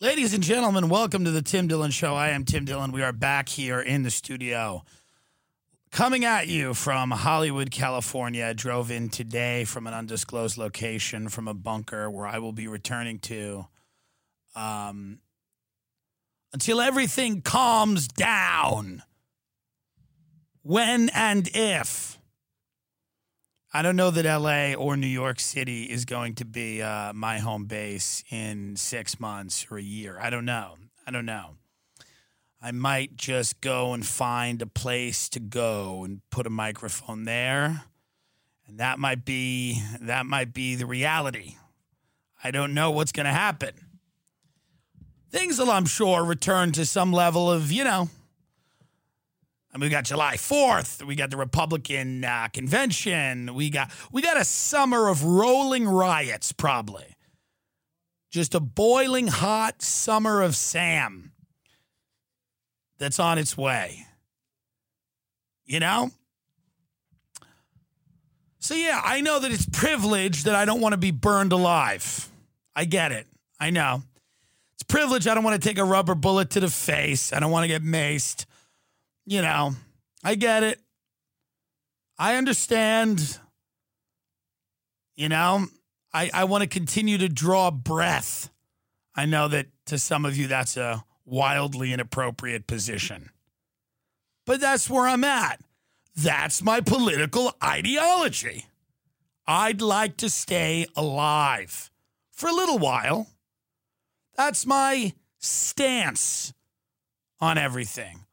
Ladies 0.00 0.32
and 0.32 0.44
gentlemen, 0.44 0.88
welcome 0.88 1.24
to 1.24 1.32
the 1.32 1.42
Tim 1.42 1.66
Dillon 1.66 1.90
Show. 1.90 2.14
I 2.14 2.28
am 2.28 2.44
Tim 2.44 2.64
Dillon. 2.64 2.92
We 2.92 3.02
are 3.02 3.12
back 3.12 3.48
here 3.48 3.80
in 3.80 4.04
the 4.04 4.12
studio. 4.12 4.84
Coming 5.90 6.24
at 6.24 6.46
you 6.46 6.72
from 6.72 7.10
Hollywood, 7.10 7.72
California. 7.72 8.46
I 8.46 8.52
drove 8.52 8.92
in 8.92 9.08
today 9.08 9.64
from 9.64 9.88
an 9.88 9.94
undisclosed 9.94 10.56
location 10.56 11.28
from 11.28 11.48
a 11.48 11.52
bunker 11.52 12.08
where 12.08 12.28
I 12.28 12.38
will 12.38 12.52
be 12.52 12.68
returning 12.68 13.18
to 13.22 13.66
um, 14.54 15.18
until 16.52 16.80
everything 16.80 17.42
calms 17.42 18.06
down. 18.06 19.02
When 20.62 21.08
and 21.08 21.50
if. 21.52 22.17
I 23.72 23.82
don't 23.82 23.96
know 23.96 24.10
that 24.10 24.24
LA 24.24 24.72
or 24.72 24.96
New 24.96 25.06
York 25.06 25.40
City 25.40 25.84
is 25.84 26.06
going 26.06 26.34
to 26.36 26.46
be 26.46 26.80
uh, 26.80 27.12
my 27.12 27.38
home 27.38 27.66
base 27.66 28.24
in 28.30 28.76
six 28.76 29.20
months 29.20 29.66
or 29.70 29.76
a 29.76 29.82
year. 29.82 30.18
I 30.18 30.30
don't 30.30 30.46
know. 30.46 30.76
I 31.06 31.10
don't 31.10 31.26
know. 31.26 31.56
I 32.62 32.72
might 32.72 33.16
just 33.16 33.60
go 33.60 33.92
and 33.92 34.06
find 34.06 34.62
a 34.62 34.66
place 34.66 35.28
to 35.30 35.40
go 35.40 36.02
and 36.02 36.22
put 36.30 36.46
a 36.46 36.50
microphone 36.50 37.24
there. 37.24 37.84
And 38.66 38.78
that 38.78 38.98
might 38.98 39.26
be 39.26 39.82
that 40.00 40.24
might 40.24 40.54
be 40.54 40.74
the 40.74 40.86
reality. 40.86 41.56
I 42.42 42.50
don't 42.50 42.72
know 42.72 42.90
what's 42.90 43.12
going 43.12 43.26
to 43.26 43.32
happen. 43.32 43.72
Things 45.30 45.58
will, 45.58 45.70
I'm 45.70 45.84
sure, 45.84 46.24
return 46.24 46.72
to 46.72 46.86
some 46.86 47.12
level 47.12 47.50
of, 47.50 47.70
you 47.70 47.84
know, 47.84 48.08
Mean, 49.74 49.82
we 49.82 49.88
got 49.90 50.04
July 50.04 50.36
4th. 50.36 51.06
We 51.06 51.14
got 51.14 51.30
the 51.30 51.36
Republican 51.36 52.24
uh, 52.24 52.48
convention. 52.52 53.54
We 53.54 53.70
got 53.70 53.90
we 54.10 54.22
got 54.22 54.36
a 54.36 54.44
summer 54.44 55.08
of 55.08 55.24
rolling 55.24 55.86
riots, 55.86 56.52
probably. 56.52 57.16
Just 58.30 58.54
a 58.54 58.60
boiling 58.60 59.28
hot 59.28 59.80
summer 59.82 60.42
of 60.42 60.56
Sam 60.56 61.32
that's 62.98 63.18
on 63.18 63.38
its 63.38 63.56
way. 63.56 64.06
You 65.64 65.80
know? 65.80 66.10
So, 68.58 68.74
yeah, 68.74 69.00
I 69.02 69.20
know 69.20 69.38
that 69.38 69.52
it's 69.52 69.66
privilege 69.66 70.44
that 70.44 70.54
I 70.54 70.64
don't 70.64 70.80
want 70.80 70.92
to 70.92 70.98
be 70.98 71.10
burned 71.10 71.52
alive. 71.52 72.28
I 72.74 72.84
get 72.84 73.12
it. 73.12 73.26
I 73.60 73.70
know. 73.70 74.02
It's 74.74 74.82
privilege. 74.82 75.26
I 75.26 75.34
don't 75.34 75.44
want 75.44 75.60
to 75.60 75.68
take 75.68 75.78
a 75.78 75.84
rubber 75.84 76.14
bullet 76.14 76.50
to 76.50 76.60
the 76.60 76.68
face. 76.68 77.32
I 77.32 77.40
don't 77.40 77.50
want 77.50 77.64
to 77.64 77.68
get 77.68 77.82
maced 77.82 78.46
you 79.28 79.42
know, 79.42 79.74
I 80.24 80.34
get 80.36 80.62
it. 80.62 80.80
I 82.18 82.36
understand. 82.36 83.38
You 85.16 85.28
know, 85.28 85.66
I, 86.14 86.30
I 86.32 86.44
want 86.44 86.62
to 86.62 86.68
continue 86.68 87.18
to 87.18 87.28
draw 87.28 87.70
breath. 87.70 88.50
I 89.14 89.26
know 89.26 89.48
that 89.48 89.66
to 89.86 89.98
some 89.98 90.24
of 90.24 90.36
you, 90.36 90.46
that's 90.46 90.78
a 90.78 91.04
wildly 91.26 91.92
inappropriate 91.92 92.66
position. 92.66 93.28
But 94.46 94.62
that's 94.62 94.88
where 94.88 95.06
I'm 95.06 95.24
at. 95.24 95.60
That's 96.16 96.62
my 96.62 96.80
political 96.80 97.52
ideology. 97.62 98.64
I'd 99.46 99.82
like 99.82 100.16
to 100.18 100.30
stay 100.30 100.86
alive 100.96 101.90
for 102.32 102.48
a 102.48 102.54
little 102.54 102.78
while. 102.78 103.26
That's 104.36 104.64
my 104.64 105.12
stance 105.38 106.54
on 107.40 107.58
everything. 107.58 108.24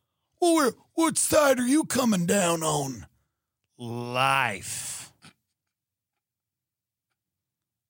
Well, 0.45 0.73
what 0.93 1.17
side 1.17 1.59
are 1.59 1.65
you 1.65 1.85
coming 1.85 2.27
down 2.27 2.61
on? 2.61 3.07
Life. 3.79 5.11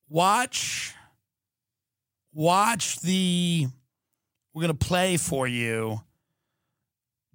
Watch. 0.07 0.93
Watch 2.31 3.01
the. 3.01 3.67
We're 4.53 4.61
going 4.61 4.77
to 4.77 4.85
play 4.85 5.17
for 5.17 5.45
you. 5.45 5.99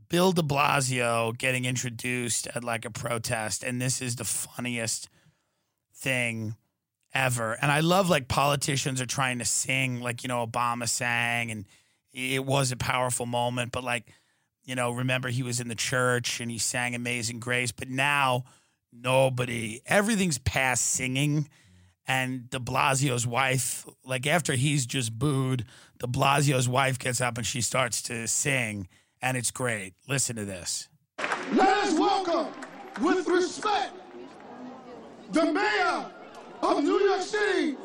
Bill 0.08 0.32
de 0.32 0.40
Blasio 0.40 1.36
getting 1.36 1.66
introduced 1.66 2.46
at 2.46 2.64
like 2.64 2.86
a 2.86 2.90
protest. 2.90 3.62
And 3.62 3.78
this 3.78 4.00
is 4.00 4.16
the 4.16 4.24
funniest 4.24 5.10
thing 5.94 6.56
ever. 7.12 7.58
And 7.60 7.70
I 7.70 7.80
love 7.80 8.08
like 8.08 8.26
politicians 8.26 9.02
are 9.02 9.06
trying 9.06 9.38
to 9.40 9.44
sing, 9.44 10.00
like, 10.00 10.22
you 10.22 10.28
know, 10.28 10.46
Obama 10.46 10.88
sang, 10.88 11.50
and 11.50 11.66
it 12.10 12.46
was 12.46 12.72
a 12.72 12.76
powerful 12.76 13.26
moment. 13.26 13.70
But 13.70 13.84
like, 13.84 14.06
you 14.70 14.76
know, 14.76 14.92
remember 14.92 15.28
he 15.30 15.42
was 15.42 15.58
in 15.58 15.66
the 15.66 15.74
church 15.74 16.38
and 16.38 16.48
he 16.48 16.56
sang 16.56 16.94
Amazing 16.94 17.40
Grace, 17.40 17.72
but 17.72 17.88
now 17.88 18.44
nobody, 18.92 19.80
everything's 19.84 20.38
past 20.38 20.84
singing. 20.84 21.48
And 22.06 22.48
de 22.48 22.60
Blasio's 22.60 23.26
wife, 23.26 23.84
like 24.04 24.28
after 24.28 24.52
he's 24.52 24.86
just 24.86 25.18
booed, 25.18 25.64
de 25.98 26.06
Blasio's 26.06 26.68
wife 26.68 27.00
gets 27.00 27.20
up 27.20 27.36
and 27.36 27.44
she 27.44 27.60
starts 27.60 28.00
to 28.02 28.28
sing, 28.28 28.86
and 29.20 29.36
it's 29.36 29.50
great. 29.50 29.94
Listen 30.08 30.36
to 30.36 30.44
this. 30.44 30.88
Let 31.52 31.76
us 31.78 31.98
welcome 31.98 32.52
with 33.00 33.26
respect 33.26 33.92
the 35.32 35.52
mayor 35.52 36.06
of 36.62 36.84
New 36.84 37.00
York 37.00 37.22
City, 37.22 37.76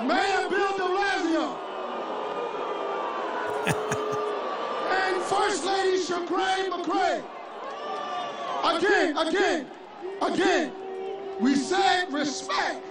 Mayor 0.00 0.48
Bill 0.50 0.76
de 0.76 0.82
Blasio. 3.68 3.98
and 5.32 5.44
First 5.44 5.64
Lady 5.64 5.98
Chirlane 5.98 6.70
McCray. 6.70 7.22
Again, 8.76 9.16
again, 9.16 9.66
again, 10.20 10.72
we 11.40 11.54
said 11.56 12.12
respect. 12.12 12.84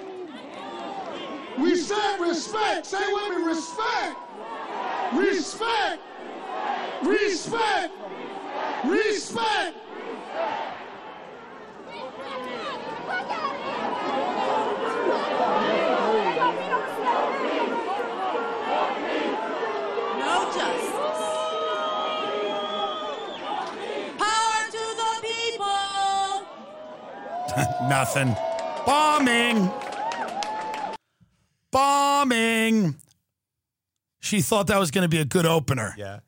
We 1.58 1.76
said 1.76 2.20
respect. 2.20 2.86
Say 2.86 3.14
with 3.14 3.38
me, 3.38 3.44
respect. 3.44 4.18
Respect. 5.14 6.02
Respect. 7.04 7.94
Respect. 8.86 9.78
No 20.18 20.52
justice. 20.56 21.22
Power 24.18 24.64
to 24.72 24.84
the 25.02 25.12
people. 25.22 26.46
Nothing. 27.90 28.36
Bombing. 28.86 29.72
Bombing. 31.72 32.96
She 34.20 34.42
thought 34.42 34.68
that 34.68 34.80
was 34.80 34.92
going 34.92 35.04
to 35.04 35.10
be 35.10 35.20
a 35.20 35.26
good 35.26 35.46
opener. 35.46 35.94
Yeah. 35.98 36.20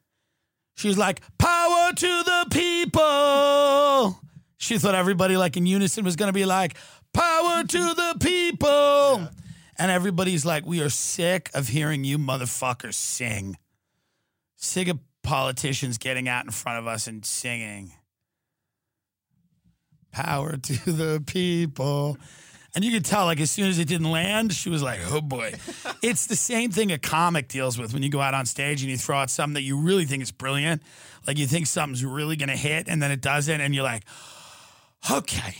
She's 0.75 0.97
like, 0.97 1.21
power 1.37 1.91
to 1.93 2.23
the 2.23 2.47
people. 2.51 4.19
She 4.57 4.77
thought 4.77 4.95
everybody, 4.95 5.37
like 5.37 5.55
in 5.57 5.65
unison, 5.65 6.03
was 6.03 6.15
going 6.15 6.29
to 6.29 6.33
be 6.33 6.45
like, 6.45 6.75
power 7.13 7.63
to 7.63 7.77
the 7.77 8.17
people. 8.19 9.29
And 9.77 9.91
everybody's 9.91 10.45
like, 10.45 10.65
we 10.65 10.81
are 10.81 10.89
sick 10.89 11.49
of 11.53 11.67
hearing 11.67 12.03
you 12.03 12.17
motherfuckers 12.17 12.95
sing. 12.95 13.57
Sick 14.55 14.87
of 14.87 14.99
politicians 15.23 15.97
getting 15.97 16.27
out 16.27 16.45
in 16.45 16.51
front 16.51 16.79
of 16.79 16.87
us 16.87 17.07
and 17.07 17.25
singing. 17.25 17.93
Power 20.13 20.55
to 20.61 20.91
the 20.91 21.23
people. 21.25 22.17
And 22.75 22.83
you 22.83 22.91
could 22.91 23.05
tell, 23.05 23.25
like, 23.25 23.39
as 23.39 23.51
soon 23.51 23.67
as 23.67 23.77
it 23.77 23.87
didn't 23.87 24.09
land, 24.09 24.53
she 24.53 24.69
was 24.69 24.81
like, 24.81 24.99
oh 25.11 25.21
boy. 25.21 25.53
it's 26.01 26.25
the 26.25 26.35
same 26.35 26.71
thing 26.71 26.91
a 26.91 26.97
comic 26.97 27.47
deals 27.47 27.77
with 27.77 27.93
when 27.93 28.01
you 28.01 28.09
go 28.09 28.21
out 28.21 28.33
on 28.33 28.45
stage 28.45 28.81
and 28.81 28.89
you 28.89 28.97
throw 28.97 29.17
out 29.17 29.29
something 29.29 29.55
that 29.55 29.61
you 29.61 29.77
really 29.77 30.05
think 30.05 30.23
is 30.23 30.31
brilliant. 30.31 30.81
Like, 31.27 31.37
you 31.37 31.45
think 31.45 31.67
something's 31.67 32.03
really 32.05 32.35
going 32.35 32.49
to 32.49 32.55
hit 32.55 32.87
and 32.87 33.01
then 33.01 33.11
it 33.11 33.21
doesn't. 33.21 33.61
And 33.61 33.75
you're 33.75 33.83
like, 33.83 34.03
okay, 35.11 35.55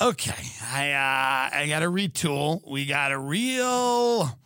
okay. 0.00 0.44
I, 0.62 0.92
uh, 0.92 1.56
I 1.58 1.66
got 1.68 1.80
to 1.80 1.86
retool. 1.86 2.62
We 2.66 2.86
got 2.86 3.12
a 3.12 3.18
real 3.18 4.38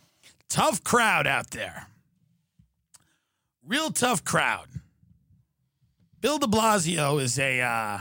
tough 0.49 0.83
crowd 0.83 1.27
out 1.27 1.51
there. 1.51 1.87
Real 3.65 3.91
tough 3.91 4.25
crowd. 4.25 4.67
Bill 6.19 6.37
de 6.37 6.45
Blasio 6.45 7.21
is 7.21 7.39
a 7.39 7.61
uh, 7.61 7.99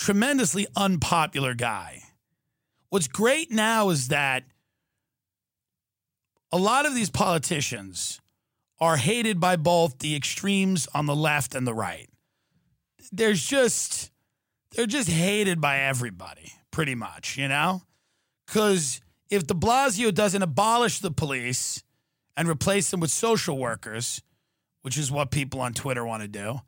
tremendously 0.00 0.66
unpopular 0.74 1.52
guy. 1.52 2.00
What's 2.88 3.06
great 3.06 3.50
now 3.52 3.90
is 3.90 4.08
that 4.08 4.44
a 6.50 6.56
lot 6.56 6.86
of 6.86 6.94
these 6.94 7.10
politicians 7.10 8.18
are 8.80 8.96
hated 8.96 9.38
by 9.38 9.56
both 9.56 9.98
the 9.98 10.16
extremes 10.16 10.88
on 10.94 11.04
the 11.04 11.14
left 11.14 11.54
and 11.54 11.66
the 11.66 11.74
right. 11.74 12.08
There's 13.12 13.44
just 13.46 14.10
they're 14.70 14.86
just 14.86 15.10
hated 15.10 15.60
by 15.60 15.80
everybody, 15.80 16.50
pretty 16.70 16.94
much, 16.94 17.36
you 17.36 17.46
know? 17.46 17.82
Cuz 18.46 19.02
if 19.28 19.46
de 19.46 19.54
Blasio 19.54 20.12
doesn't 20.12 20.42
abolish 20.42 21.00
the 21.00 21.10
police 21.10 21.84
and 22.38 22.48
replace 22.48 22.90
them 22.90 23.00
with 23.00 23.10
social 23.10 23.58
workers, 23.58 24.22
which 24.80 24.96
is 24.96 25.12
what 25.12 25.30
people 25.30 25.60
on 25.60 25.74
Twitter 25.74 26.06
want 26.06 26.22
to 26.22 26.28
do, 26.28 26.62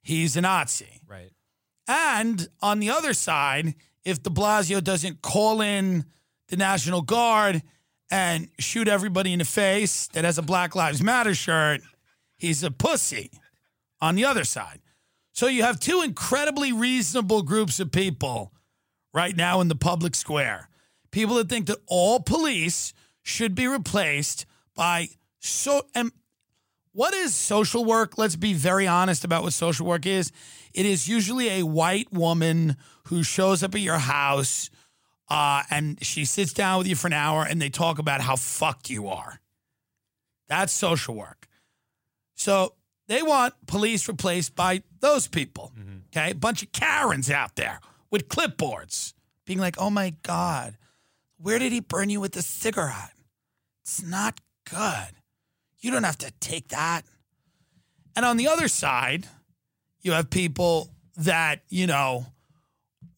he's 0.00 0.36
a 0.36 0.40
Nazi. 0.40 1.00
Right. 1.08 1.32
And 1.88 2.46
on 2.60 2.80
the 2.80 2.90
other 2.90 3.14
side, 3.14 3.74
if 4.04 4.22
de 4.22 4.30
Blasio 4.30 4.84
doesn't 4.84 5.22
call 5.22 5.62
in 5.62 6.04
the 6.48 6.56
National 6.56 7.00
Guard 7.00 7.62
and 8.10 8.48
shoot 8.58 8.86
everybody 8.86 9.32
in 9.32 9.38
the 9.38 9.44
face 9.44 10.06
that 10.08 10.24
has 10.24 10.38
a 10.38 10.42
Black 10.42 10.76
Lives 10.76 11.02
Matter 11.02 11.34
shirt, 11.34 11.80
he's 12.36 12.62
a 12.62 12.70
pussy 12.70 13.30
on 14.00 14.14
the 14.14 14.24
other 14.26 14.44
side. 14.44 14.80
So 15.32 15.46
you 15.46 15.62
have 15.62 15.80
two 15.80 16.02
incredibly 16.02 16.72
reasonable 16.72 17.42
groups 17.42 17.80
of 17.80 17.90
people 17.90 18.52
right 19.14 19.36
now 19.36 19.60
in 19.60 19.68
the 19.68 19.76
public 19.76 20.14
square. 20.14 20.68
People 21.10 21.36
that 21.36 21.48
think 21.48 21.66
that 21.66 21.78
all 21.86 22.20
police 22.20 22.92
should 23.22 23.54
be 23.54 23.66
replaced 23.66 24.46
by 24.74 25.08
so 25.40 25.82
and 25.94 26.12
what 26.98 27.14
is 27.14 27.32
social 27.32 27.84
work? 27.84 28.18
Let's 28.18 28.34
be 28.34 28.54
very 28.54 28.88
honest 28.88 29.24
about 29.24 29.44
what 29.44 29.52
social 29.52 29.86
work 29.86 30.04
is. 30.04 30.32
It 30.74 30.84
is 30.84 31.06
usually 31.06 31.48
a 31.60 31.62
white 31.62 32.12
woman 32.12 32.76
who 33.04 33.22
shows 33.22 33.62
up 33.62 33.76
at 33.76 33.80
your 33.80 33.98
house 33.98 34.68
uh, 35.30 35.62
and 35.70 36.04
she 36.04 36.24
sits 36.24 36.52
down 36.52 36.78
with 36.78 36.88
you 36.88 36.96
for 36.96 37.06
an 37.06 37.12
hour 37.12 37.46
and 37.48 37.62
they 37.62 37.68
talk 37.68 38.00
about 38.00 38.20
how 38.20 38.34
fucked 38.34 38.90
you 38.90 39.06
are. 39.06 39.38
That's 40.48 40.72
social 40.72 41.14
work. 41.14 41.46
So 42.34 42.74
they 43.06 43.22
want 43.22 43.54
police 43.68 44.08
replaced 44.08 44.56
by 44.56 44.82
those 44.98 45.28
people. 45.28 45.72
Okay. 46.08 46.32
A 46.32 46.34
bunch 46.34 46.64
of 46.64 46.72
Karens 46.72 47.30
out 47.30 47.54
there 47.54 47.78
with 48.10 48.26
clipboards 48.26 49.14
being 49.46 49.60
like, 49.60 49.76
oh 49.78 49.90
my 49.90 50.14
God, 50.24 50.76
where 51.36 51.60
did 51.60 51.70
he 51.70 51.78
burn 51.78 52.10
you 52.10 52.20
with 52.20 52.32
the 52.32 52.42
cigarette? 52.42 53.14
It's 53.84 54.02
not 54.02 54.40
good. 54.68 55.17
You 55.80 55.90
don't 55.90 56.04
have 56.04 56.18
to 56.18 56.30
take 56.40 56.68
that. 56.68 57.02
And 58.16 58.24
on 58.24 58.36
the 58.36 58.48
other 58.48 58.68
side, 58.68 59.26
you 60.00 60.12
have 60.12 60.30
people 60.30 60.90
that, 61.16 61.62
you 61.68 61.86
know, 61.86 62.26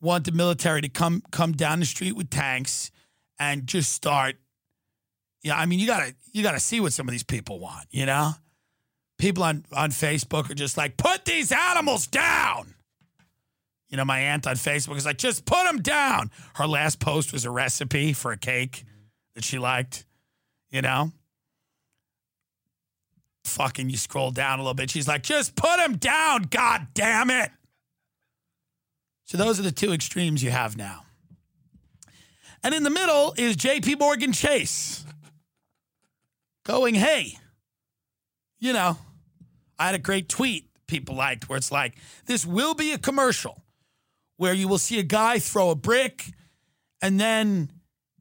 want 0.01 0.25
the 0.25 0.33
military 0.33 0.81
to 0.83 0.89
come 0.89 1.23
come 1.31 1.53
down 1.53 1.81
the 1.81 1.87
street 1.87 2.17
with 2.17 2.31
tanks 2.31 2.91
and 3.39 3.67
just 3.67 3.93
start 3.93 4.37
yeah, 5.43 5.57
I 5.59 5.67
mean 5.67 5.79
you 5.79 5.87
gotta 5.87 6.15
you 6.33 6.43
gotta 6.43 6.61
see 6.61 6.81
what 6.81 6.93
some 6.93 7.09
of 7.09 7.13
these 7.13 7.23
people 7.23 7.59
want, 7.59 7.87
you 7.91 8.07
know? 8.07 8.33
People 9.19 9.43
on, 9.43 9.65
on 9.73 9.91
Facebook 9.91 10.51
are 10.51 10.55
just 10.55 10.79
like, 10.79 10.97
put 10.97 11.27
these 11.27 11.53
animals 11.53 12.07
down. 12.07 12.75
You 13.89 13.99
know, 13.99 14.05
my 14.05 14.19
aunt 14.19 14.47
on 14.47 14.55
Facebook 14.55 14.97
is 14.97 15.05
like, 15.05 15.19
just 15.19 15.45
put 15.45 15.65
them 15.65 15.83
down. 15.83 16.31
Her 16.55 16.67
last 16.67 17.01
post 17.01 17.33
was 17.33 17.45
a 17.45 17.51
recipe 17.51 18.15
for 18.15 18.33
a 18.33 18.39
cake 18.39 18.85
that 19.35 19.45
she 19.45 19.59
liked, 19.59 20.07
you 20.71 20.81
know? 20.81 21.13
Fucking, 23.51 23.91
you 23.91 23.97
scroll 23.97 24.31
down 24.31 24.59
a 24.59 24.63
little 24.63 24.75
bit. 24.75 24.91
She's 24.91 25.09
like, 25.09 25.23
just 25.23 25.57
put 25.57 25.81
him 25.81 25.97
down, 25.97 26.45
god 26.45 26.89
damn 26.95 27.31
it. 27.31 27.51
So 29.25 29.39
those 29.39 29.61
are 29.61 29.63
the 29.63 29.73
two 29.73 29.93
extremes 29.93 30.43
you 30.43 30.51
have 30.51 30.77
now. 30.77 31.05
And 32.63 32.75
in 32.75 32.83
the 32.83 32.91
middle 32.91 33.35
is 33.37 33.57
JP 33.57 33.99
Morgan 33.99 34.33
Chase 34.33 35.05
going, 36.65 36.95
hey, 36.95 37.39
you 38.59 38.73
know, 38.73 38.99
I 39.79 39.87
had 39.87 39.95
a 39.95 39.99
great 39.99 40.29
tweet 40.29 40.69
people 40.87 41.15
liked 41.15 41.49
where 41.49 41.57
it's 41.57 41.73
like, 41.73 41.95
this 42.27 42.45
will 42.45 42.75
be 42.75 42.93
a 42.93 42.99
commercial 42.99 43.63
where 44.37 44.53
you 44.53 44.69
will 44.69 44.79
see 44.79 44.99
a 44.99 45.05
guy 45.05 45.39
throw 45.39 45.71
a 45.71 45.75
brick 45.75 46.33
and 47.01 47.19
then 47.19 47.71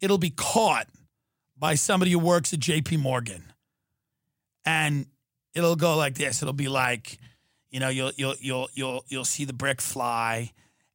it'll 0.01 0.17
be 0.17 0.29
caught 0.29 0.87
by 1.57 1.75
somebody 1.75 2.11
who 2.11 2.19
works 2.19 2.53
at 2.53 2.59
JP 2.59 2.99
Morgan. 2.99 3.43
And 4.65 5.07
it'll 5.53 5.75
go 5.75 5.95
like 5.95 6.15
this. 6.15 6.41
It'll 6.41 6.53
be 6.53 6.69
like, 6.69 7.19
you 7.69 7.79
know, 7.79 7.89
you'll 7.89 8.11
you'll 8.15 8.35
you'll 8.39 8.69
you'll 8.73 9.05
you'll 9.07 9.25
see 9.25 9.45
the 9.45 9.53
brick 9.53 9.81
fly 9.81 10.51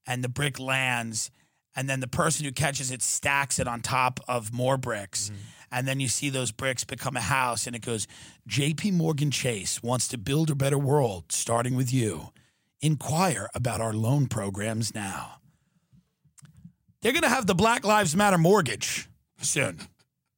and 0.06 0.22
the 0.22 0.28
brick 0.28 0.58
lands 0.58 1.30
and 1.76 1.88
then 1.88 2.00
the 2.00 2.08
person 2.08 2.44
who 2.44 2.52
catches 2.52 2.90
it 2.90 3.02
stacks 3.02 3.58
it 3.58 3.66
on 3.66 3.80
top 3.80 4.20
of 4.28 4.52
more 4.52 4.76
bricks 4.76 5.30
mm-hmm. 5.30 5.40
and 5.72 5.88
then 5.88 6.00
you 6.00 6.08
see 6.08 6.30
those 6.30 6.52
bricks 6.52 6.84
become 6.84 7.16
a 7.16 7.20
house 7.20 7.66
and 7.66 7.74
it 7.74 7.82
goes 7.82 8.06
JP 8.48 8.92
Morgan 8.92 9.30
Chase 9.30 9.82
wants 9.82 10.08
to 10.08 10.18
build 10.18 10.50
a 10.50 10.54
better 10.54 10.78
world 10.78 11.24
starting 11.30 11.74
with 11.74 11.92
you. 11.92 12.30
Inquire 12.80 13.48
about 13.54 13.80
our 13.80 13.94
loan 13.94 14.26
programs 14.26 14.94
now. 14.94 15.36
They're 17.00 17.12
going 17.12 17.22
to 17.22 17.28
have 17.30 17.46
the 17.46 17.54
Black 17.54 17.84
Lives 17.84 18.14
Matter 18.14 18.38
mortgage 18.38 19.08
soon 19.38 19.80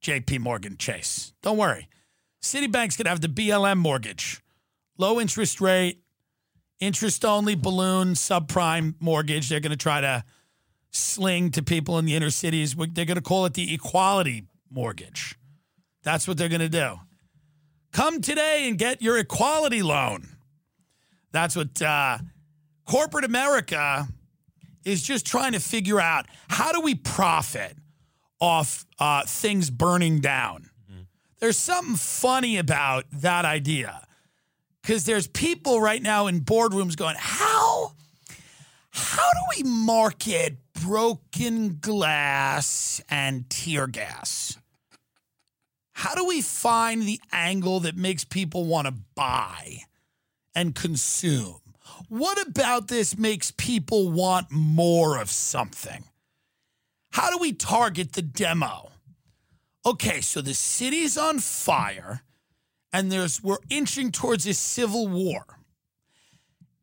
JP 0.03 0.41
Morgan 0.41 0.77
Chase. 0.77 1.33
Don't 1.43 1.57
worry 1.57 1.89
Citibank's 2.47 2.97
going 2.97 3.05
to 3.05 3.11
have 3.11 3.21
the 3.21 3.29
BLM 3.29 3.79
mortgage. 3.79 4.41
Low 4.99 5.21
interest 5.21 5.61
rate 5.61 6.03
interest 6.81 7.25
only 7.25 7.55
balloon 7.55 8.15
subprime 8.15 8.95
mortgage. 9.01 9.49
They're 9.49 9.61
going 9.61 9.71
to 9.71 9.77
try 9.77 10.01
to 10.01 10.25
sling 10.91 11.51
to 11.53 11.63
people 11.63 11.99
in 11.99 12.05
the 12.05 12.15
inner 12.15 12.31
cities. 12.31 12.75
They're 12.75 13.05
going 13.05 13.17
to 13.17 13.23
call 13.23 13.47
it 13.47 13.55
the 13.55 13.73
equality 13.73 14.45
mortgage. 14.71 15.37
That's 16.03 16.29
what 16.29 16.37
they're 16.37 16.49
going 16.49 16.61
to 16.61 16.69
do. 16.69 16.97
Come 17.93 18.21
today 18.21 18.69
and 18.69 18.79
get 18.79 19.03
your 19.03 19.19
equality 19.19 19.83
loan. 19.83 20.37
That's 21.33 21.57
what 21.57 21.81
uh, 21.83 22.19
corporate 22.87 23.25
america 23.25 24.07
is 24.85 25.03
just 25.03 25.27
trying 25.27 25.53
to 25.53 25.59
figure 25.59 26.01
out 26.01 26.27
how 26.49 26.73
do 26.73 26.81
we 26.81 26.95
profit 26.95 27.77
off 28.41 28.87
uh, 29.01 29.23
things 29.27 29.71
burning 29.71 30.21
down 30.21 30.66
there's 31.47 31.57
something 31.57 31.95
funny 31.95 32.57
about 32.57 33.05
that 33.13 33.45
idea 33.45 34.05
because 34.83 35.05
there's 35.05 35.29
people 35.29 35.81
right 35.81 36.03
now 36.03 36.27
in 36.27 36.41
boardrooms 36.41 36.97
going, 36.97 37.15
how 37.17 37.93
how 38.91 39.31
do 39.31 39.57
we 39.57 39.71
market 39.71 40.57
broken 40.83 41.79
glass 41.81 43.01
and 43.09 43.49
tear 43.49 43.87
gas? 43.87 44.59
How 45.93 46.17
do 46.17 46.25
we 46.27 46.43
find 46.43 47.03
the 47.03 47.21
angle 47.31 47.79
that 47.79 47.97
makes 47.97 48.25
people 48.25 48.65
want 48.65 48.89
to 48.89 48.95
buy 49.15 49.83
and 50.53 50.75
consume? 50.75 51.61
What 52.09 52.45
about 52.45 52.89
this 52.89 53.17
makes 53.17 53.53
people 53.53 54.11
want 54.11 54.51
more 54.51 55.17
of 55.17 55.31
something? 55.31 56.03
How 57.13 57.31
do 57.31 57.39
we 57.39 57.53
target 57.53 58.15
the 58.15 58.23
demo? 58.23 58.91
Okay, 59.87 60.21
so 60.21 60.41
the 60.41 60.53
city's 60.53 61.17
on 61.17 61.39
fire 61.39 62.23
and 62.93 63.13
there's 63.13 63.41
we're 63.41 63.59
inching 63.71 64.11
towards 64.11 64.45
a 64.45 64.53
civil 64.53 65.07
war. 65.07 65.45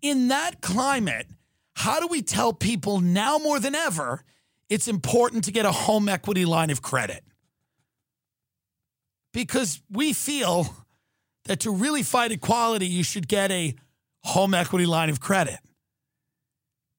In 0.02 0.30
that 0.30 0.62
climate, 0.62 1.28
how 1.76 2.00
do 2.00 2.08
we 2.08 2.22
tell 2.22 2.54
people 2.54 3.02
now 3.02 3.38
more 3.38 3.60
than 3.60 3.76
ever 3.76 4.24
it's 4.70 4.88
important 4.88 5.44
to 5.44 5.52
get 5.52 5.66
a 5.66 5.72
home 5.72 6.08
equity 6.08 6.46
line 6.46 6.70
of 6.70 6.82
credit? 6.82 7.26
Because 9.34 9.82
we 9.90 10.14
feel 10.14 10.74
that 11.44 11.60
to 11.62 11.72
really 11.72 12.04
fight 12.04 12.32
equality, 12.32 12.88
you 12.88 13.04
should 13.04 13.28
get 13.28 13.52
a 13.52 13.76
home 14.24 14.54
equity 14.54 14.86
line 14.86 15.10
of 15.10 15.20
credit. 15.20 15.60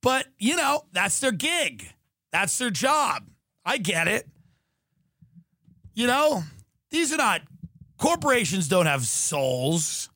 But, 0.02 0.26
you 0.38 0.56
know, 0.56 0.84
that's 0.92 1.18
their 1.20 1.32
gig. 1.32 1.94
That's 2.30 2.58
their 2.58 2.68
job. 2.68 3.30
I 3.64 3.78
get 3.78 4.06
it. 4.06 4.28
You 5.94 6.06
know, 6.06 6.42
these 6.90 7.12
are 7.12 7.16
not 7.16 7.42
corporations 7.98 8.68
don't 8.68 8.86
have 8.86 9.04
souls. 9.04 10.10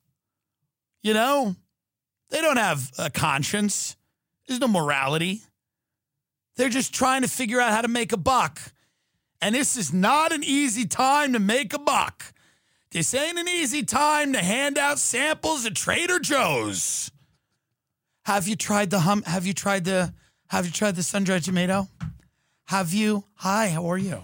You 1.03 1.15
know, 1.15 1.57
they 2.31 2.41
don't 2.41 2.57
have 2.57 2.91
a 2.99 3.11
conscience. 3.11 3.97
There's 4.47 4.61
no 4.61 4.69
morality. 4.69 5.43
They're 6.57 6.69
just 6.69 6.93
trying 6.93 7.23
to 7.23 7.29
figure 7.29 7.61
out 7.61 7.71
how 7.73 7.83
to 7.83 7.89
make 7.89 8.13
a 8.13 8.17
buck. 8.17 8.61
And 9.41 9.55
this 9.55 9.77
is 9.77 9.93
not 9.93 10.33
an 10.33 10.43
easy 10.43 10.85
time 10.87 11.33
to 11.33 11.39
make 11.39 11.73
a 11.73 11.79
buck. 11.79 12.25
This 12.91 13.15
ain't 13.15 13.39
an 13.39 13.49
easy 13.49 13.85
time 13.85 14.33
to 14.33 14.41
hand 14.41 14.77
out 14.79 14.99
samples 14.99 15.65
at 15.67 15.75
Trader 15.75 16.19
Joe's. 16.19 17.13
Have 18.25 18.49
you 18.49 18.57
tried 18.57 18.91
the 18.91 19.01
hum? 19.01 19.23
Have 19.23 19.47
you 19.47 19.53
tried 19.53 19.85
the? 19.85 20.13
Have 20.49 20.67
you 20.67 20.73
tried 20.73 20.97
the 20.97 21.03
sun-dried 21.03 21.45
tomato? 21.45 21.89
Have 22.67 22.93
you? 22.93 23.25
Hi, 23.37 23.69
how 23.69 23.91
are 23.91 23.99
you? 23.99 24.23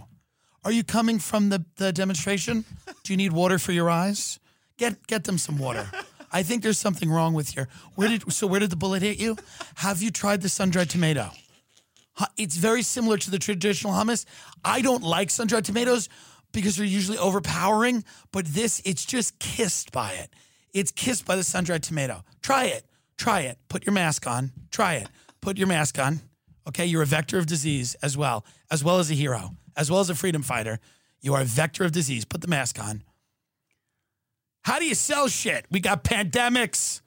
Are 0.64 0.72
you 0.72 0.82
coming 0.82 1.18
from 1.18 1.50
the, 1.50 1.64
the 1.76 1.92
demonstration? 1.92 2.64
Do 3.02 3.12
you 3.12 3.16
need 3.16 3.32
water 3.32 3.58
for 3.58 3.72
your 3.72 3.90
eyes? 3.90 4.40
Get 4.76 5.06
get 5.06 5.24
them 5.24 5.38
some 5.38 5.58
water. 5.58 5.88
I 6.32 6.42
think 6.42 6.62
there's 6.62 6.78
something 6.78 7.10
wrong 7.10 7.34
with 7.34 7.54
your. 7.54 7.68
Where 7.94 8.08
did 8.08 8.32
so 8.32 8.46
where 8.46 8.60
did 8.60 8.70
the 8.70 8.76
bullet 8.76 9.02
hit 9.02 9.20
you? 9.20 9.36
Have 9.76 10.02
you 10.02 10.10
tried 10.10 10.42
the 10.42 10.48
sun-dried 10.48 10.90
tomato? 10.90 11.30
It's 12.36 12.56
very 12.56 12.82
similar 12.82 13.18
to 13.18 13.30
the 13.30 13.38
traditional 13.38 13.92
hummus. 13.92 14.24
I 14.64 14.80
don't 14.82 15.02
like 15.02 15.30
sun-dried 15.30 15.64
tomatoes 15.64 16.08
because 16.52 16.76
they're 16.76 16.86
usually 16.86 17.18
overpowering, 17.18 18.04
but 18.32 18.46
this 18.46 18.80
it's 18.84 19.04
just 19.04 19.38
kissed 19.38 19.92
by 19.92 20.12
it. 20.12 20.30
It's 20.72 20.90
kissed 20.90 21.24
by 21.24 21.36
the 21.36 21.44
sun 21.44 21.64
dried 21.64 21.82
tomato. 21.82 22.24
Try 22.42 22.64
it. 22.64 22.84
Try 23.16 23.42
it. 23.42 23.58
Put 23.68 23.86
your 23.86 23.92
mask 23.92 24.26
on. 24.26 24.52
Try 24.70 24.94
it. 24.94 25.08
Put 25.40 25.56
your 25.56 25.68
mask 25.68 25.98
on. 25.98 26.20
Okay, 26.66 26.86
you're 26.86 27.02
a 27.02 27.06
vector 27.06 27.38
of 27.38 27.46
disease 27.46 27.94
as 28.02 28.16
well, 28.16 28.44
as 28.70 28.82
well 28.82 28.98
as 28.98 29.10
a 29.10 29.14
hero, 29.14 29.54
as 29.76 29.90
well 29.90 30.00
as 30.00 30.10
a 30.10 30.14
freedom 30.14 30.42
fighter. 30.42 30.78
You 31.20 31.34
are 31.34 31.42
a 31.42 31.46
vector 31.46 31.84
of 31.84 31.92
disease. 31.92 32.24
Put 32.24 32.40
the 32.40 32.48
mask 32.48 32.78
on. 32.78 33.02
How 34.62 34.78
do 34.78 34.86
you 34.86 34.94
sell 34.94 35.28
shit? 35.28 35.66
We 35.70 35.80
got 35.80 36.04
pandemics, 36.04 37.00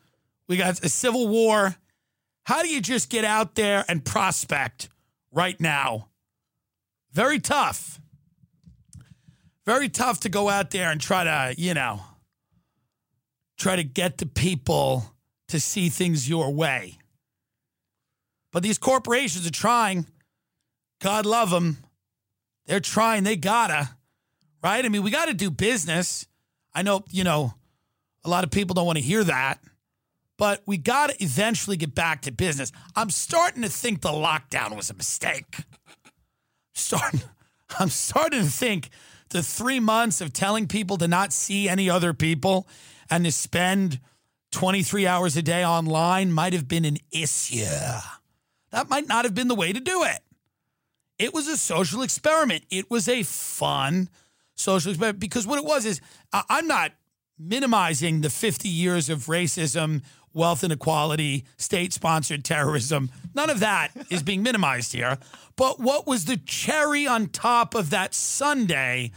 we 0.47 0.57
got 0.57 0.83
a 0.83 0.89
civil 0.89 1.27
war. 1.27 1.75
How 2.43 2.63
do 2.63 2.69
you 2.69 2.79
just 2.79 3.09
get 3.09 3.25
out 3.25 3.55
there 3.55 3.83
and 3.89 4.05
prospect 4.05 4.89
right 5.31 5.59
now? 5.59 6.07
Very 7.11 7.39
tough. 7.39 7.99
Very 9.65 9.89
tough 9.89 10.21
to 10.21 10.29
go 10.29 10.47
out 10.47 10.71
there 10.71 10.89
and 10.89 11.01
try 11.01 11.25
to, 11.25 11.55
you 11.57 11.73
know, 11.73 11.99
try 13.57 13.75
to 13.75 13.83
get 13.83 14.17
the 14.17 14.25
people 14.25 15.13
to 15.49 15.59
see 15.59 15.89
things 15.89 16.29
your 16.29 16.53
way. 16.53 16.97
But 18.53 18.63
these 18.63 18.77
corporations 18.77 19.45
are 19.45 19.51
trying. 19.51 20.05
God 21.01 21.25
love 21.25 21.49
them. 21.49 21.77
They're 22.67 22.79
trying. 22.79 23.23
They 23.23 23.35
gotta, 23.35 23.89
right? 24.61 24.83
I 24.83 24.89
mean, 24.89 25.03
we 25.03 25.11
gotta 25.11 25.33
do 25.33 25.49
business. 25.49 26.27
I 26.75 26.83
know, 26.83 27.03
you 27.09 27.23
know, 27.23 27.53
a 28.23 28.29
lot 28.29 28.43
of 28.43 28.51
people 28.51 28.73
don't 28.73 28.85
want 28.85 28.97
to 28.97 29.03
hear 29.03 29.23
that, 29.23 29.59
but 30.37 30.61
we 30.65 30.77
gotta 30.77 31.15
eventually 31.23 31.77
get 31.77 31.95
back 31.95 32.21
to 32.23 32.31
business. 32.31 32.71
I'm 32.95 33.09
starting 33.09 33.63
to 33.63 33.69
think 33.69 34.01
the 34.01 34.09
lockdown 34.09 34.75
was 34.75 34.89
a 34.89 34.93
mistake. 34.93 35.63
Starting, 36.73 37.21
I'm 37.79 37.89
starting 37.89 38.41
to 38.43 38.49
think 38.49 38.89
the 39.29 39.41
three 39.41 39.79
months 39.79 40.21
of 40.21 40.33
telling 40.33 40.67
people 40.67 40.97
to 40.97 41.07
not 41.07 41.33
see 41.33 41.67
any 41.67 41.89
other 41.89 42.13
people 42.13 42.67
and 43.09 43.25
to 43.25 43.31
spend 43.31 43.99
23 44.51 45.07
hours 45.07 45.37
a 45.37 45.41
day 45.41 45.65
online 45.65 46.31
might 46.31 46.53
have 46.53 46.67
been 46.67 46.85
an 46.85 46.97
issue. 47.11 47.65
That 48.71 48.89
might 48.89 49.07
not 49.07 49.25
have 49.25 49.33
been 49.33 49.47
the 49.47 49.55
way 49.55 49.71
to 49.73 49.79
do 49.79 50.03
it. 50.03 50.19
It 51.19 51.33
was 51.33 51.47
a 51.47 51.57
social 51.57 52.01
experiment. 52.01 52.63
It 52.69 52.89
was 52.89 53.07
a 53.07 53.23
fun 53.23 54.09
social 54.55 54.91
experiment 54.91 55.19
because 55.19 55.47
what 55.47 55.59
it 55.59 55.65
was 55.65 55.85
is 55.85 56.01
I'm 56.33 56.67
not 56.67 56.91
minimizing 57.39 58.21
the 58.21 58.29
50 58.29 58.67
years 58.67 59.09
of 59.09 59.25
racism, 59.25 60.03
wealth 60.33 60.63
inequality, 60.63 61.45
state 61.57 61.93
sponsored 61.93 62.43
terrorism. 62.43 63.11
None 63.33 63.49
of 63.49 63.59
that 63.59 63.89
is 64.09 64.23
being 64.23 64.43
minimized 64.43 64.93
here. 64.93 65.17
But 65.55 65.79
what 65.79 66.07
was 66.07 66.25
the 66.25 66.37
cherry 66.37 67.07
on 67.07 67.27
top 67.27 67.75
of 67.75 67.89
that 67.89 68.13
sundae 68.13 69.11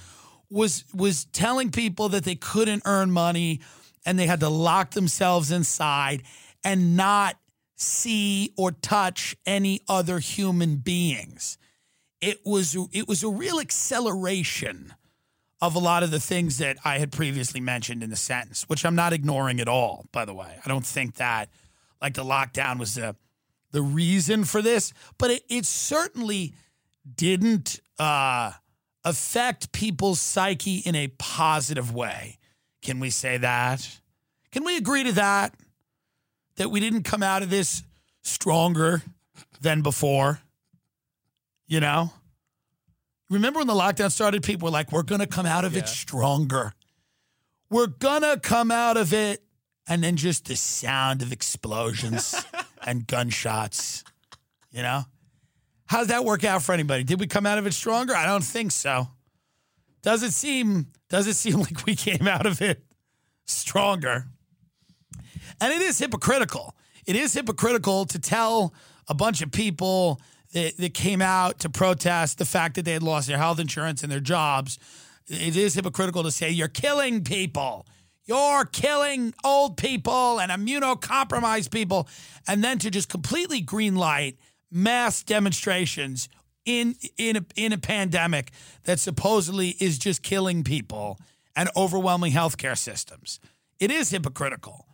was 0.51 0.85
was 0.93 1.27
telling 1.27 1.71
people 1.71 2.09
that 2.09 2.25
they 2.25 2.35
couldn't 2.35 2.83
earn 2.85 3.11
money 3.11 3.61
and 4.05 4.19
they 4.19 4.27
had 4.27 4.41
to 4.41 4.49
lock 4.49 4.93
themselves 4.93 5.53
inside 5.53 6.23
and 6.65 6.97
not 6.97 7.37
see 7.77 8.53
or 8.57 8.73
touch 8.73 9.37
any 9.47 9.81
other 9.89 10.19
human 10.19 10.77
beings. 10.77 11.57
It 12.21 12.45
was 12.45 12.77
it 12.93 13.09
was 13.09 13.23
a 13.23 13.29
real 13.29 13.61
acceleration 13.61 14.95
of 15.61 15.75
a 15.75 15.79
lot 15.79 16.03
of 16.03 16.11
the 16.11 16.21
things 16.21 16.59
that 16.59 16.79
I 16.85 16.99
had 16.99 17.13
previously 17.13 17.61
mentioned 17.61 18.03
in 18.03 18.11
the 18.11 18.17
sentence, 18.17 18.65
which 18.69 18.85
I'm 18.85 18.95
not 18.95 19.13
ignoring 19.13 19.61
at 19.61 19.69
all, 19.69 20.07
by 20.13 20.25
the 20.25 20.35
way. 20.35 20.59
I 20.65 20.69
don't 20.69 20.87
think 20.87 21.17
that 21.17 21.51
like 22.01 22.15
the 22.15 22.25
lockdown 22.25 22.79
was 22.79 22.95
the 22.95 23.17
the 23.73 23.83
reason 23.83 24.45
for 24.45 24.63
this, 24.63 24.93
but 25.17 25.31
it, 25.31 25.45
it 25.49 25.65
certainly 25.65 26.55
didn't 27.15 27.81
uh, 27.99 28.53
affect 29.05 29.73
people's 29.73 30.21
psyche 30.21 30.79
in 30.79 30.95
a 30.95 31.09
positive 31.19 31.95
way. 31.95 32.39
Can 32.83 32.99
we 33.01 33.11
say 33.11 33.37
that? 33.39 34.01
Can 34.51 34.65
we 34.65 34.77
agree 34.77 35.05
to 35.05 35.13
that? 35.13 35.55
That 36.57 36.71
we 36.71 36.81
didn't 36.81 37.05
come 37.05 37.23
out 37.23 37.43
of 37.43 37.51
this 37.51 37.85
stronger 38.23 39.03
than 39.61 39.83
before? 39.83 40.41
You 41.71 41.79
know? 41.79 42.13
Remember 43.31 43.61
when 43.61 43.69
the 43.69 43.75
lockdown 43.75 44.11
started? 44.11 44.43
People 44.43 44.67
were 44.67 44.73
like, 44.73 44.91
we're 44.91 45.05
going 45.05 45.21
to 45.21 45.27
come 45.27 45.47
out 45.47 45.65
of 45.65 45.77
it 45.77 45.87
stronger. 45.89 46.73
We're 47.71 47.87
going 47.87 48.23
to 48.23 48.41
come 48.43 48.73
out 48.73 48.97
of 48.97 49.15
it. 49.15 49.45
And 49.89 50.03
then 50.03 50.17
just 50.17 50.47
the 50.47 50.57
sound 50.57 51.23
of 51.23 51.33
explosions 51.33 52.45
and 52.87 53.07
gunshots, 53.07 54.03
you 54.73 54.83
know? 54.83 55.05
How's 55.87 56.09
that 56.09 56.25
work 56.25 56.43
out 56.45 56.63
for 56.63 56.73
anybody? 56.73 57.05
Did 57.05 57.21
we 57.21 57.29
come 57.29 57.47
out 57.47 57.59
of 57.59 57.67
it 57.67 57.73
stronger? 57.73 58.15
I 58.15 58.27
don't 58.27 58.45
think 58.45 58.73
so. 58.73 59.09
Does 60.03 60.23
it 60.25 60.33
seem 60.33 60.89
does 61.09 61.27
it 61.27 61.35
seem 61.35 61.59
like 61.61 61.87
we 61.87 61.95
came 61.95 62.27
out 62.27 62.47
of 62.47 62.61
it 62.61 62.85
stronger? 63.47 64.27
And 65.61 65.73
it 65.73 65.83
is 65.83 65.99
hypocritical. 65.99 66.75
It 67.07 67.17
is 67.17 67.33
hypocritical 67.33 68.07
to 68.07 68.19
tell 68.19 68.75
a 69.09 69.15
bunch 69.15 69.43
of 69.43 69.51
people 69.51 70.21
that, 70.53 70.77
that 70.77 70.95
came 70.95 71.23
out 71.23 71.59
to 71.61 71.71
protest 71.71 72.39
the 72.39 72.45
fact 72.45 72.77
that 72.77 72.85
they 72.85 72.93
had 72.93 73.03
lost 73.03 73.29
their 73.29 73.39
health 73.39 73.59
insurance 73.59 74.03
and 74.03 74.11
their 74.11 74.21
jobs. 74.21 74.79
It 75.27 75.57
is 75.57 75.75
hypocritical 75.75 76.23
to 76.25 76.31
say 76.31 76.51
you're 76.51 76.69
killing 76.69 77.23
people. 77.23 77.87
You're 78.25 78.65
killing 78.65 79.35
old 79.45 79.77
people 79.77 80.41
and 80.41 80.53
immunocompromised 80.53 81.71
people. 81.71 82.09
And 82.47 82.63
then 82.63 82.79
to 82.79 82.91
just 82.91 83.09
completely 83.09 83.61
green 83.61 83.97
light 83.97 84.39
mass 84.71 85.23
demonstrations 85.23 86.29
in 86.65 86.95
in 87.17 87.37
a, 87.37 87.45
in 87.57 87.73
a 87.73 87.79
pandemic 87.79 88.53
that 88.85 89.01
supposedly 89.01 89.71
is 89.81 89.99
just 89.99 90.23
killing 90.23 90.63
people 90.63 91.19
and 91.57 91.69
overwhelming 91.77 92.33
healthcare 92.33 92.79
systems. 92.79 93.41
It 93.79 93.91
is 93.91 94.11
hypocritical 94.11 94.87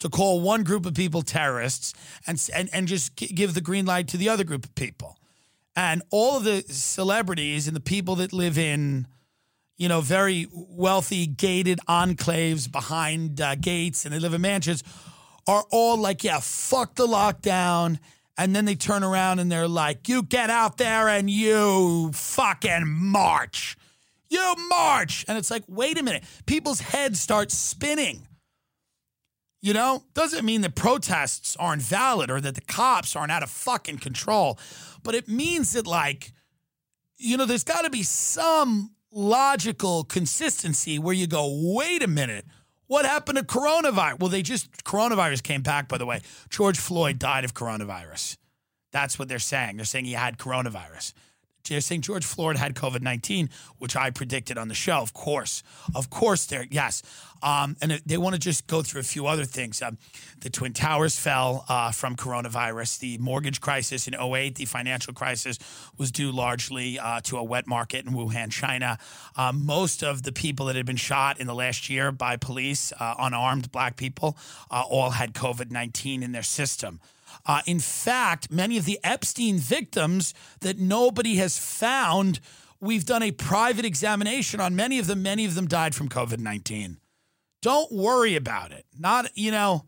to 0.00 0.08
call 0.08 0.40
one 0.40 0.64
group 0.64 0.84
of 0.86 0.94
people 0.94 1.22
terrorists 1.22 1.94
and 2.26 2.48
and 2.54 2.68
and 2.72 2.88
just 2.88 3.16
give 3.16 3.54
the 3.54 3.60
green 3.60 3.86
light 3.86 4.08
to 4.08 4.16
the 4.16 4.28
other 4.28 4.44
group 4.44 4.64
of 4.64 4.74
people. 4.74 5.16
And 5.76 6.02
all 6.10 6.36
of 6.36 6.44
the 6.44 6.62
celebrities 6.68 7.68
and 7.68 7.76
the 7.76 7.80
people 7.80 8.16
that 8.16 8.32
live 8.32 8.58
in 8.58 9.06
you 9.80 9.88
know, 9.88 10.02
very 10.02 10.46
wealthy 10.52 11.26
gated 11.26 11.78
enclaves 11.88 12.70
behind 12.70 13.40
uh, 13.40 13.54
gates 13.54 14.04
and 14.04 14.12
they 14.12 14.18
live 14.18 14.34
in 14.34 14.42
mansions 14.42 14.84
are 15.46 15.64
all 15.70 15.96
like, 15.96 16.22
yeah, 16.22 16.38
fuck 16.38 16.96
the 16.96 17.06
lockdown. 17.06 17.98
And 18.36 18.54
then 18.54 18.66
they 18.66 18.74
turn 18.74 19.02
around 19.02 19.38
and 19.38 19.50
they're 19.50 19.66
like, 19.66 20.06
you 20.06 20.22
get 20.22 20.50
out 20.50 20.76
there 20.76 21.08
and 21.08 21.30
you 21.30 22.10
fucking 22.12 22.86
march. 22.86 23.78
You 24.28 24.54
march. 24.68 25.24
And 25.26 25.38
it's 25.38 25.50
like, 25.50 25.64
wait 25.66 25.98
a 25.98 26.02
minute. 26.02 26.24
People's 26.44 26.80
heads 26.80 27.18
start 27.18 27.50
spinning. 27.50 28.26
You 29.62 29.74
know, 29.74 30.04
doesn't 30.14 30.44
mean 30.44 30.62
that 30.62 30.74
protests 30.74 31.54
aren't 31.60 31.82
valid 31.82 32.30
or 32.30 32.40
that 32.40 32.54
the 32.54 32.62
cops 32.62 33.14
aren't 33.14 33.30
out 33.30 33.42
of 33.42 33.50
fucking 33.50 33.98
control, 33.98 34.58
but 35.02 35.14
it 35.14 35.28
means 35.28 35.72
that, 35.72 35.86
like, 35.86 36.32
you 37.18 37.36
know, 37.36 37.44
there's 37.44 37.64
got 37.64 37.82
to 37.82 37.90
be 37.90 38.02
some 38.02 38.94
logical 39.12 40.04
consistency 40.04 40.98
where 40.98 41.14
you 41.14 41.26
go, 41.26 41.74
wait 41.74 42.02
a 42.02 42.08
minute, 42.08 42.46
what 42.86 43.04
happened 43.04 43.36
to 43.38 43.44
coronavirus? 43.44 44.18
Well, 44.18 44.30
they 44.30 44.42
just, 44.42 44.82
coronavirus 44.84 45.42
came 45.42 45.62
back, 45.62 45.88
by 45.88 45.98
the 45.98 46.06
way. 46.06 46.22
George 46.48 46.78
Floyd 46.78 47.18
died 47.18 47.44
of 47.44 47.52
coronavirus. 47.52 48.38
That's 48.92 49.18
what 49.18 49.28
they're 49.28 49.38
saying. 49.38 49.76
They're 49.76 49.84
saying 49.84 50.06
he 50.06 50.12
had 50.12 50.38
coronavirus. 50.38 51.12
They're 51.68 51.80
saying 51.80 52.02
George 52.02 52.24
Floyd 52.24 52.56
had 52.56 52.74
COVID 52.74 53.02
19, 53.02 53.50
which 53.78 53.96
I 53.96 54.10
predicted 54.10 54.58
on 54.58 54.68
the 54.68 54.74
show. 54.74 54.98
Of 54.98 55.12
course. 55.12 55.62
Of 55.94 56.10
course, 56.10 56.46
they're, 56.46 56.66
yes. 56.70 57.02
Um, 57.42 57.76
and 57.80 57.92
they 58.04 58.18
want 58.18 58.34
to 58.34 58.38
just 58.38 58.66
go 58.66 58.82
through 58.82 59.00
a 59.00 59.04
few 59.04 59.26
other 59.26 59.44
things. 59.44 59.80
Um, 59.80 59.98
the 60.40 60.50
Twin 60.50 60.72
Towers 60.72 61.18
fell 61.18 61.64
uh, 61.68 61.90
from 61.90 62.16
coronavirus. 62.16 62.98
The 62.98 63.18
mortgage 63.18 63.60
crisis 63.60 64.06
in 64.06 64.14
08, 64.14 64.56
the 64.56 64.66
financial 64.66 65.14
crisis, 65.14 65.58
was 65.96 66.12
due 66.12 66.32
largely 66.32 66.98
uh, 66.98 67.20
to 67.22 67.38
a 67.38 67.42
wet 67.42 67.66
market 67.66 68.04
in 68.04 68.12
Wuhan, 68.12 68.50
China. 68.50 68.98
Um, 69.36 69.64
most 69.64 70.02
of 70.02 70.22
the 70.22 70.32
people 70.32 70.66
that 70.66 70.76
had 70.76 70.86
been 70.86 70.96
shot 70.96 71.40
in 71.40 71.46
the 71.46 71.54
last 71.54 71.88
year 71.88 72.12
by 72.12 72.36
police, 72.36 72.92
uh, 73.00 73.14
unarmed 73.18 73.72
black 73.72 73.96
people, 73.96 74.36
uh, 74.70 74.84
all 74.88 75.10
had 75.10 75.32
COVID 75.32 75.70
19 75.70 76.22
in 76.22 76.32
their 76.32 76.42
system. 76.42 77.00
Uh, 77.46 77.62
in 77.66 77.80
fact, 77.80 78.50
many 78.50 78.76
of 78.76 78.84
the 78.84 78.98
Epstein 79.02 79.58
victims 79.58 80.34
that 80.60 80.78
nobody 80.78 81.36
has 81.36 81.58
found, 81.58 82.40
we've 82.80 83.06
done 83.06 83.22
a 83.22 83.32
private 83.32 83.84
examination 83.84 84.60
on 84.60 84.76
many 84.76 84.98
of 84.98 85.06
them. 85.06 85.22
Many 85.22 85.44
of 85.44 85.54
them 85.54 85.66
died 85.66 85.94
from 85.94 86.08
COVID 86.08 86.38
19. 86.38 86.98
Don't 87.62 87.92
worry 87.92 88.36
about 88.36 88.72
it. 88.72 88.86
Not, 88.98 89.30
you 89.34 89.50
know, 89.50 89.84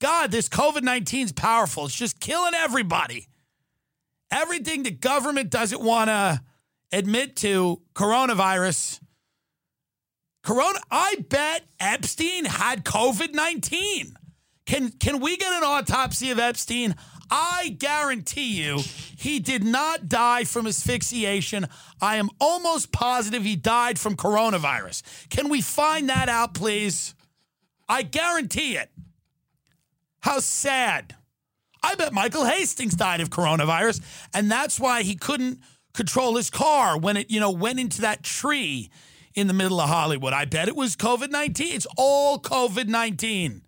God, 0.00 0.30
this 0.30 0.48
COVID 0.48 0.82
19 0.82 1.26
is 1.26 1.32
powerful. 1.32 1.86
It's 1.86 1.94
just 1.94 2.20
killing 2.20 2.54
everybody. 2.54 3.28
Everything 4.30 4.82
the 4.82 4.90
government 4.90 5.50
doesn't 5.50 5.80
want 5.80 6.08
to 6.08 6.40
admit 6.92 7.36
to 7.36 7.80
coronavirus. 7.94 9.00
Corona, 10.42 10.78
I 10.90 11.16
bet 11.28 11.64
Epstein 11.80 12.44
had 12.44 12.84
COVID 12.84 13.32
19. 13.32 14.16
Can 14.66 14.90
can 14.90 15.20
we 15.20 15.36
get 15.36 15.52
an 15.52 15.62
autopsy 15.62 16.30
of 16.30 16.38
Epstein? 16.38 16.94
I 17.30 17.76
guarantee 17.78 18.62
you 18.62 18.80
he 19.16 19.38
did 19.40 19.64
not 19.64 20.08
die 20.08 20.44
from 20.44 20.66
asphyxiation. 20.66 21.66
I 22.00 22.16
am 22.16 22.30
almost 22.40 22.92
positive 22.92 23.44
he 23.44 23.56
died 23.56 23.98
from 23.98 24.16
coronavirus. 24.16 25.02
Can 25.30 25.48
we 25.48 25.60
find 25.60 26.08
that 26.08 26.28
out, 26.28 26.54
please? 26.54 27.14
I 27.88 28.02
guarantee 28.02 28.76
it. 28.76 28.90
How 30.20 30.40
sad. 30.40 31.16
I 31.82 31.96
bet 31.96 32.14
Michael 32.14 32.46
Hastings 32.46 32.94
died 32.94 33.20
of 33.20 33.28
coronavirus, 33.28 34.00
and 34.32 34.50
that's 34.50 34.80
why 34.80 35.02
he 35.02 35.16
couldn't 35.16 35.60
control 35.92 36.36
his 36.36 36.48
car 36.48 36.98
when 36.98 37.18
it, 37.18 37.30
you 37.30 37.40
know, 37.40 37.50
went 37.50 37.78
into 37.78 38.00
that 38.00 38.22
tree 38.22 38.90
in 39.34 39.48
the 39.48 39.52
middle 39.52 39.80
of 39.80 39.88
Hollywood. 39.90 40.32
I 40.32 40.46
bet 40.46 40.68
it 40.68 40.76
was 40.76 40.96
COVID 40.96 41.30
19. 41.30 41.74
It's 41.74 41.86
all 41.96 42.38
COVID 42.38 42.88
19. 42.88 43.63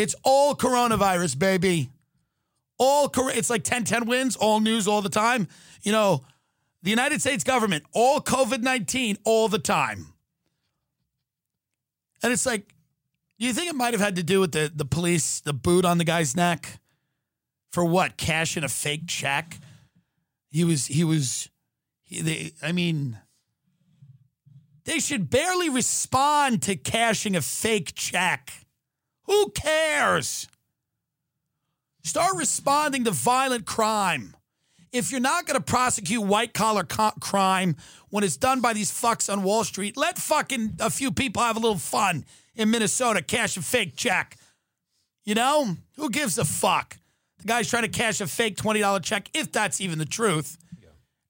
It's 0.00 0.14
all 0.22 0.54
coronavirus, 0.54 1.38
baby. 1.38 1.90
All 2.78 3.10
cor- 3.10 3.30
it's 3.30 3.50
like 3.50 3.64
10 3.64 3.84
10 3.84 4.06
wins, 4.06 4.34
all 4.34 4.60
news 4.60 4.88
all 4.88 5.02
the 5.02 5.10
time. 5.10 5.46
You 5.82 5.92
know, 5.92 6.24
the 6.82 6.88
United 6.88 7.20
States 7.20 7.44
government, 7.44 7.84
all 7.92 8.22
COVID 8.22 8.62
19 8.62 9.18
all 9.24 9.48
the 9.48 9.58
time. 9.58 10.14
And 12.22 12.32
it's 12.32 12.46
like, 12.46 12.74
do 13.38 13.46
you 13.46 13.52
think 13.52 13.68
it 13.68 13.74
might 13.76 13.92
have 13.92 14.00
had 14.00 14.16
to 14.16 14.22
do 14.22 14.40
with 14.40 14.52
the, 14.52 14.72
the 14.74 14.86
police, 14.86 15.40
the 15.40 15.52
boot 15.52 15.84
on 15.84 15.98
the 15.98 16.04
guy's 16.04 16.34
neck? 16.34 16.80
For 17.70 17.84
what? 17.84 18.16
Cashing 18.16 18.64
a 18.64 18.68
fake 18.68 19.06
check? 19.06 19.58
He 20.48 20.64
was, 20.64 20.86
he 20.86 21.04
was, 21.04 21.50
he, 22.02 22.22
they, 22.22 22.52
I 22.62 22.72
mean, 22.72 23.18
they 24.84 24.98
should 24.98 25.28
barely 25.28 25.68
respond 25.68 26.62
to 26.62 26.74
cashing 26.74 27.36
a 27.36 27.42
fake 27.42 27.92
check. 27.94 28.50
Who 29.30 29.50
cares? 29.50 30.48
Start 32.02 32.36
responding 32.36 33.04
to 33.04 33.12
violent 33.12 33.64
crime. 33.64 34.34
If 34.92 35.12
you're 35.12 35.20
not 35.20 35.46
going 35.46 35.54
to 35.54 35.64
prosecute 35.64 36.24
white 36.24 36.52
collar 36.52 36.82
co- 36.82 37.12
crime 37.20 37.76
when 38.08 38.24
it's 38.24 38.36
done 38.36 38.60
by 38.60 38.72
these 38.72 38.90
fucks 38.90 39.32
on 39.32 39.44
Wall 39.44 39.62
Street, 39.62 39.96
let 39.96 40.18
fucking 40.18 40.78
a 40.80 40.90
few 40.90 41.12
people 41.12 41.42
have 41.42 41.56
a 41.56 41.60
little 41.60 41.78
fun 41.78 42.24
in 42.56 42.72
Minnesota, 42.72 43.22
cash 43.22 43.56
a 43.56 43.62
fake 43.62 43.94
check. 43.94 44.36
You 45.24 45.36
know? 45.36 45.76
Who 45.94 46.10
gives 46.10 46.36
a 46.36 46.44
fuck? 46.44 46.98
The 47.38 47.44
guy's 47.46 47.70
trying 47.70 47.84
to 47.84 47.88
cash 47.88 48.20
a 48.20 48.26
fake 48.26 48.56
$20 48.56 49.00
check, 49.04 49.30
if 49.32 49.52
that's 49.52 49.80
even 49.80 50.00
the 50.00 50.06
truth. 50.06 50.58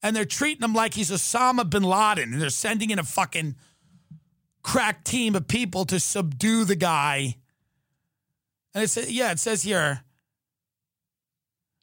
And 0.02 0.16
they're 0.16 0.24
treating 0.24 0.64
him 0.64 0.72
like 0.72 0.94
he's 0.94 1.10
Osama 1.10 1.68
bin 1.68 1.82
Laden, 1.82 2.32
and 2.32 2.40
they're 2.40 2.48
sending 2.48 2.88
in 2.88 2.98
a 2.98 3.04
fucking 3.04 3.56
crack 4.62 5.04
team 5.04 5.36
of 5.36 5.48
people 5.48 5.84
to 5.84 6.00
subdue 6.00 6.64
the 6.64 6.76
guy. 6.76 7.36
And 8.74 8.84
it 8.84 8.88
says, 8.88 9.10
yeah, 9.10 9.32
it 9.32 9.38
says 9.38 9.62
here. 9.62 10.02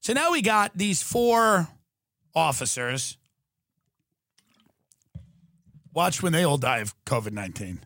So 0.02 0.14
now 0.14 0.32
we 0.32 0.42
got 0.42 0.78
these 0.78 1.02
four 1.02 1.68
officers. 2.34 3.18
Watch 5.94 6.22
when 6.22 6.32
they 6.34 6.44
all 6.44 6.58
die 6.58 6.80
of 6.80 6.94
COVID 7.06 7.32
19. 7.32 7.82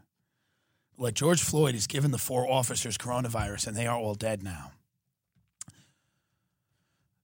Like 0.98 1.16
George 1.16 1.42
Floyd 1.42 1.74
has 1.74 1.88
given 1.88 2.12
the 2.12 2.20
four 2.20 2.50
officers 2.50 2.98
coronavirus 2.98 3.68
and 3.68 3.76
they 3.76 3.88
are 3.88 3.98
all 3.98 4.14
dead 4.14 4.44
now. 4.44 4.72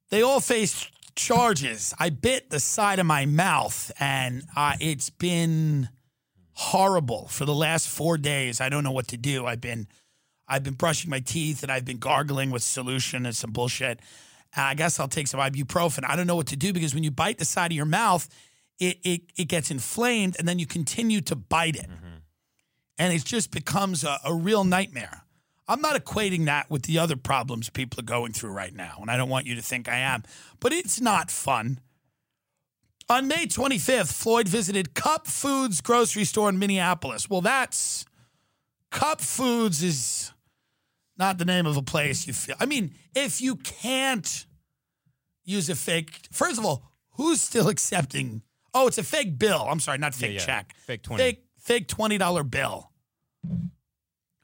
They 0.10 0.24
all 0.24 0.40
face 0.40 0.88
charges. 1.16 1.94
I 2.00 2.10
bit 2.10 2.50
the 2.50 2.60
side 2.60 2.98
of 2.98 3.06
my 3.06 3.26
mouth 3.26 3.92
and 4.00 4.44
uh, 4.56 4.74
it's 4.80 5.10
been 5.10 5.90
horrible 6.54 7.28
for 7.28 7.46
the 7.46 7.54
last 7.54 7.88
four 7.88 8.18
days. 8.18 8.60
I 8.62 8.70
don't 8.70 8.84
know 8.84 8.92
what 8.92 9.10
to 9.10 9.18
do. 9.18 9.46
I've 9.46 9.62
been 9.62 9.88
I've 10.48 10.64
been 10.64 10.74
brushing 10.74 11.10
my 11.10 11.20
teeth 11.20 11.64
and 11.64 11.72
I've 11.72 11.86
been 11.86 11.98
gargling 11.98 12.52
with 12.52 12.64
solution 12.64 13.26
and 13.26 13.36
some 13.36 13.52
bullshit. 13.52 14.00
I 14.56 14.74
guess 14.74 15.00
I'll 15.00 15.08
take 15.08 15.28
some 15.28 15.40
ibuprofen. 15.40 16.04
I 16.08 16.16
don't 16.16 16.28
know 16.28 16.36
what 16.36 16.48
to 16.48 16.56
do 16.56 16.74
because 16.74 16.94
when 16.94 17.04
you 17.04 17.12
bite 17.12 17.38
the 17.38 17.46
side 17.46 17.72
of 17.72 17.76
your 17.76 17.86
mouth, 17.86 18.28
it 18.80 18.98
it, 19.04 19.22
it 19.38 19.46
gets 19.46 19.72
inflamed 19.72 20.36
and 20.40 20.48
then 20.48 20.60
you 20.60 20.66
continue 20.66 21.22
to 21.22 21.36
bite 21.36 21.76
it. 21.76 21.90
Mm-hmm. 21.90 22.18
And 23.00 23.14
it 23.14 23.24
just 23.24 23.52
becomes 23.52 24.04
a, 24.04 24.20
a 24.26 24.34
real 24.34 24.64
nightmare. 24.64 25.24
I'm 25.68 25.82
not 25.82 26.02
equating 26.02 26.46
that 26.46 26.72
with 26.72 26.84
the 26.84 26.98
other 26.98 27.18
problems 27.18 27.70
people 27.70 28.00
are 28.00 28.04
going 28.04 28.32
through 28.32 28.52
right 28.52 28.74
now, 28.74 29.00
and 29.02 29.12
I 29.12 29.18
don't 29.18 29.30
want 29.30 29.46
you 29.46 29.56
to 29.56 29.62
think 29.62 29.90
I 29.90 29.98
am, 29.98 30.24
but 30.62 30.72
it's 30.72 31.02
not 31.02 31.30
fun. 31.30 31.80
On 33.10 33.28
May 33.28 33.46
25th, 33.48 34.14
Floyd 34.14 34.48
visited 34.48 34.94
Cup 34.94 35.28
Foods 35.28 35.82
grocery 35.82 36.24
store 36.24 36.50
in 36.50 36.58
Minneapolis. 36.58 37.30
Well, 37.30 37.42
that's 37.42 38.06
Cup 38.92 39.22
Foods 39.22 39.84
is 39.84 40.32
not 41.18 41.38
the 41.38 41.46
name 41.46 41.66
of 41.66 41.78
a 41.78 41.82
place 41.82 42.28
you 42.28 42.34
feel. 42.34 42.56
I 42.60 42.66
mean, 42.66 42.94
if 43.16 43.42
you 43.42 43.56
can't 43.58 44.46
use 45.44 45.70
a 45.70 45.76
fake, 45.76 46.28
first 46.32 46.58
of 46.58 46.66
all, 46.66 46.92
who's 47.12 47.42
still 47.42 47.70
accepting? 47.70 48.42
Oh, 48.74 48.88
it's 48.88 48.98
a 48.98 49.04
fake 49.04 49.40
bill. 49.40 49.66
I'm 49.70 49.80
sorry, 49.80 49.98
not 49.98 50.14
fake 50.14 50.34
yeah. 50.34 50.46
check. 50.46 50.76
Fake 50.86 51.04
20. 51.04 51.24
Fake, 51.24 51.44
fake 51.60 51.88
$20 51.88 52.50
bill. 52.50 52.92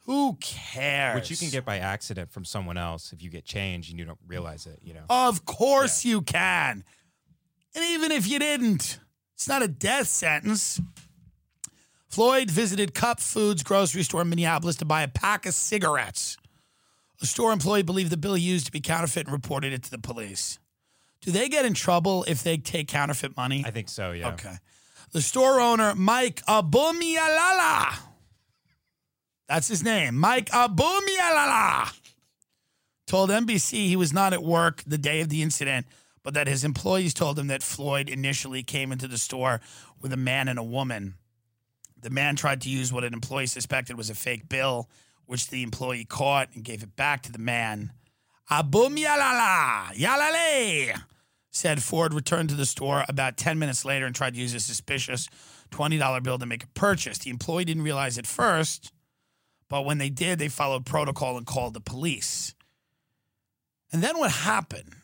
Who 0.06 0.38
cares? 0.42 1.16
Which 1.16 1.32
you 1.32 1.38
can 1.38 1.50
get 1.50 1.64
by 1.64 1.78
accident 1.78 2.32
from 2.32 2.44
someone 2.44 2.78
else 2.78 3.14
if 3.14 3.22
you 3.22 3.30
get 3.30 3.46
change 3.46 3.90
and 3.90 3.98
you 3.98 4.06
don't 4.06 4.20
realize 4.28 4.66
it, 4.66 4.80
you 4.82 4.94
know. 4.94 5.04
Of 5.10 5.46
course 5.46 6.04
you 6.04 6.22
can. 6.22 6.84
And 7.74 7.86
even 7.92 8.12
if 8.12 8.28
you 8.28 8.38
didn't, 8.38 9.00
it's 9.34 9.48
not 9.48 9.62
a 9.62 9.68
death 9.68 10.08
sentence. 10.08 10.82
Floyd 12.10 12.52
visited 12.52 12.94
Cup 12.94 13.20
Foods 13.20 13.64
grocery 13.64 14.04
store 14.04 14.22
in 14.22 14.30
Minneapolis 14.30 14.76
to 14.78 14.86
buy 14.86 15.04
a 15.04 15.08
pack 15.08 15.46
of 15.46 15.54
cigarettes. 15.54 16.38
A 17.24 17.26
store 17.26 17.54
employee 17.54 17.84
believed 17.84 18.12
the 18.12 18.18
bill 18.18 18.38
used 18.38 18.66
to 18.66 18.72
be 18.72 18.82
counterfeit 18.82 19.28
and 19.28 19.34
reported 19.34 19.72
it 19.72 19.82
to 19.84 19.92
the 19.92 19.98
police. 19.98 20.60
Do 21.22 21.32
they 21.32 21.48
get 21.48 21.64
in 21.64 21.74
trouble 21.74 22.26
if 22.28 22.44
they 22.44 22.58
take 22.58 22.90
counterfeit 22.90 23.38
money? 23.38 23.64
I 23.66 23.72
think 23.72 23.88
so, 23.88 24.12
yeah. 24.12 24.34
Okay. 24.34 24.58
The 25.14 25.22
store 25.22 25.62
owner, 25.62 25.96
Mike 25.96 26.44
Abumialala. 26.48 27.98
That's 29.48 29.70
his 29.70 29.84
name, 29.84 30.18
Mike 30.18 30.50
Abumialala. 30.50 31.98
Told 33.08 33.30
NBC 33.30 33.88
he 33.88 33.96
was 33.96 34.12
not 34.12 34.34
at 34.34 34.44
work 34.44 34.84
the 34.86 34.98
day 34.98 35.22
of 35.22 35.30
the 35.30 35.42
incident, 35.42 35.86
but 36.24 36.34
that 36.34 36.48
his 36.48 36.66
employees 36.66 37.14
told 37.14 37.40
him 37.40 37.48
that 37.48 37.64
Floyd 37.64 38.10
initially 38.10 38.64
came 38.64 38.92
into 38.92 39.08
the 39.08 39.18
store 39.18 39.62
with 40.02 40.12
a 40.12 40.18
man 40.18 40.50
and 40.50 40.60
a 40.60 40.64
woman. 40.64 41.14
The 42.02 42.10
man 42.10 42.36
tried 42.36 42.60
to 42.62 42.70
use 42.70 42.92
what 42.92 43.06
an 43.06 43.14
employee 43.14 43.46
suspected 43.46 43.96
was 43.96 44.10
a 44.10 44.16
fake 44.16 44.50
bill, 44.50 44.90
which 45.26 45.50
the 45.50 45.64
employee 45.64 46.06
caught 46.06 46.50
and 46.54 46.64
gave 46.64 46.84
it 46.84 46.96
back 46.96 47.24
to 47.24 47.32
the 47.32 47.40
man. 47.40 47.92
Abum 48.52 48.98
yalala, 48.98 49.94
yalale, 49.94 51.02
said 51.50 51.82
Ford 51.82 52.14
returned 52.14 52.50
to 52.50 52.56
the 52.56 52.66
store 52.66 53.06
about 53.08 53.38
10 53.38 53.58
minutes 53.58 53.86
later 53.86 54.06
and 54.06 54.16
tried 54.16 54.34
to 54.34 54.40
use 54.40 54.54
a 54.54 54.60
suspicious 54.60 55.28
$20 55.72 56.24
bill 56.24 56.38
to 56.38 56.46
make 56.46 56.64
a 56.64 56.68
purchase. 56.68 57.18
The 57.18 57.30
employee 57.30 57.66
didn't 57.66 57.84
realize 57.84 58.18
at 58.18 58.28
first, 58.28 58.92
but 59.70 59.86
when 59.86 59.98
they 59.98 60.10
did, 60.10 60.40
they 60.40 60.50
followed 60.50 60.86
protocol 60.86 61.38
and 61.38 61.46
called 61.46 61.74
the 61.74 61.82
police. 61.82 62.54
And 63.92 64.04
then 64.04 64.18
what 64.18 64.32
happened? 64.32 64.96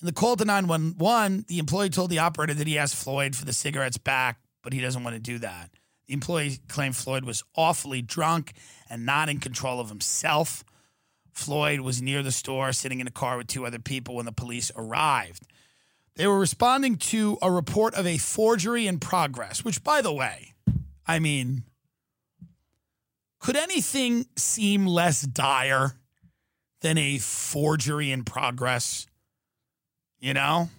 In 0.00 0.06
the 0.06 0.12
call 0.12 0.36
to 0.36 0.44
911, 0.44 1.44
the 1.48 1.58
employee 1.58 1.90
told 1.90 2.10
the 2.10 2.20
operator 2.20 2.54
that 2.54 2.66
he 2.66 2.78
asked 2.78 2.96
Floyd 2.96 3.36
for 3.36 3.44
the 3.44 3.52
cigarettes 3.52 3.98
back, 3.98 4.40
but 4.62 4.72
he 4.72 4.80
doesn't 4.80 5.04
want 5.04 5.14
to 5.14 5.20
do 5.20 5.38
that. 5.38 5.70
The 6.10 6.14
employee 6.14 6.58
claimed 6.66 6.96
Floyd 6.96 7.24
was 7.24 7.44
awfully 7.54 8.02
drunk 8.02 8.54
and 8.88 9.06
not 9.06 9.28
in 9.28 9.38
control 9.38 9.78
of 9.78 9.90
himself. 9.90 10.64
Floyd 11.32 11.82
was 11.82 12.02
near 12.02 12.20
the 12.24 12.32
store, 12.32 12.72
sitting 12.72 12.98
in 12.98 13.06
a 13.06 13.12
car 13.12 13.36
with 13.36 13.46
two 13.46 13.64
other 13.64 13.78
people 13.78 14.16
when 14.16 14.26
the 14.26 14.32
police 14.32 14.72
arrived. 14.74 15.46
They 16.16 16.26
were 16.26 16.40
responding 16.40 16.96
to 16.96 17.38
a 17.40 17.48
report 17.48 17.94
of 17.94 18.08
a 18.08 18.18
forgery 18.18 18.88
in 18.88 18.98
progress, 18.98 19.64
which, 19.64 19.84
by 19.84 20.02
the 20.02 20.12
way, 20.12 20.54
I 21.06 21.20
mean, 21.20 21.62
could 23.38 23.54
anything 23.54 24.26
seem 24.36 24.88
less 24.88 25.22
dire 25.22 25.92
than 26.80 26.98
a 26.98 27.18
forgery 27.18 28.10
in 28.10 28.24
progress? 28.24 29.06
You 30.18 30.34
know? 30.34 30.70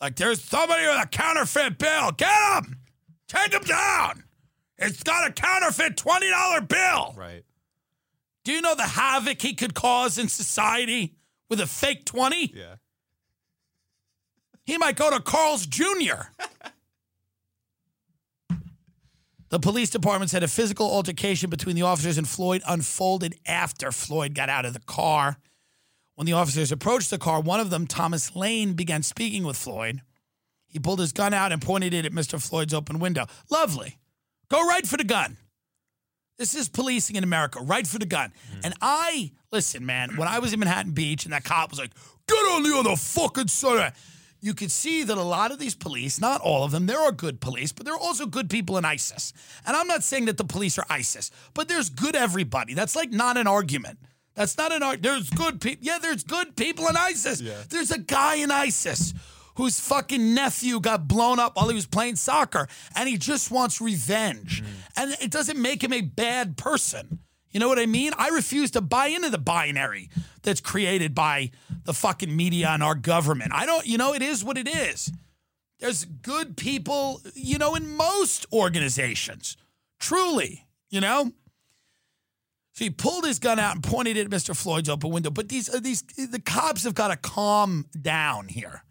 Like 0.00 0.16
there's 0.16 0.42
somebody 0.42 0.84
with 0.84 1.00
a 1.00 1.06
counterfeit 1.06 1.78
bill. 1.78 2.10
Get 2.10 2.64
him! 2.64 2.78
Take 3.28 3.52
him 3.52 3.62
down! 3.62 4.24
It's 4.78 5.02
got 5.02 5.28
a 5.28 5.32
counterfeit 5.32 5.96
$20 5.96 6.68
bill. 6.68 7.14
Right. 7.16 7.44
Do 8.44 8.52
you 8.52 8.60
know 8.62 8.74
the 8.74 8.82
havoc 8.82 9.42
he 9.42 9.54
could 9.54 9.74
cause 9.74 10.18
in 10.18 10.28
society 10.28 11.16
with 11.50 11.60
a 11.60 11.66
fake 11.66 12.04
20? 12.04 12.52
Yeah. 12.54 12.76
He 14.64 14.78
might 14.78 14.96
go 14.96 15.10
to 15.10 15.20
Carl's 15.20 15.66
Jr. 15.66 16.28
the 19.48 19.58
police 19.58 19.90
department 19.90 20.30
said 20.30 20.42
a 20.42 20.48
physical 20.48 20.90
altercation 20.90 21.50
between 21.50 21.74
the 21.74 21.82
officers 21.82 22.18
and 22.18 22.28
Floyd 22.28 22.62
unfolded 22.66 23.34
after 23.46 23.90
Floyd 23.90 24.34
got 24.34 24.48
out 24.48 24.64
of 24.64 24.74
the 24.74 24.80
car. 24.80 25.38
When 26.14 26.26
the 26.26 26.32
officers 26.32 26.72
approached 26.72 27.10
the 27.10 27.18
car, 27.18 27.40
one 27.40 27.60
of 27.60 27.70
them, 27.70 27.86
Thomas 27.86 28.34
Lane, 28.36 28.74
began 28.74 29.02
speaking 29.02 29.44
with 29.44 29.56
Floyd. 29.56 30.02
He 30.66 30.78
pulled 30.78 31.00
his 31.00 31.12
gun 31.12 31.32
out 31.32 31.52
and 31.52 31.62
pointed 31.62 31.94
it 31.94 32.04
at 32.04 32.12
Mr. 32.12 32.42
Floyd's 32.42 32.74
open 32.74 32.98
window. 32.98 33.26
Lovely. 33.50 33.98
Go 34.50 34.66
right 34.66 34.86
for 34.86 34.96
the 34.96 35.04
gun. 35.04 35.36
This 36.38 36.54
is 36.54 36.68
policing 36.68 37.16
in 37.16 37.24
America, 37.24 37.60
right 37.60 37.86
for 37.86 37.98
the 37.98 38.06
gun. 38.06 38.32
Hmm. 38.52 38.60
And 38.64 38.74
I, 38.80 39.32
listen, 39.50 39.84
man, 39.84 40.16
when 40.16 40.28
I 40.28 40.38
was 40.38 40.52
in 40.52 40.60
Manhattan 40.60 40.92
Beach 40.92 41.24
and 41.24 41.32
that 41.32 41.44
cop 41.44 41.70
was 41.70 41.78
like, 41.78 41.90
get 42.28 42.36
on 42.36 42.62
the 42.62 42.76
other 42.76 42.96
fucking 42.96 43.48
side, 43.48 43.92
you 44.40 44.54
could 44.54 44.70
see 44.70 45.02
that 45.02 45.18
a 45.18 45.22
lot 45.22 45.50
of 45.50 45.58
these 45.58 45.74
police, 45.74 46.20
not 46.20 46.40
all 46.40 46.62
of 46.64 46.70
them, 46.70 46.86
there 46.86 47.00
are 47.00 47.10
good 47.10 47.40
police, 47.40 47.72
but 47.72 47.84
there 47.84 47.94
are 47.94 48.00
also 48.00 48.24
good 48.24 48.48
people 48.48 48.78
in 48.78 48.84
ISIS. 48.84 49.32
And 49.66 49.76
I'm 49.76 49.88
not 49.88 50.04
saying 50.04 50.26
that 50.26 50.36
the 50.36 50.44
police 50.44 50.78
are 50.78 50.86
ISIS, 50.88 51.32
but 51.54 51.68
there's 51.68 51.90
good 51.90 52.14
everybody. 52.14 52.74
That's 52.74 52.94
like 52.94 53.10
not 53.10 53.36
an 53.36 53.48
argument. 53.48 53.98
That's 54.34 54.56
not 54.56 54.70
an 54.70 54.84
argument. 54.84 55.02
There's 55.02 55.30
good 55.30 55.60
people. 55.60 55.84
Yeah, 55.84 55.98
there's 55.98 56.22
good 56.22 56.54
people 56.54 56.86
in 56.86 56.96
ISIS. 56.96 57.42
There's 57.68 57.90
a 57.90 57.98
guy 57.98 58.36
in 58.36 58.52
ISIS 58.52 59.12
whose 59.58 59.80
fucking 59.80 60.34
nephew 60.34 60.78
got 60.78 61.08
blown 61.08 61.40
up 61.40 61.56
while 61.56 61.68
he 61.68 61.74
was 61.74 61.84
playing 61.84 62.14
soccer 62.14 62.68
and 62.94 63.08
he 63.08 63.18
just 63.18 63.50
wants 63.50 63.80
revenge. 63.80 64.62
And 64.96 65.16
it 65.20 65.32
doesn't 65.32 65.60
make 65.60 65.82
him 65.82 65.92
a 65.92 66.00
bad 66.00 66.56
person. 66.56 67.18
You 67.50 67.58
know 67.58 67.66
what 67.66 67.80
I 67.80 67.86
mean? 67.86 68.12
I 68.16 68.28
refuse 68.28 68.70
to 68.72 68.80
buy 68.80 69.08
into 69.08 69.30
the 69.30 69.38
binary 69.38 70.10
that's 70.42 70.60
created 70.60 71.12
by 71.12 71.50
the 71.82 71.92
fucking 71.92 72.34
media 72.34 72.68
and 72.68 72.84
our 72.84 72.94
government. 72.94 73.50
I 73.52 73.66
don't, 73.66 73.84
you 73.84 73.98
know, 73.98 74.14
it 74.14 74.22
is 74.22 74.44
what 74.44 74.58
it 74.58 74.68
is. 74.68 75.10
There's 75.80 76.04
good 76.04 76.56
people, 76.56 77.20
you 77.34 77.58
know, 77.58 77.74
in 77.74 77.96
most 77.96 78.46
organizations. 78.52 79.56
Truly, 79.98 80.66
you 80.88 81.00
know? 81.00 81.32
So 82.74 82.84
he 82.84 82.90
pulled 82.90 83.26
his 83.26 83.40
gun 83.40 83.58
out 83.58 83.74
and 83.74 83.82
pointed 83.82 84.16
it 84.16 84.26
at 84.26 84.30
Mr. 84.30 84.56
Floyd's 84.56 84.88
open 84.88 85.10
window. 85.10 85.30
But 85.30 85.48
these, 85.48 85.68
uh, 85.68 85.80
these, 85.80 86.02
the 86.02 86.40
cops 86.40 86.84
have 86.84 86.94
got 86.94 87.08
to 87.08 87.16
calm 87.16 87.86
down 88.00 88.46
here. 88.46 88.84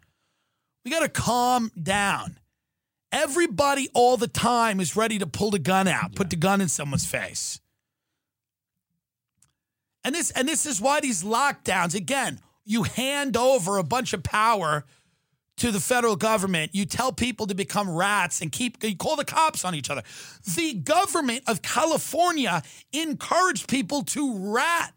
We 0.88 0.94
got 0.94 1.00
to 1.00 1.10
calm 1.10 1.70
down. 1.80 2.38
Everybody 3.12 3.90
all 3.92 4.16
the 4.16 4.26
time 4.26 4.80
is 4.80 4.96
ready 4.96 5.18
to 5.18 5.26
pull 5.26 5.50
the 5.50 5.58
gun 5.58 5.86
out, 5.86 6.14
put 6.14 6.30
the 6.30 6.36
gun 6.36 6.62
in 6.62 6.68
someone's 6.68 7.04
face. 7.04 7.60
And 10.02 10.14
this 10.14 10.30
and 10.30 10.48
this 10.48 10.64
is 10.64 10.80
why 10.80 11.00
these 11.00 11.22
lockdowns 11.22 11.94
again, 11.94 12.40
you 12.64 12.84
hand 12.84 13.36
over 13.36 13.76
a 13.76 13.82
bunch 13.82 14.14
of 14.14 14.22
power 14.22 14.86
to 15.58 15.70
the 15.70 15.78
federal 15.78 16.16
government. 16.16 16.74
You 16.74 16.86
tell 16.86 17.12
people 17.12 17.46
to 17.48 17.54
become 17.54 17.94
rats 17.94 18.40
and 18.40 18.50
keep 18.50 18.82
you 18.82 18.96
call 18.96 19.16
the 19.16 19.26
cops 19.26 19.66
on 19.66 19.74
each 19.74 19.90
other. 19.90 20.04
The 20.56 20.72
government 20.72 21.42
of 21.46 21.60
California 21.60 22.62
encouraged 22.94 23.68
people 23.68 24.04
to 24.04 24.54
rat 24.54 24.94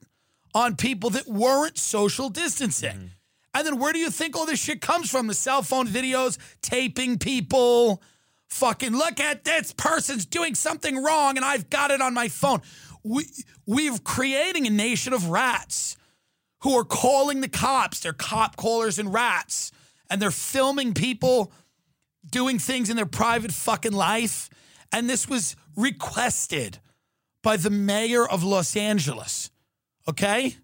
on 0.56 0.78
people 0.78 1.10
that 1.10 1.28
weren't 1.28 1.78
social 1.78 2.30
distancing. 2.30 2.96
Mm-hmm. 2.96 3.21
And 3.62 3.68
then 3.68 3.80
where 3.80 3.94
do 3.94 4.00
you 4.00 4.10
think 4.10 4.36
all 4.36 4.48
this 4.48 4.60
shit 4.60 4.82
comes 4.82 5.12
from? 5.12 5.28
The 5.28 5.36
cell 5.36 5.62
phone 5.62 5.86
videos, 5.86 6.40
taping 6.64 7.20
people, 7.20 8.02
fucking 8.48 8.92
look 8.92 9.20
at 9.20 9.44
this 9.44 9.72
person's 9.72 10.26
doing 10.26 10.56
something 10.56 11.04
wrong 11.04 11.38
and 11.38 11.46
I've 11.46 11.70
got 11.70 11.92
it 11.92 12.02
on 12.02 12.16
my 12.16 12.28
phone. 12.28 12.62
We 13.04 13.26
we're 13.68 14.00
creating 14.00 14.66
a 14.66 14.72
nation 14.72 15.14
of 15.14 15.30
rats 15.30 15.96
who 16.62 16.76
are 16.76 16.84
calling 16.84 17.42
the 17.42 17.48
cops. 17.48 18.00
They're 18.00 18.14
cop 18.14 18.56
callers 18.56 18.98
and 18.98 19.14
rats. 19.14 19.72
And 20.10 20.20
they're 20.20 20.32
filming 20.32 20.96
people 20.96 21.54
doing 22.28 22.58
things 22.58 22.90
in 22.90 22.96
their 22.96 23.06
private 23.06 23.52
fucking 23.52 23.94
life. 23.94 24.50
And 24.92 25.08
this 25.08 25.30
was 25.30 25.56
requested 25.76 26.80
by 27.44 27.58
the 27.58 27.70
mayor 27.70 28.28
of 28.28 28.44
Los 28.44 28.76
Angeles. 28.76 29.52
Okay? 30.10 30.58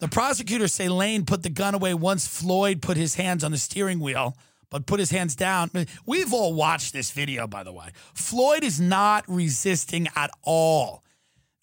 The 0.00 0.08
prosecutors 0.08 0.72
say 0.72 0.88
Lane 0.88 1.26
put 1.26 1.42
the 1.42 1.50
gun 1.50 1.74
away 1.74 1.92
once 1.94 2.26
Floyd 2.26 2.80
put 2.82 2.96
his 2.96 3.14
hands 3.16 3.44
on 3.44 3.52
the 3.52 3.58
steering 3.58 4.00
wheel, 4.00 4.36
but 4.70 4.86
put 4.86 4.98
his 4.98 5.10
hands 5.10 5.36
down. 5.36 5.70
We've 6.06 6.32
all 6.32 6.54
watched 6.54 6.94
this 6.94 7.10
video, 7.10 7.46
by 7.46 7.62
the 7.62 7.72
way. 7.72 7.90
Floyd 8.14 8.64
is 8.64 8.80
not 8.80 9.24
resisting 9.28 10.08
at 10.16 10.30
all. 10.42 11.04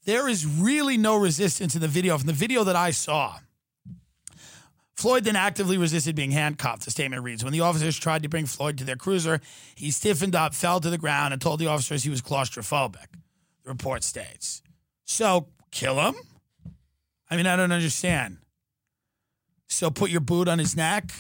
There 0.06 0.30
is 0.30 0.45
really 0.45 0.97
no 0.97 1.17
resistance 1.17 1.76
in 1.76 1.82
the 1.82 1.88
video. 1.88 2.17
From 2.17 2.28
the 2.28 2.34
video 2.34 2.63
that 2.63 2.76
I 2.76 2.91
saw, 2.91 3.39
Floyd 4.95 5.23
then 5.23 5.36
actively 5.36 5.78
resisted 5.78 6.15
being 6.15 6.32
handcuffed. 6.32 6.86
The 6.86 6.91
statement 6.91 7.23
reads 7.23 7.43
When 7.43 7.54
the 7.54 7.62
officers 7.62 7.97
tried 7.97 8.21
to 8.23 8.30
bring 8.30 8.45
Floyd 8.45 8.78
to 8.78 8.84
their 8.84 8.95
cruiser, 8.95 9.41
he 9.76 9.89
stiffened 9.89 10.36
up, 10.36 10.54
fell 10.54 10.80
to 10.80 10.89
the 10.91 10.97
ground, 10.97 11.34
and 11.34 11.41
told 11.41 11.60
the 11.60 11.67
officers 11.67 12.04
he 12.04 12.10
was 12.10 12.21
claustrophobic. 12.21 13.08
The 13.63 13.69
report 13.69 14.04
states. 14.04 14.62
So, 15.06 15.47
kill 15.71 16.00
him? 16.00 16.15
I 17.30 17.38
mean, 17.38 17.46
I 17.48 17.56
don't 17.56 17.72
understand. 17.72 18.38
So, 19.70 19.90
put 19.92 20.10
your 20.10 20.22
boot 20.22 20.48
on 20.48 20.60
his 20.60 20.76
neck? 20.76 21.12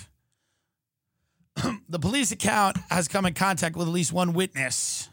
the 1.89 1.99
police 1.99 2.31
account 2.31 2.77
has 2.89 3.07
come 3.07 3.25
in 3.25 3.33
contact 3.33 3.75
with 3.75 3.87
at 3.87 3.93
least 3.93 4.13
one 4.13 4.33
witness. 4.33 5.09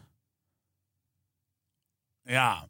Yeah. 2.27 2.61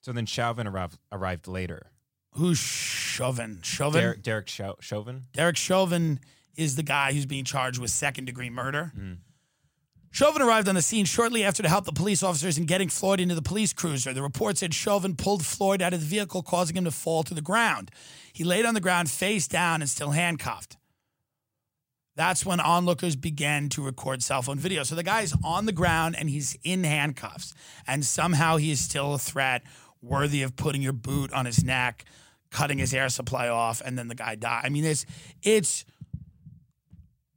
So 0.00 0.12
then 0.12 0.26
Chauvin 0.26 0.66
arrived, 0.66 0.98
arrived 1.10 1.46
later. 1.46 1.86
Who's 2.32 2.58
Chauvin? 2.58 3.60
Chauvin? 3.62 4.00
Derek, 4.00 4.22
Derek 4.22 4.46
Chau- 4.46 4.76
Chauvin. 4.80 5.24
Derek 5.32 5.56
Chauvin 5.56 6.18
is 6.56 6.76
the 6.76 6.82
guy 6.82 7.12
who's 7.12 7.26
being 7.26 7.44
charged 7.44 7.78
with 7.78 7.90
second 7.90 8.24
degree 8.24 8.50
murder. 8.50 8.92
Mm. 8.98 9.18
Chauvin 10.12 10.42
arrived 10.42 10.68
on 10.68 10.74
the 10.74 10.82
scene 10.82 11.06
shortly 11.06 11.42
after 11.42 11.62
to 11.62 11.70
help 11.70 11.86
the 11.86 11.92
police 11.92 12.22
officers 12.22 12.58
in 12.58 12.66
getting 12.66 12.90
Floyd 12.90 13.18
into 13.18 13.34
the 13.34 13.40
police 13.40 13.72
cruiser. 13.72 14.12
The 14.12 14.20
report 14.20 14.58
said 14.58 14.74
Chauvin 14.74 15.16
pulled 15.16 15.44
Floyd 15.44 15.80
out 15.80 15.94
of 15.94 16.00
the 16.00 16.06
vehicle, 16.06 16.42
causing 16.42 16.76
him 16.76 16.84
to 16.84 16.90
fall 16.90 17.22
to 17.22 17.32
the 17.32 17.40
ground. 17.40 17.90
He 18.30 18.44
laid 18.44 18.66
on 18.66 18.74
the 18.74 18.80
ground 18.80 19.10
face 19.10 19.48
down 19.48 19.80
and 19.80 19.88
still 19.88 20.10
handcuffed. 20.10 20.76
That's 22.14 22.44
when 22.44 22.60
onlookers 22.60 23.16
began 23.16 23.70
to 23.70 23.82
record 23.82 24.22
cell 24.22 24.42
phone 24.42 24.58
video. 24.58 24.82
So 24.82 24.94
the 24.94 25.02
guy's 25.02 25.34
on 25.42 25.64
the 25.64 25.72
ground 25.72 26.14
and 26.18 26.28
he's 26.28 26.58
in 26.62 26.84
handcuffs, 26.84 27.54
and 27.86 28.04
somehow 28.04 28.58
he 28.58 28.70
is 28.70 28.80
still 28.80 29.14
a 29.14 29.18
threat 29.18 29.62
worthy 30.02 30.42
of 30.42 30.56
putting 30.56 30.82
your 30.82 30.92
boot 30.92 31.32
on 31.32 31.46
his 31.46 31.64
neck, 31.64 32.04
cutting 32.50 32.76
his 32.76 32.92
air 32.92 33.08
supply 33.08 33.48
off, 33.48 33.80
and 33.82 33.96
then 33.96 34.08
the 34.08 34.14
guy 34.14 34.34
died. 34.34 34.62
I 34.66 34.68
mean, 34.68 34.84
it's 34.84 35.06
it's 35.42 35.86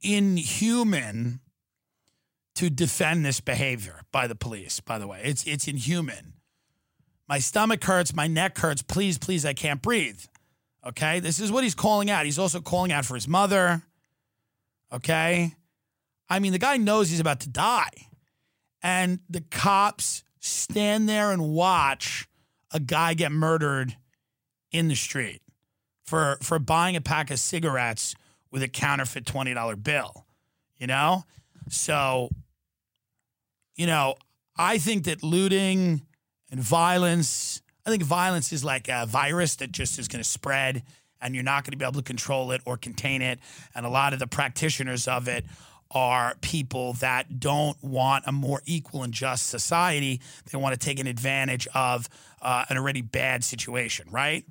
inhuman 0.02 1.40
to 2.56 2.70
defend 2.70 3.24
this 3.24 3.40
behavior 3.40 4.00
by 4.12 4.26
the 4.26 4.34
police. 4.34 4.80
By 4.80 4.98
the 4.98 5.06
way, 5.06 5.20
it's 5.22 5.44
it's 5.46 5.68
inhuman. 5.68 6.34
My 7.28 7.38
stomach 7.38 7.82
hurts, 7.84 8.14
my 8.14 8.26
neck 8.26 8.58
hurts. 8.58 8.82
Please, 8.82 9.18
please, 9.18 9.44
I 9.44 9.52
can't 9.52 9.82
breathe. 9.82 10.20
Okay, 10.86 11.20
this 11.20 11.40
is 11.40 11.50
what 11.50 11.64
he's 11.64 11.74
calling 11.74 12.10
out. 12.10 12.24
He's 12.24 12.38
also 12.38 12.60
calling 12.60 12.92
out 12.92 13.04
for 13.04 13.14
his 13.14 13.26
mother. 13.26 13.82
Okay, 14.92 15.54
I 16.28 16.38
mean, 16.38 16.52
the 16.52 16.58
guy 16.58 16.76
knows 16.76 17.10
he's 17.10 17.20
about 17.20 17.40
to 17.40 17.48
die, 17.48 17.90
and 18.82 19.20
the 19.28 19.40
cops 19.40 20.22
stand 20.40 21.08
there 21.08 21.32
and 21.32 21.48
watch 21.48 22.28
a 22.72 22.80
guy 22.80 23.14
get 23.14 23.32
murdered 23.32 23.96
in 24.70 24.88
the 24.88 24.94
street 24.94 25.42
for 26.04 26.38
for 26.40 26.58
buying 26.58 26.96
a 26.96 27.00
pack 27.00 27.30
of 27.30 27.38
cigarettes 27.38 28.14
with 28.50 28.62
a 28.62 28.68
counterfeit 28.68 29.26
twenty 29.26 29.52
dollar 29.52 29.76
bill. 29.76 30.24
You 30.78 30.86
know, 30.86 31.24
so 31.68 32.30
you 33.76 33.86
know, 33.86 34.14
I 34.56 34.78
think 34.78 35.04
that 35.04 35.22
looting 35.22 36.02
and 36.50 36.60
violence, 36.60 37.62
I 37.84 37.90
think 37.90 38.02
violence 38.02 38.52
is 38.52 38.64
like 38.64 38.88
a 38.88 39.06
virus 39.06 39.56
that 39.56 39.70
just 39.70 39.98
is 39.98 40.08
going 40.08 40.22
to 40.22 40.28
spread 40.28 40.82
and 41.20 41.34
you're 41.34 41.44
not 41.44 41.64
going 41.64 41.72
to 41.72 41.76
be 41.76 41.84
able 41.84 41.94
to 41.94 42.02
control 42.02 42.50
it 42.52 42.60
or 42.64 42.76
contain 42.76 43.22
it. 43.22 43.38
And 43.74 43.86
a 43.86 43.88
lot 43.88 44.12
of 44.12 44.18
the 44.18 44.26
practitioners 44.26 45.06
of 45.06 45.28
it 45.28 45.44
are 45.90 46.36
people 46.40 46.94
that 46.94 47.38
don't 47.38 47.82
want 47.82 48.24
a 48.26 48.32
more 48.32 48.60
equal 48.64 49.02
and 49.02 49.12
just 49.12 49.46
society. 49.46 50.20
They 50.50 50.58
want 50.58 50.78
to 50.78 50.84
take 50.84 50.98
an 50.98 51.06
advantage 51.06 51.68
of 51.74 52.08
uh, 52.42 52.64
an 52.68 52.76
already 52.76 53.02
bad 53.02 53.44
situation, 53.44 54.08
right? 54.10 54.44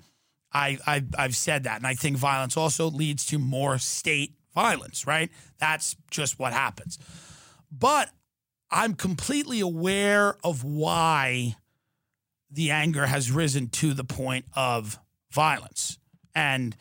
I, 0.54 0.78
I've, 0.88 1.08
I've 1.18 1.36
said 1.36 1.64
that. 1.64 1.78
And 1.78 1.88
I 1.88 1.96
think 1.96 2.18
violence 2.18 2.56
also 2.56 2.90
leads 2.90 3.26
to 3.28 3.40
more 3.40 3.78
state 3.78 4.34
violence, 4.54 5.06
right? 5.06 5.30
That's 5.60 5.96
just 6.10 6.40
what 6.40 6.54
happens. 6.54 6.98
But 7.70 8.10
I'm 8.76 8.94
completely 8.94 9.62
aware 9.62 10.36
of 10.44 10.66
why 10.66 11.56
the 12.52 12.72
anger 12.72 13.06
has 13.06 13.32
risen 13.32 13.70
to 13.70 13.94
the 13.94 14.04
point 14.04 14.44
of 14.54 15.00
violence. 15.32 15.98
And 16.36 16.76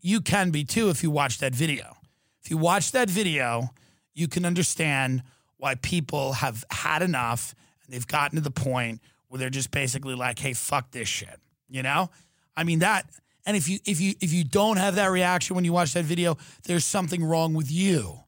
you 0.00 0.20
can 0.20 0.52
be 0.52 0.62
too 0.62 0.88
if 0.88 1.02
you 1.02 1.10
watch 1.10 1.38
that 1.38 1.52
video. 1.52 1.96
If 2.44 2.50
you 2.52 2.58
watch 2.58 2.92
that 2.92 3.10
video, 3.10 3.70
you 4.14 4.28
can 4.28 4.46
understand 4.46 5.24
why 5.56 5.74
people 5.74 6.34
have 6.34 6.64
had 6.70 7.02
enough 7.02 7.56
and 7.84 7.92
they've 7.92 8.06
gotten 8.06 8.36
to 8.36 8.42
the 8.42 8.52
point 8.52 9.00
where 9.26 9.40
they're 9.40 9.50
just 9.50 9.72
basically 9.72 10.14
like, 10.14 10.38
"Hey, 10.38 10.52
fuck 10.52 10.92
this 10.92 11.08
shit." 11.08 11.40
You 11.68 11.82
know? 11.82 12.10
I 12.56 12.62
mean 12.62 12.78
that 12.80 13.10
and 13.44 13.56
if 13.56 13.68
you 13.68 13.80
if 13.84 14.00
you 14.00 14.14
if 14.20 14.32
you 14.32 14.44
don't 14.44 14.76
have 14.76 14.94
that 14.94 15.10
reaction 15.10 15.56
when 15.56 15.64
you 15.64 15.72
watch 15.72 15.94
that 15.94 16.04
video, 16.04 16.38
there's 16.66 16.84
something 16.84 17.24
wrong 17.24 17.52
with 17.52 17.70
you. 17.70 18.21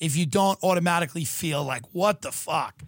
If 0.00 0.16
you 0.16 0.26
don't 0.26 0.58
automatically 0.62 1.24
feel 1.24 1.64
like, 1.64 1.94
"What 1.94 2.22
the 2.22 2.32
fuck?" 2.32 2.82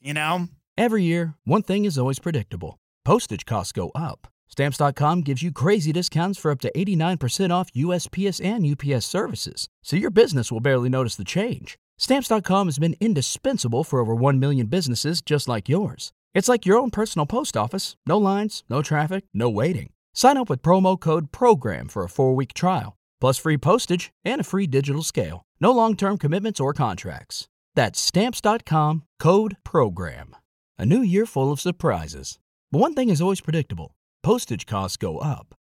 You 0.00 0.14
know? 0.14 0.48
Every 0.76 1.02
year, 1.02 1.34
one 1.44 1.62
thing 1.62 1.84
is 1.84 1.98
always 1.98 2.18
predictable 2.18 2.78
postage 3.04 3.46
costs 3.46 3.72
go 3.72 3.90
up. 3.94 4.28
Stamps.com 4.48 5.22
gives 5.22 5.42
you 5.42 5.52
crazy 5.52 5.92
discounts 5.92 6.38
for 6.38 6.50
up 6.50 6.60
to 6.60 6.72
89% 6.74 7.52
off 7.52 7.70
USPS 7.72 8.40
and 8.44 8.66
UPS 8.66 9.06
services, 9.06 9.68
so 9.82 9.96
your 9.96 10.10
business 10.10 10.50
will 10.50 10.60
barely 10.60 10.88
notice 10.88 11.16
the 11.16 11.24
change. 11.24 11.78
Stamps.com 11.98 12.66
has 12.66 12.78
been 12.78 12.96
indispensable 13.00 13.84
for 13.84 14.00
over 14.00 14.14
1 14.14 14.38
million 14.38 14.66
businesses 14.66 15.22
just 15.22 15.48
like 15.48 15.68
yours. 15.68 16.12
It's 16.34 16.48
like 16.48 16.66
your 16.66 16.78
own 16.78 16.90
personal 16.90 17.26
post 17.26 17.56
office 17.56 17.96
no 18.06 18.18
lines, 18.18 18.64
no 18.68 18.82
traffic, 18.82 19.24
no 19.32 19.48
waiting. 19.48 19.92
Sign 20.14 20.36
up 20.36 20.50
with 20.50 20.62
promo 20.62 20.98
code 20.98 21.32
PROGRAM 21.32 21.88
for 21.88 22.04
a 22.04 22.08
four 22.08 22.34
week 22.34 22.52
trial. 22.52 22.97
Plus 23.20 23.38
free 23.38 23.58
postage 23.58 24.10
and 24.24 24.40
a 24.40 24.44
free 24.44 24.66
digital 24.66 25.02
scale. 25.02 25.42
No 25.60 25.72
long 25.72 25.96
term 25.96 26.18
commitments 26.18 26.60
or 26.60 26.72
contracts. 26.72 27.48
That's 27.74 28.00
stamps.com 28.00 29.04
code 29.18 29.56
program. 29.64 30.34
A 30.78 30.86
new 30.86 31.00
year 31.00 31.26
full 31.26 31.52
of 31.52 31.60
surprises. 31.60 32.38
But 32.70 32.80
one 32.80 32.94
thing 32.94 33.08
is 33.08 33.20
always 33.20 33.40
predictable 33.40 33.94
postage 34.22 34.66
costs 34.66 34.96
go 34.96 35.18
up. 35.18 35.54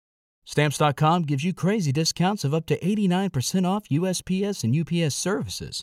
Stamps.com 0.45 1.23
gives 1.23 1.43
you 1.43 1.53
crazy 1.53 1.93
discounts 1.93 2.45
of 2.45 2.55
up 2.55 2.67
to 2.67 2.79
89% 2.79 3.67
off 3.67 3.89
USPS 3.89 4.63
and 4.65 4.75
UPS 4.75 5.15
services. 5.15 5.83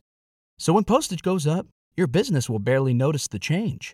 So 0.58 0.74
when 0.74 0.86
postage 0.86 1.22
goes 1.22 1.46
up, 1.46 1.68
your 1.98 2.08
business 2.08 2.50
will 2.50 2.60
barely 2.60 2.94
notice 2.94 3.28
the 3.28 3.40
change. 3.40 3.94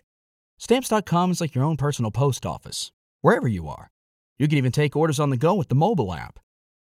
Stamps.com 0.58 1.32
is 1.32 1.40
like 1.40 1.54
your 1.54 1.64
own 1.64 1.76
personal 1.76 2.10
post 2.10 2.46
office, 2.46 2.92
wherever 3.20 3.48
you 3.48 3.68
are. 3.68 3.90
You 4.38 4.46
can 4.48 4.58
even 4.58 4.72
take 4.72 4.94
orders 4.96 5.20
on 5.20 5.30
the 5.30 5.36
go 5.36 5.54
with 5.54 5.68
the 5.68 5.74
mobile 5.74 6.14
app. 6.14 6.38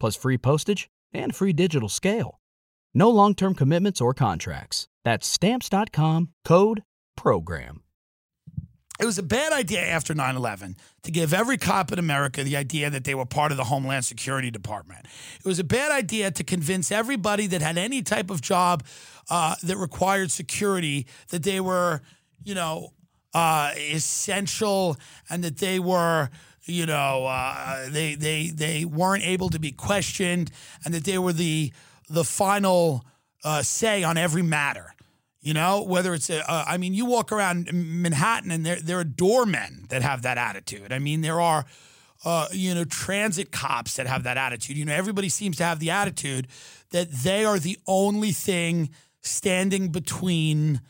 plus 0.00 0.16
free 0.16 0.38
postage 0.38 0.88
and 1.12 1.34
free 1.34 1.52
digital 1.52 1.88
scale. 1.88 2.40
No 2.94 3.10
long 3.10 3.34
term 3.34 3.54
commitments 3.54 4.00
or 4.00 4.14
contracts. 4.14 4.88
That's 5.04 5.26
Stamps.com 5.26 6.30
code 6.44 6.82
PROGRAM. 7.16 7.82
It 8.98 9.04
was 9.04 9.18
a 9.18 9.22
bad 9.22 9.52
idea 9.52 9.82
after 9.82 10.14
9 10.14 10.36
11 10.36 10.76
to 11.02 11.10
give 11.10 11.34
every 11.34 11.58
cop 11.58 11.92
in 11.92 11.98
America 11.98 12.42
the 12.42 12.56
idea 12.56 12.88
that 12.88 13.04
they 13.04 13.14
were 13.14 13.26
part 13.26 13.50
of 13.50 13.58
the 13.58 13.64
Homeland 13.64 14.06
Security 14.06 14.50
Department. 14.50 15.06
It 15.38 15.44
was 15.44 15.58
a 15.58 15.64
bad 15.64 15.92
idea 15.92 16.30
to 16.30 16.42
convince 16.42 16.90
everybody 16.90 17.46
that 17.48 17.60
had 17.60 17.76
any 17.76 18.02
type 18.02 18.30
of 18.30 18.40
job 18.40 18.84
uh, 19.28 19.56
that 19.62 19.76
required 19.76 20.30
security 20.30 21.06
that 21.28 21.42
they 21.42 21.60
were, 21.60 22.00
you 22.42 22.54
know, 22.54 22.94
uh, 23.34 23.72
essential 23.76 24.96
and 25.28 25.44
that 25.44 25.58
they 25.58 25.78
were 25.78 26.30
you 26.66 26.86
know 26.86 27.26
uh, 27.26 27.88
they 27.88 28.14
they 28.14 28.48
they 28.48 28.84
weren't 28.84 29.24
able 29.24 29.48
to 29.50 29.58
be 29.58 29.72
questioned 29.72 30.50
and 30.84 30.92
that 30.92 31.04
they 31.04 31.18
were 31.18 31.32
the 31.32 31.72
the 32.08 32.24
final 32.24 33.04
uh, 33.44 33.62
say 33.62 34.02
on 34.02 34.16
every 34.16 34.42
matter 34.42 34.94
you 35.40 35.54
know 35.54 35.82
whether 35.82 36.12
it's 36.12 36.28
a, 36.28 36.48
uh, 36.50 36.64
I 36.66 36.76
mean 36.76 36.92
you 36.92 37.06
walk 37.06 37.30
around 37.30 37.68
Manhattan 37.72 38.50
and 38.50 38.66
there 38.66 38.80
there 38.80 38.98
are 38.98 39.04
doormen 39.04 39.86
that 39.90 40.02
have 40.02 40.22
that 40.22 40.38
attitude. 40.38 40.92
I 40.92 40.98
mean 40.98 41.20
there 41.20 41.40
are 41.40 41.64
uh, 42.24 42.48
you 42.50 42.74
know 42.74 42.84
transit 42.84 43.52
cops 43.52 43.94
that 43.94 44.08
have 44.08 44.24
that 44.24 44.36
attitude. 44.36 44.76
You 44.76 44.84
know 44.84 44.92
everybody 44.92 45.28
seems 45.28 45.56
to 45.58 45.64
have 45.64 45.78
the 45.78 45.90
attitude 45.90 46.48
that 46.90 47.10
they 47.10 47.44
are 47.44 47.60
the 47.60 47.78
only 47.86 48.32
thing 48.32 48.90
standing 49.20 49.88
between 49.88 50.80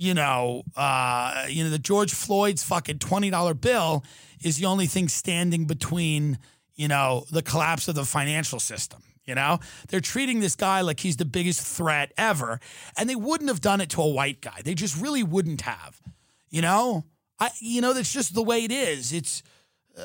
you 0.00 0.14
know, 0.14 0.62
uh, 0.76 1.46
you 1.48 1.64
know, 1.64 1.70
the 1.70 1.78
George 1.78 2.14
Floyd's 2.14 2.62
fucking 2.62 3.00
twenty 3.00 3.30
dollar 3.30 3.52
bill 3.52 4.04
is 4.42 4.58
the 4.58 4.66
only 4.66 4.86
thing 4.86 5.08
standing 5.08 5.64
between, 5.64 6.38
you 6.74 6.88
know, 6.88 7.24
the 7.30 7.42
collapse 7.42 7.88
of 7.88 7.94
the 7.94 8.04
financial 8.04 8.60
system. 8.60 9.02
You 9.24 9.34
know, 9.34 9.60
they're 9.88 10.00
treating 10.00 10.40
this 10.40 10.56
guy 10.56 10.80
like 10.80 11.00
he's 11.00 11.18
the 11.18 11.26
biggest 11.26 11.60
threat 11.60 12.12
ever, 12.16 12.60
and 12.96 13.10
they 13.10 13.14
wouldn't 13.14 13.50
have 13.50 13.60
done 13.60 13.82
it 13.82 13.90
to 13.90 14.00
a 14.00 14.08
white 14.08 14.40
guy. 14.40 14.62
They 14.64 14.74
just 14.74 14.98
really 14.98 15.22
wouldn't 15.22 15.60
have. 15.60 16.00
You 16.48 16.62
know, 16.62 17.04
I, 17.38 17.50
you 17.60 17.82
know, 17.82 17.92
that's 17.92 18.12
just 18.12 18.34
the 18.34 18.42
way 18.42 18.64
it 18.64 18.72
is. 18.72 19.12
It's, 19.12 19.42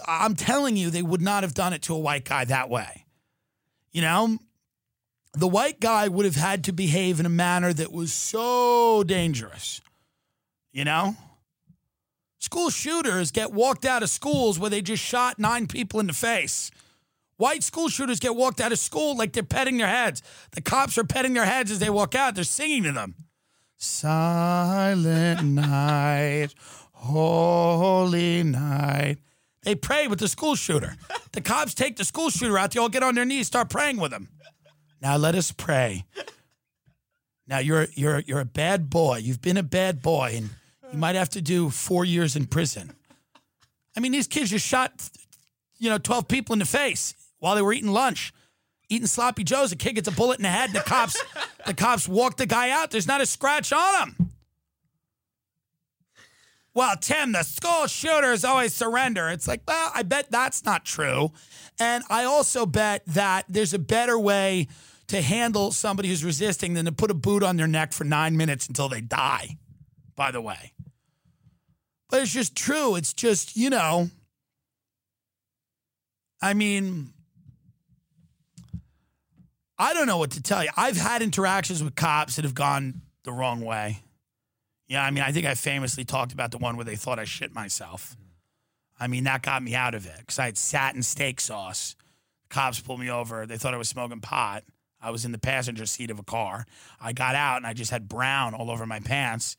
I'm 0.06 0.36
telling 0.36 0.76
you, 0.76 0.90
they 0.90 1.02
would 1.02 1.22
not 1.22 1.44
have 1.44 1.54
done 1.54 1.72
it 1.72 1.84
to 1.84 1.94
a 1.94 2.00
white 2.00 2.26
guy 2.26 2.44
that 2.44 2.70
way. 2.70 3.06
You 3.94 4.02
know, 4.02 4.40
the 5.34 5.48
white 5.48 5.80
guy 5.80 6.10
would 6.10 6.26
have 6.26 6.36
had 6.36 6.66
to 6.66 6.74
behave 6.74 7.22
in 7.22 7.26
a 7.26 7.30
manner 7.30 7.72
that 7.72 7.94
was 7.94 8.12
so 8.12 9.04
dangerous. 9.04 9.80
You 10.74 10.84
know? 10.84 11.16
School 12.44 12.70
shooters 12.70 13.32
get 13.32 13.54
walked 13.54 13.86
out 13.86 14.04
of 14.04 14.10
schools 14.10 14.60
where 14.60 14.70
they 14.70 14.82
just 14.82 15.02
shot 15.02 15.40
nine 15.40 15.66
people 15.66 16.02
in 16.02 16.08
the 16.08 16.14
face. 16.14 16.72
White 17.38 17.64
school 17.64 17.88
shooters 17.88 18.20
get 18.20 18.36
walked 18.36 18.60
out 18.60 18.74
of 18.74 18.80
school 18.80 19.16
like 19.16 19.32
they're 19.32 19.44
petting 19.44 19.78
their 19.78 19.88
heads. 19.88 20.22
The 20.52 20.60
cops 20.60 20.98
are 20.98 21.06
petting 21.06 21.36
their 21.36 21.46
heads 21.46 21.72
as 21.72 21.80
they 21.80 21.90
walk 21.90 22.16
out. 22.16 22.36
They're 22.36 22.44
singing 22.44 22.84
to 22.84 22.92
them. 22.92 23.16
Silent 23.78 25.42
night, 25.46 26.54
holy 26.92 28.44
night. 28.44 29.20
They 29.62 29.76
pray 29.76 30.10
with 30.10 30.20
the 30.20 30.28
school 30.28 30.56
shooter. 30.56 30.98
The 31.32 31.40
cops 31.40 31.74
take 31.74 31.96
the 31.96 32.04
school 32.04 32.30
shooter 32.30 32.60
out. 32.60 32.72
They 32.72 32.80
all 32.82 32.90
get 32.90 33.04
on 33.04 33.16
their 33.16 33.24
knees, 33.24 33.48
start 33.48 33.70
praying 33.70 34.02
with 34.02 34.12
him. 34.12 34.28
Now 35.02 35.16
let 35.16 35.36
us 35.36 35.54
pray. 35.54 36.04
Now 37.48 37.60
you're 37.60 37.88
you're 37.94 38.20
you're 38.20 38.42
a 38.42 38.46
bad 38.46 38.90
boy. 38.90 39.20
You've 39.20 39.42
been 39.42 39.56
a 39.56 39.64
bad 39.64 40.02
boy, 40.02 40.34
and 40.36 40.50
you 40.94 41.00
might 41.00 41.16
have 41.16 41.30
to 41.30 41.42
do 41.42 41.72
four 41.72 42.06
years 42.06 42.36
in 42.36 42.46
prison. 42.46 42.94
I 43.98 44.00
mean, 44.00 44.12
these 44.12 44.28
kids 44.28 44.52
just 44.52 44.66
shot, 44.66 45.10
you 45.80 45.90
know, 45.90 45.98
twelve 45.98 46.28
people 46.28 46.54
in 46.54 46.60
the 46.60 46.66
face 46.66 47.16
while 47.40 47.56
they 47.56 47.62
were 47.62 47.74
eating 47.74 47.92
lunch, 47.92 48.32
eating 48.90 49.08
sloppy 49.08 49.44
joes. 49.44 49.72
A 49.72 49.76
kid 49.76 49.94
gets 49.94 50.08
a 50.08 50.12
bullet 50.12 50.38
in 50.40 50.44
the 50.44 50.50
head, 50.50 50.70
and 50.70 50.76
the 50.76 50.82
cops 50.82 51.22
the 51.66 51.74
cops 51.74 52.08
walk 52.08 52.38
the 52.38 52.46
guy 52.46 52.70
out. 52.70 52.92
There's 52.92 53.08
not 53.08 53.22
a 53.22 53.26
scratch 53.26 53.74
on 53.74 54.08
him. 54.08 54.30
Well, 56.76 56.96
Tim, 56.98 57.34
the 57.34 57.44
school 57.44 57.88
shooters 57.88 58.44
always 58.44 58.74
surrender. 58.74 59.30
It's 59.30 59.48
like, 59.48 59.62
well, 59.68 59.92
I 59.94 60.02
bet 60.04 60.32
that's 60.32 60.64
not 60.66 60.86
true. 60.86 61.32
And 61.80 62.04
I 62.10 62.24
also 62.24 62.66
bet 62.66 63.04
that 63.08 63.46
there's 63.48 63.74
a 63.76 63.80
better 63.80 64.18
way 64.18 64.68
to 65.08 65.22
handle 65.22 65.72
somebody 65.72 66.10
who's 66.10 66.24
resisting 66.24 66.74
than 66.74 66.86
to 66.86 66.92
put 66.92 67.12
a 67.12 67.16
boot 67.16 67.44
on 67.44 67.58
their 67.58 67.68
neck 67.68 67.94
for 67.94 68.04
nine 68.04 68.38
minutes 68.38 68.68
until 68.68 68.90
they 68.90 69.02
die, 69.02 69.58
by 70.16 70.32
the 70.32 70.42
way. 70.42 70.74
But 72.14 72.22
it's 72.22 72.32
just 72.32 72.56
true. 72.56 72.96
It's 72.96 73.12
just, 73.12 73.58
you 73.58 73.72
know, 73.72 74.08
I 76.44 76.54
mean, 76.54 77.10
I 79.80 79.96
don't 79.96 80.06
know 80.06 80.20
what 80.20 80.30
to 80.34 80.44
tell 80.44 80.64
you. 80.64 80.70
I've 80.78 80.96
had 80.96 81.24
interactions 81.24 81.84
with 81.84 81.96
cops 81.96 82.36
that 82.36 82.46
have 82.46 82.54
gone 82.54 83.02
the 83.24 83.32
wrong 83.32 83.62
way. 83.62 84.04
Yeah, 84.88 85.04
I 85.04 85.10
mean, 85.10 85.24
I 85.24 85.32
think 85.32 85.48
I 85.48 85.56
famously 85.56 86.06
talked 86.06 86.34
about 86.34 86.52
the 86.52 86.60
one 86.60 86.76
where 86.76 86.86
they 86.86 86.96
thought 86.96 87.18
I 87.18 87.24
shit 87.24 87.52
myself. 87.52 88.16
I 89.00 89.08
mean, 89.08 89.24
that 89.24 89.42
got 89.42 89.64
me 89.64 89.74
out 89.74 89.96
of 89.96 90.06
it 90.06 90.20
because 90.20 90.38
I 90.38 90.46
had 90.46 90.58
sat 90.60 90.94
in 90.94 91.02
steak 91.02 91.42
sauce. 91.42 91.96
Cops 92.48 92.80
pulled 92.80 93.00
me 93.00 93.10
over. 93.10 93.48
They 93.48 93.58
thought 93.58 93.74
I 93.74 93.78
was 93.78 93.90
smoking 93.90 94.22
pot. 94.22 94.64
I 95.02 95.10
was 95.10 95.26
in 95.26 95.32
the 95.32 95.40
passenger 95.40 95.88
seat 95.88 96.12
of 96.12 96.20
a 96.20 96.24
car. 96.24 96.68
I 97.02 97.12
got 97.12 97.34
out 97.34 97.58
and 97.58 97.66
I 97.66 97.74
just 97.74 97.90
had 97.90 98.08
brown 98.08 98.54
all 98.54 98.70
over 98.70 98.86
my 98.86 99.00
pants 99.00 99.58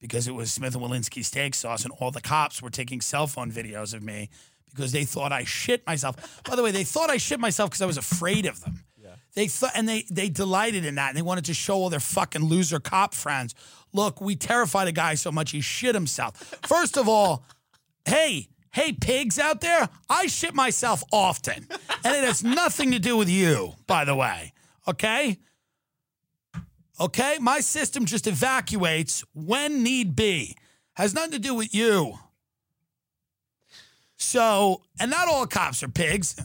because 0.00 0.28
it 0.28 0.34
was 0.34 0.52
Smith 0.52 0.74
and 0.74 0.82
Wollensky 0.82 1.24
steak 1.24 1.54
sauce, 1.54 1.84
and 1.84 1.92
all 1.98 2.10
the 2.10 2.20
cops 2.20 2.62
were 2.62 2.70
taking 2.70 3.00
cell 3.00 3.26
phone 3.26 3.50
videos 3.50 3.94
of 3.94 4.02
me 4.02 4.30
because 4.70 4.92
they 4.92 5.04
thought 5.04 5.32
I 5.32 5.44
shit 5.44 5.86
myself. 5.86 6.42
By 6.44 6.56
the 6.56 6.62
way, 6.62 6.70
they 6.70 6.84
thought 6.84 7.10
I 7.10 7.16
shit 7.16 7.40
myself 7.40 7.70
because 7.70 7.82
I 7.82 7.86
was 7.86 7.98
afraid 7.98 8.46
of 8.46 8.60
them. 8.62 8.84
They 9.34 9.46
thought, 9.46 9.72
and 9.76 9.88
they 9.88 10.04
they 10.10 10.28
delighted 10.28 10.84
in 10.84 10.96
that, 10.96 11.10
and 11.10 11.16
they 11.16 11.22
wanted 11.22 11.44
to 11.44 11.54
show 11.54 11.74
all 11.74 11.90
their 11.90 12.00
fucking 12.00 12.42
loser 12.42 12.80
cop 12.80 13.14
friends. 13.14 13.54
Look, 13.92 14.20
we 14.20 14.36
terrified 14.36 14.88
a 14.88 14.92
guy 14.92 15.14
so 15.14 15.30
much 15.30 15.52
he 15.52 15.60
shit 15.60 15.94
himself. 15.94 16.36
First 16.66 16.96
of 16.96 17.08
all, 17.08 17.44
hey, 18.04 18.48
hey, 18.72 18.92
pigs 18.92 19.38
out 19.38 19.60
there, 19.60 19.88
I 20.10 20.26
shit 20.26 20.54
myself 20.54 21.04
often, 21.12 21.68
and 22.04 22.16
it 22.16 22.24
has 22.24 22.42
nothing 22.42 22.90
to 22.90 22.98
do 22.98 23.16
with 23.16 23.28
you, 23.28 23.74
by 23.86 24.04
the 24.04 24.14
way. 24.14 24.52
Okay. 24.88 25.38
Okay, 27.00 27.38
my 27.40 27.60
system 27.60 28.04
just 28.04 28.26
evacuates 28.26 29.24
when 29.32 29.82
need 29.82 30.16
be. 30.16 30.56
Has 30.94 31.14
nothing 31.14 31.32
to 31.32 31.38
do 31.38 31.54
with 31.54 31.72
you. 31.74 32.18
So, 34.16 34.82
and 34.98 35.10
not 35.10 35.28
all 35.28 35.46
cops 35.46 35.82
are 35.84 35.88
pigs, 35.88 36.36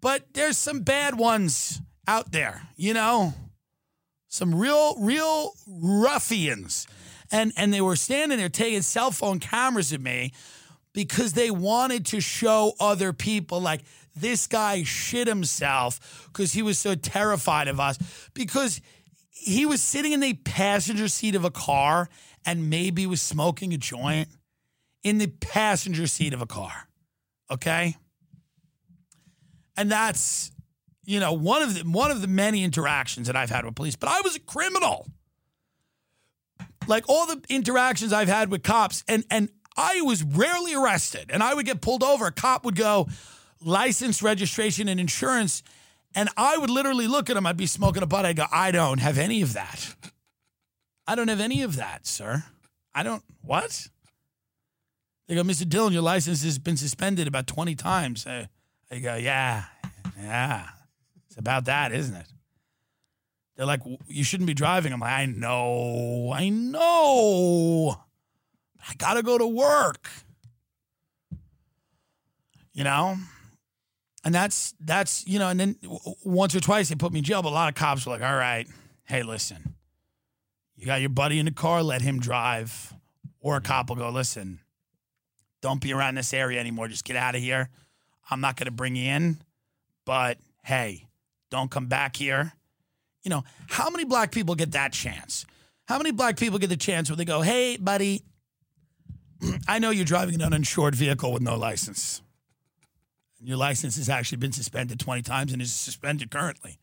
but 0.00 0.34
there's 0.34 0.58
some 0.58 0.80
bad 0.80 1.16
ones 1.16 1.80
out 2.08 2.32
there, 2.32 2.62
you 2.76 2.92
know? 2.92 3.34
Some 4.26 4.52
real, 4.52 4.96
real 4.98 5.52
ruffians. 5.66 6.88
And 7.30 7.52
and 7.56 7.72
they 7.72 7.80
were 7.80 7.96
standing 7.96 8.38
there 8.38 8.48
taking 8.48 8.82
cell 8.82 9.10
phone 9.12 9.38
cameras 9.38 9.92
at 9.92 10.00
me 10.00 10.32
because 10.92 11.32
they 11.32 11.50
wanted 11.50 12.04
to 12.06 12.20
show 12.20 12.72
other 12.80 13.12
people 13.12 13.60
like 13.60 13.82
this 14.16 14.46
guy 14.46 14.82
shit 14.82 15.26
himself 15.26 16.28
because 16.32 16.52
he 16.52 16.62
was 16.62 16.78
so 16.78 16.94
terrified 16.94 17.68
of 17.68 17.80
us 17.80 17.98
because 18.34 18.80
he 19.34 19.66
was 19.66 19.82
sitting 19.82 20.12
in 20.12 20.20
the 20.20 20.32
passenger 20.32 21.08
seat 21.08 21.34
of 21.34 21.44
a 21.44 21.50
car 21.50 22.08
and 22.46 22.70
maybe 22.70 23.06
was 23.06 23.20
smoking 23.20 23.74
a 23.74 23.76
joint 23.76 24.28
in 25.02 25.18
the 25.18 25.26
passenger 25.26 26.06
seat 26.06 26.32
of 26.32 26.40
a 26.40 26.46
car. 26.46 26.88
Okay? 27.50 27.96
And 29.76 29.90
that's 29.90 30.50
you 31.06 31.20
know, 31.20 31.32
one 31.32 31.62
of 31.62 31.74
the 31.74 31.80
one 31.82 32.10
of 32.10 32.20
the 32.20 32.26
many 32.26 32.64
interactions 32.64 33.26
that 33.26 33.36
I've 33.36 33.50
had 33.50 33.64
with 33.64 33.74
police, 33.74 33.96
but 33.96 34.08
I 34.08 34.20
was 34.22 34.36
a 34.36 34.40
criminal. 34.40 35.06
Like 36.86 37.08
all 37.08 37.26
the 37.26 37.42
interactions 37.48 38.12
I've 38.12 38.28
had 38.28 38.50
with 38.50 38.62
cops, 38.62 39.04
and 39.08 39.24
and 39.30 39.48
I 39.76 40.00
was 40.02 40.22
rarely 40.22 40.74
arrested, 40.74 41.30
and 41.30 41.42
I 41.42 41.54
would 41.54 41.66
get 41.66 41.80
pulled 41.80 42.02
over. 42.02 42.26
A 42.26 42.32
cop 42.32 42.64
would 42.64 42.76
go, 42.76 43.08
license, 43.62 44.22
registration, 44.22 44.88
and 44.88 45.00
insurance, 45.00 45.62
and 46.14 46.28
I 46.36 46.56
would 46.56 46.70
literally 46.70 47.06
look 47.06 47.30
at 47.30 47.36
him. 47.36 47.46
I'd 47.46 47.56
be 47.56 47.66
smoking 47.66 48.02
a 48.02 48.06
butt. 48.06 48.24
I'd 48.24 48.36
go, 48.36 48.46
I 48.52 48.70
don't 48.70 48.98
have 48.98 49.18
any 49.18 49.42
of 49.42 49.52
that. 49.54 49.94
I 51.06 51.14
don't 51.14 51.28
have 51.28 51.40
any 51.40 51.62
of 51.62 51.76
that, 51.76 52.06
sir. 52.06 52.44
I 52.94 53.02
don't. 53.02 53.22
What? 53.42 53.88
They 55.26 55.34
go, 55.34 55.42
Mr. 55.42 55.68
Dillon, 55.68 55.92
your 55.92 56.02
license 56.02 56.42
has 56.44 56.58
been 56.58 56.76
suspended 56.76 57.26
about 57.26 57.46
20 57.46 57.74
times. 57.74 58.26
I, 58.26 58.48
I 58.90 58.98
go, 58.98 59.16
yeah, 59.16 59.64
yeah. 60.18 60.68
It's 61.28 61.38
about 61.38 61.64
that, 61.64 61.92
isn't 61.92 62.14
it? 62.14 62.26
They're 63.56 63.66
like, 63.66 63.80
you 64.06 64.24
shouldn't 64.24 64.46
be 64.46 64.54
driving. 64.54 64.92
I'm 64.92 65.00
like, 65.00 65.12
I 65.12 65.26
know, 65.26 66.32
I 66.34 66.48
know. 66.48 67.96
I 68.86 68.94
got 68.94 69.14
to 69.14 69.22
go 69.22 69.38
to 69.38 69.46
work. 69.46 70.08
You 72.72 72.84
know? 72.84 73.16
And 74.24 74.34
that's, 74.34 74.74
that's, 74.80 75.26
you 75.26 75.38
know, 75.38 75.48
and 75.48 75.60
then 75.60 75.76
once 76.24 76.54
or 76.54 76.60
twice 76.60 76.88
they 76.88 76.94
put 76.94 77.12
me 77.12 77.18
in 77.18 77.24
jail, 77.24 77.42
but 77.42 77.50
a 77.50 77.54
lot 77.54 77.68
of 77.68 77.74
cops 77.74 78.06
were 78.06 78.12
like, 78.12 78.22
all 78.22 78.36
right, 78.36 78.66
hey, 79.04 79.22
listen, 79.22 79.74
you 80.76 80.86
got 80.86 81.00
your 81.00 81.10
buddy 81.10 81.38
in 81.38 81.44
the 81.44 81.52
car, 81.52 81.82
let 81.82 82.02
him 82.02 82.18
drive. 82.18 82.94
Or 83.40 83.56
a 83.56 83.60
cop 83.60 83.90
will 83.90 83.96
go, 83.96 84.08
listen, 84.08 84.60
don't 85.60 85.80
be 85.80 85.92
around 85.92 86.14
this 86.14 86.32
area 86.32 86.58
anymore. 86.58 86.88
Just 86.88 87.04
get 87.04 87.16
out 87.16 87.34
of 87.34 87.42
here. 87.42 87.68
I'm 88.30 88.40
not 88.40 88.56
going 88.56 88.66
to 88.66 88.72
bring 88.72 88.96
you 88.96 89.10
in, 89.10 89.42
but 90.06 90.38
hey, 90.62 91.06
don't 91.50 91.70
come 91.70 91.86
back 91.86 92.16
here. 92.16 92.54
You 93.22 93.30
know, 93.30 93.44
how 93.68 93.90
many 93.90 94.04
black 94.04 94.32
people 94.32 94.54
get 94.54 94.72
that 94.72 94.92
chance? 94.92 95.44
How 95.86 95.98
many 95.98 96.10
black 96.10 96.38
people 96.38 96.58
get 96.58 96.70
the 96.70 96.76
chance 96.76 97.10
where 97.10 97.16
they 97.16 97.26
go, 97.26 97.42
hey, 97.42 97.76
buddy, 97.76 98.22
I 99.68 99.78
know 99.78 99.90
you're 99.90 100.06
driving 100.06 100.34
an 100.34 100.42
uninsured 100.42 100.94
vehicle 100.94 101.32
with 101.32 101.42
no 101.42 101.56
license. 101.56 102.22
Your 103.44 103.58
license 103.58 103.96
has 103.96 104.08
actually 104.08 104.38
been 104.38 104.52
suspended 104.52 104.98
20 104.98 105.22
times 105.22 105.52
and 105.52 105.60
is 105.60 105.74
suspended 105.74 106.30
currently. 106.30 106.78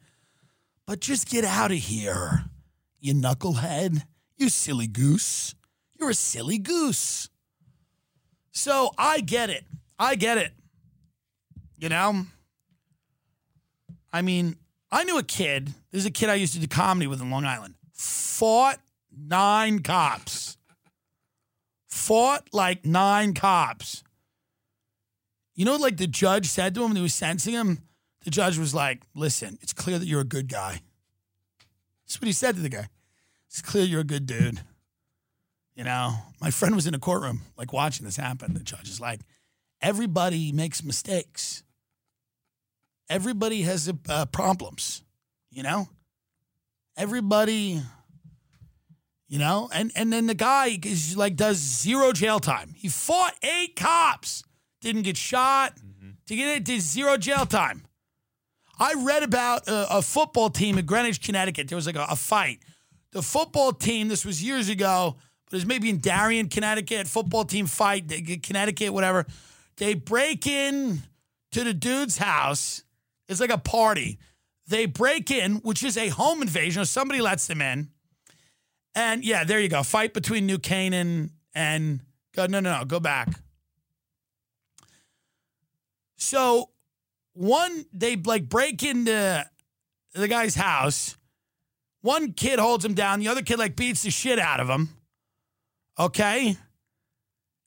But 0.86 1.00
just 1.00 1.30
get 1.30 1.43
out 1.43 1.71
of 1.71 1.78
here, 1.78 2.45
you 3.00 3.13
knucklehead. 3.13 4.04
You 4.38 4.50
silly 4.50 4.88
goose. 4.88 5.56
You're 6.00 6.12
a 6.12 6.15
silly 6.15 6.58
goose. 6.58 7.30
So 8.52 8.91
I 8.97 9.21
get 9.21 9.50
it. 9.50 9.65
I 9.97 10.15
get 10.15 10.38
it. 10.38 10.52
You 11.78 11.89
know? 11.89 12.26
I 14.13 14.21
mean, 14.21 14.56
I 14.91 15.04
knew 15.04 15.17
a 15.17 15.24
kid. 15.24 15.74
There's 15.91 16.06
a 16.06 16.12
kid 16.12 16.30
I 16.30 16.36
used 16.36 16.54
to 16.54 16.60
do 16.60 16.67
comedy 16.67 17.08
with 17.08 17.21
in 17.21 17.30
Long 17.30 17.45
Island. 17.45 17.76
Fought 17.93 18.80
nine 19.15 19.80
cops. 19.80 20.58
Fought 21.88 22.50
like 22.52 22.86
nine 22.86 23.34
cops. 23.34 24.04
You 25.54 25.66
know, 25.66 25.76
like 25.76 25.98
the 25.98 26.08
judge 26.08 26.48
said 26.48 26.74
to 26.76 26.82
him 26.82 26.90
when 26.90 26.96
he 26.96 27.02
was 27.02 27.14
sentencing 27.14 27.54
him? 27.54 27.84
The 28.24 28.32
judge 28.32 28.58
was 28.58 28.74
like, 28.74 29.02
listen, 29.16 29.58
it's 29.62 29.74
clear 29.74 30.00
that 30.00 30.06
you're 30.06 30.22
a 30.22 30.26
good 30.26 30.48
guy. 30.48 30.82
That's 32.06 32.22
what 32.22 32.28
he 32.28 32.34
said 32.34 32.56
to 32.56 32.62
the 32.62 32.70
guy. 32.70 32.88
It's 33.48 33.62
clear 33.62 33.84
you're 33.84 34.02
a 34.02 34.06
good 34.06 34.26
dude. 34.26 34.62
You 35.76 35.84
know, 35.86 36.14
my 36.40 36.52
friend 36.52 36.76
was 36.76 36.86
in 36.86 36.94
a 36.94 37.00
courtroom, 37.00 37.42
like 37.58 37.74
watching 37.74 38.06
this 38.06 38.18
happen. 38.18 38.54
The 38.54 38.60
judge 38.60 38.90
is 38.90 39.00
like, 39.02 39.22
everybody 39.82 40.52
makes 40.52 40.84
mistakes. 40.84 41.64
Everybody 43.10 43.64
has 43.64 43.92
uh, 44.08 44.26
problems, 44.28 45.04
you 45.50 45.64
know? 45.64 45.90
Everybody, 46.96 47.82
you 49.28 49.40
know? 49.40 49.70
And 49.74 49.92
and 49.96 50.14
then 50.14 50.28
the 50.28 50.34
guy 50.34 50.78
is 50.84 51.18
like 51.18 51.36
does 51.36 51.58
zero 51.58 52.12
jail 52.12 52.40
time. 52.40 52.74
He 52.76 52.88
fought 52.88 53.34
eight 53.42 53.76
cops, 53.76 54.44
didn't 54.82 55.04
get 55.04 55.17
shot, 55.17 55.76
mm-hmm. 55.78 56.12
to 56.28 56.36
get 56.36 56.58
it, 56.58 56.63
did 56.65 56.82
zero 56.82 57.17
jail 57.17 57.46
time. 57.46 57.84
I 58.80 58.96
read 58.98 59.24
about 59.24 59.67
a, 59.67 59.98
a 59.98 60.02
football 60.02 60.50
team 60.50 60.78
in 60.78 60.86
Greenwich, 60.86 61.22
Connecticut. 61.22 61.67
There 61.67 61.76
was 61.76 61.86
like 61.86 61.96
a, 61.96 62.08
a 62.10 62.15
fight. 62.15 62.60
The 63.12 63.22
football 63.22 63.74
team, 63.74 64.08
this 64.08 64.26
was 64.26 64.44
years 64.44 64.70
ago, 64.70 65.17
but 65.46 65.54
it 65.54 65.58
was 65.58 65.65
maybe 65.65 65.89
in 65.89 66.00
Darien, 66.00 66.48
Connecticut, 66.48 67.08
football 67.08 67.44
team 67.44 67.67
fight, 67.67 68.12
Connecticut, 68.41 68.91
whatever. 68.94 69.26
They 69.78 69.94
break 69.94 70.48
in 70.48 71.04
to 71.52 71.63
the 71.63 71.74
dude's 71.74 72.17
house. 72.17 72.84
It's 73.28 73.39
like 73.39 73.52
a 73.52 73.58
party. 73.58 74.17
They 74.67 74.86
break 74.86 75.30
in, 75.30 75.58
which 75.58 75.84
is 75.84 75.98
a 75.98 76.08
home 76.08 76.41
invasion. 76.41 76.82
or 76.82 76.86
Somebody 76.86 77.22
lets 77.22 77.48
them 77.48 77.62
in. 77.62 77.89
And 78.96 79.24
yeah, 79.24 79.44
there 79.44 79.60
you 79.60 79.70
go. 79.70 79.84
Fight 79.84 80.13
between 80.13 80.46
New 80.46 80.58
Canaan 80.58 81.32
and 81.54 82.02
go, 82.34 82.46
no, 82.46 82.60
no, 82.60 82.80
no, 82.80 82.86
go 82.86 83.00
back. 83.00 83.30
So 86.22 86.70
one, 87.34 87.86
they 87.92 88.16
like 88.16 88.48
break 88.48 88.84
into 88.84 89.46
the 90.14 90.28
guy's 90.28 90.56
house. 90.56 91.18
One 92.02 92.34
kid 92.34 92.60
holds 92.60 92.86
him 92.86 92.94
down. 92.94 93.20
The 93.20 93.28
other 93.28 93.42
kid 93.42 93.60
like 93.60 93.76
beats 93.76 94.04
the 94.04 94.12
shit 94.12 94.40
out 94.40 94.60
of 94.60 94.70
him. 94.70 94.90
Okay. 96.00 96.58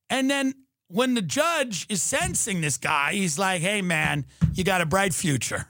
And 0.09 0.31
then 0.31 0.55
when 0.89 1.15
the 1.15 1.23
judge 1.23 1.87
is 1.89 2.03
sentencing 2.03 2.61
this 2.61 2.77
guy, 2.77 3.13
he's 3.15 3.39
like, 3.39 3.61
hey, 3.61 3.83
man, 3.83 4.25
you 4.53 4.63
got 4.63 4.81
a 4.81 4.87
bright 4.87 5.15
future. 5.15 5.67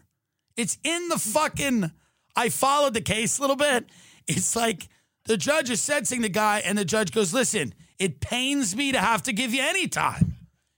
It's 0.56 0.78
in 0.84 1.08
the 1.08 1.18
fucking. 1.18 1.90
I 2.36 2.48
followed 2.48 2.94
the 2.94 3.00
case 3.00 3.38
a 3.38 3.40
little 3.40 3.56
bit. 3.56 3.86
It's 4.26 4.54
like 4.54 4.88
the 5.24 5.36
judge 5.36 5.70
is 5.70 5.80
sentencing 5.80 6.20
the 6.20 6.28
guy, 6.28 6.58
and 6.58 6.76
the 6.76 6.84
judge 6.84 7.12
goes, 7.12 7.32
listen, 7.32 7.74
it 7.98 8.20
pains 8.20 8.76
me 8.76 8.92
to 8.92 8.98
have 8.98 9.22
to 9.22 9.32
give 9.32 9.54
you 9.54 9.62
any 9.62 9.88
time. 9.88 10.34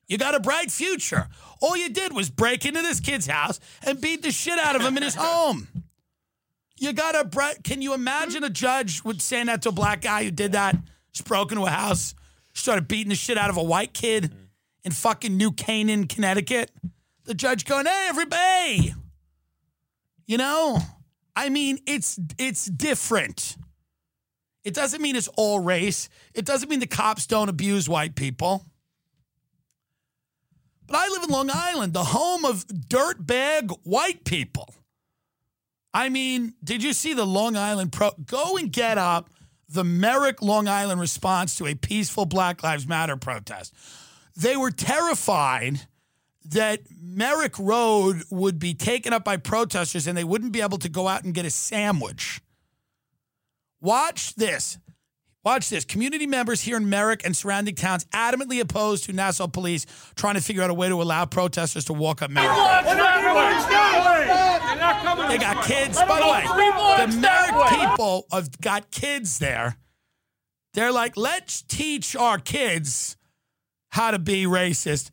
You 0.06 0.18
got 0.18 0.34
a 0.34 0.40
bright 0.40 0.70
future. 0.70 1.28
All 1.60 1.76
you 1.76 1.88
did 1.88 2.12
was 2.12 2.30
break 2.30 2.64
into 2.64 2.82
this 2.82 3.00
kid's 3.00 3.26
house 3.26 3.60
and 3.82 4.00
beat 4.00 4.22
the 4.22 4.30
shit 4.30 4.58
out 4.58 4.76
of 4.76 4.82
him 4.82 4.96
in 4.96 5.02
his 5.02 5.14
home. 5.14 5.68
You 6.78 6.92
got 6.92 7.14
a. 7.14 7.56
Can 7.62 7.80
you 7.80 7.94
imagine 7.94 8.44
a 8.44 8.50
judge 8.50 9.02
would 9.02 9.22
saying 9.22 9.46
that 9.46 9.62
to 9.62 9.70
a 9.70 9.72
black 9.72 10.02
guy 10.02 10.24
who 10.24 10.30
did 10.30 10.52
that? 10.52 10.76
Just 11.12 11.26
broke 11.26 11.50
into 11.50 11.64
a 11.64 11.70
house, 11.70 12.14
started 12.52 12.86
beating 12.86 13.08
the 13.08 13.14
shit 13.14 13.38
out 13.38 13.48
of 13.48 13.56
a 13.56 13.62
white 13.62 13.94
kid 13.94 14.34
in 14.84 14.92
fucking 14.92 15.36
New 15.36 15.52
Canaan, 15.52 16.06
Connecticut. 16.06 16.70
The 17.24 17.34
judge 17.34 17.64
going, 17.64 17.86
"Hey, 17.86 18.06
everybody!" 18.08 18.94
You 20.26 20.36
know, 20.36 20.80
I 21.34 21.48
mean, 21.48 21.78
it's 21.86 22.20
it's 22.36 22.66
different. 22.66 23.56
It 24.64 24.74
doesn't 24.74 25.00
mean 25.00 25.16
it's 25.16 25.28
all 25.36 25.60
race. 25.60 26.08
It 26.34 26.44
doesn't 26.44 26.68
mean 26.68 26.80
the 26.80 26.86
cops 26.86 27.26
don't 27.26 27.48
abuse 27.48 27.88
white 27.88 28.16
people. 28.16 28.64
But 30.86 30.96
I 30.96 31.08
live 31.08 31.24
in 31.24 31.30
Long 31.30 31.50
Island, 31.52 31.92
the 31.92 32.04
home 32.04 32.44
of 32.44 32.66
dirtbag 32.66 33.76
white 33.82 34.24
people. 34.24 34.72
I 35.92 36.08
mean, 36.08 36.54
did 36.62 36.82
you 36.82 36.92
see 36.92 37.14
the 37.14 37.26
Long 37.26 37.56
Island 37.56 37.92
pro? 37.92 38.10
Go 38.24 38.56
and 38.56 38.70
get 38.70 38.98
up 38.98 39.30
the 39.68 39.84
Merrick, 39.84 40.42
Long 40.42 40.68
Island 40.68 41.00
response 41.00 41.56
to 41.58 41.66
a 41.66 41.74
peaceful 41.74 42.26
Black 42.26 42.62
Lives 42.62 42.86
Matter 42.86 43.16
protest. 43.16 43.74
They 44.36 44.56
were 44.56 44.70
terrified 44.70 45.80
that 46.44 46.82
Merrick 46.90 47.58
Road 47.58 48.22
would 48.30 48.58
be 48.58 48.74
taken 48.74 49.12
up 49.12 49.24
by 49.24 49.36
protesters 49.36 50.06
and 50.06 50.16
they 50.16 50.24
wouldn't 50.24 50.52
be 50.52 50.60
able 50.60 50.78
to 50.78 50.88
go 50.88 51.08
out 51.08 51.24
and 51.24 51.34
get 51.34 51.44
a 51.44 51.50
sandwich. 51.50 52.40
Watch 53.80 54.34
this. 54.34 54.78
Watch 55.46 55.70
this. 55.70 55.84
Community 55.84 56.26
members 56.26 56.60
here 56.60 56.76
in 56.76 56.90
Merrick 56.90 57.24
and 57.24 57.36
surrounding 57.36 57.76
towns 57.76 58.04
adamantly 58.06 58.60
opposed 58.60 59.04
to 59.04 59.12
Nassau 59.12 59.46
police 59.46 59.86
trying 60.16 60.34
to 60.34 60.40
figure 60.40 60.60
out 60.60 60.70
a 60.70 60.74
way 60.74 60.88
to 60.88 61.00
allow 61.00 61.24
protesters 61.24 61.84
to 61.84 61.92
walk 61.92 62.20
up 62.20 62.32
Merrick. 62.32 62.50
They 65.28 65.38
got 65.38 65.64
kids. 65.64 66.02
By 66.02 66.18
the 66.18 66.26
way, 66.26 66.42
the 67.06 67.20
Merrick 67.20 67.78
people 67.78 68.26
have 68.32 68.60
got 68.60 68.90
kids 68.90 69.38
there. 69.38 69.76
They're 70.74 70.90
like, 70.90 71.16
let's 71.16 71.62
teach 71.62 72.16
our 72.16 72.40
kids 72.40 73.16
how 73.90 74.10
to 74.10 74.18
be 74.18 74.46
racist 74.46 75.12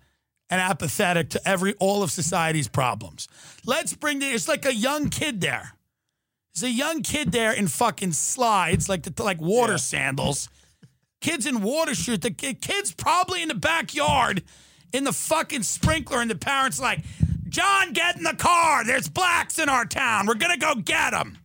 and 0.50 0.60
apathetic 0.60 1.30
to 1.30 1.48
every 1.48 1.76
all 1.76 2.02
of 2.02 2.12
society's 2.12 2.68
problems. 2.68 3.28
Let's 3.68 3.94
bring 3.94 4.18
the, 4.18 4.32
it's 4.32 4.48
like 4.48 4.66
a 4.66 4.74
young 4.74 5.12
kid 5.12 5.42
there. 5.42 5.74
There's 6.54 6.72
a 6.72 6.76
young 6.76 7.02
kid 7.02 7.32
there 7.32 7.52
in 7.52 7.68
fucking 7.68 8.12
slides, 8.12 8.88
like 8.88 9.04
the, 9.04 9.24
like 9.24 9.42
water 9.42 9.78
sandals. 9.78 10.50
Kids 11.20 11.46
in 11.48 11.62
water 11.62 11.96
shoes. 11.96 12.20
The 12.20 12.32
kids 12.32 12.94
probably 12.94 13.42
in 13.42 13.48
the 13.48 13.56
backyard 13.56 14.44
in 14.92 15.04
the 15.04 15.14
fucking 15.14 15.64
sprinkler, 15.64 16.22
and 16.22 16.30
the 16.30 16.36
parents 16.36 16.80
like, 16.80 17.00
John, 17.50 17.94
get 17.94 18.18
in 18.18 18.24
the 18.24 18.36
car. 18.36 18.86
There's 18.86 19.10
blacks 19.10 19.58
in 19.58 19.68
our 19.68 19.86
town. 19.86 20.28
We're 20.28 20.36
gonna 20.36 20.58
go 20.58 20.76
get 20.76 21.12
them. 21.12 21.40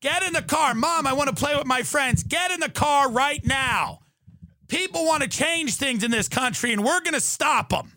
Get 0.00 0.22
in 0.22 0.32
the 0.32 0.42
car, 0.42 0.74
mom. 0.74 1.06
I 1.06 1.12
want 1.12 1.28
to 1.28 1.34
play 1.34 1.56
with 1.56 1.66
my 1.66 1.82
friends. 1.82 2.22
Get 2.22 2.50
in 2.50 2.60
the 2.60 2.70
car 2.70 3.10
right 3.10 3.44
now. 3.44 4.00
People 4.68 5.04
want 5.04 5.22
to 5.22 5.28
change 5.28 5.74
things 5.76 6.02
in 6.02 6.10
this 6.10 6.28
country, 6.28 6.72
and 6.72 6.84
we're 6.84 7.00
gonna 7.00 7.20
stop 7.20 7.68
them. 7.70 7.95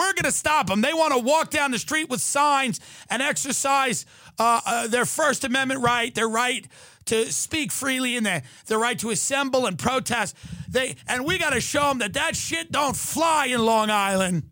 We're 0.00 0.14
going 0.14 0.24
to 0.24 0.32
stop 0.32 0.68
them. 0.68 0.80
They 0.80 0.94
want 0.94 1.12
to 1.12 1.18
walk 1.18 1.50
down 1.50 1.72
the 1.72 1.78
street 1.78 2.08
with 2.08 2.22
signs 2.22 2.80
and 3.10 3.20
exercise 3.20 4.06
uh, 4.38 4.62
uh, 4.64 4.86
their 4.86 5.04
First 5.04 5.44
Amendment 5.44 5.82
right, 5.82 6.14
their 6.14 6.26
right 6.26 6.66
to 7.04 7.30
speak 7.30 7.70
freely, 7.70 8.16
and 8.16 8.24
their, 8.24 8.42
their 8.64 8.78
right 8.78 8.98
to 9.00 9.10
assemble 9.10 9.66
and 9.66 9.78
protest. 9.78 10.34
They 10.70 10.96
and 11.06 11.26
we 11.26 11.38
got 11.38 11.50
to 11.50 11.60
show 11.60 11.90
them 11.90 11.98
that 11.98 12.14
that 12.14 12.34
shit 12.34 12.72
don't 12.72 12.96
fly 12.96 13.46
in 13.46 13.62
Long 13.62 13.90
Island. 13.90 14.44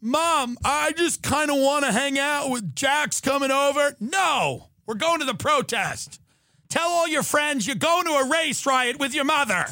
Mom, 0.00 0.56
I 0.64 0.92
just 0.92 1.24
kind 1.24 1.50
of 1.50 1.56
want 1.56 1.84
to 1.84 1.90
hang 1.90 2.16
out 2.16 2.50
with 2.50 2.76
Jack's 2.76 3.20
coming 3.20 3.50
over. 3.50 3.96
No, 3.98 4.68
we're 4.86 4.94
going 4.94 5.18
to 5.18 5.26
the 5.26 5.34
protest. 5.34 6.20
Tell 6.68 6.88
all 6.88 7.08
your 7.08 7.24
friends 7.24 7.66
you're 7.66 7.74
going 7.74 8.04
to 8.04 8.12
a 8.12 8.28
race 8.28 8.64
riot 8.64 9.00
with 9.00 9.12
your 9.12 9.24
mother. 9.24 9.66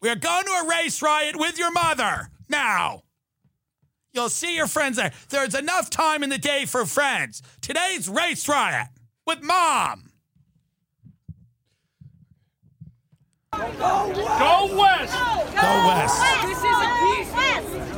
We 0.00 0.08
are 0.08 0.16
going 0.16 0.44
to 0.44 0.50
a 0.50 0.68
race 0.68 1.00
riot 1.02 1.36
with 1.36 1.56
your 1.56 1.70
mother 1.70 2.30
now. 2.48 3.04
You'll 4.18 4.28
see 4.28 4.56
your 4.56 4.66
friends 4.66 4.96
there. 4.96 5.12
There's 5.28 5.54
enough 5.54 5.90
time 5.90 6.24
in 6.24 6.30
the 6.30 6.38
day 6.38 6.64
for 6.64 6.84
friends. 6.84 7.40
Today's 7.60 8.08
race 8.08 8.48
riot 8.48 8.88
with 9.24 9.44
mom. 9.44 10.10
Go 13.52 13.62
west! 14.76 15.14
Go 15.14 15.72
west. 15.86 16.20
This 16.42 16.58
isn't 16.58 16.94
peace. 16.98 17.30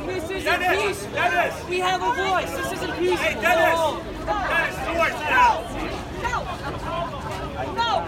This 0.05 0.29
isn't 0.29 0.59
Dennis! 0.59 0.83
peace. 0.83 1.05
Dennis! 1.11 1.65
We 1.67 1.79
have 1.79 2.03
a 2.03 2.13
voice. 2.13 2.51
This 2.51 2.71
isn't 2.73 2.99
peace. 2.99 3.19
Hey, 3.19 3.41
Dennis! 3.41 3.79
No. 3.79 4.01
Dennis, 4.27 4.75
towards 4.85 5.15
now! 5.25 5.65
No. 6.21 6.45
No. 7.73 8.05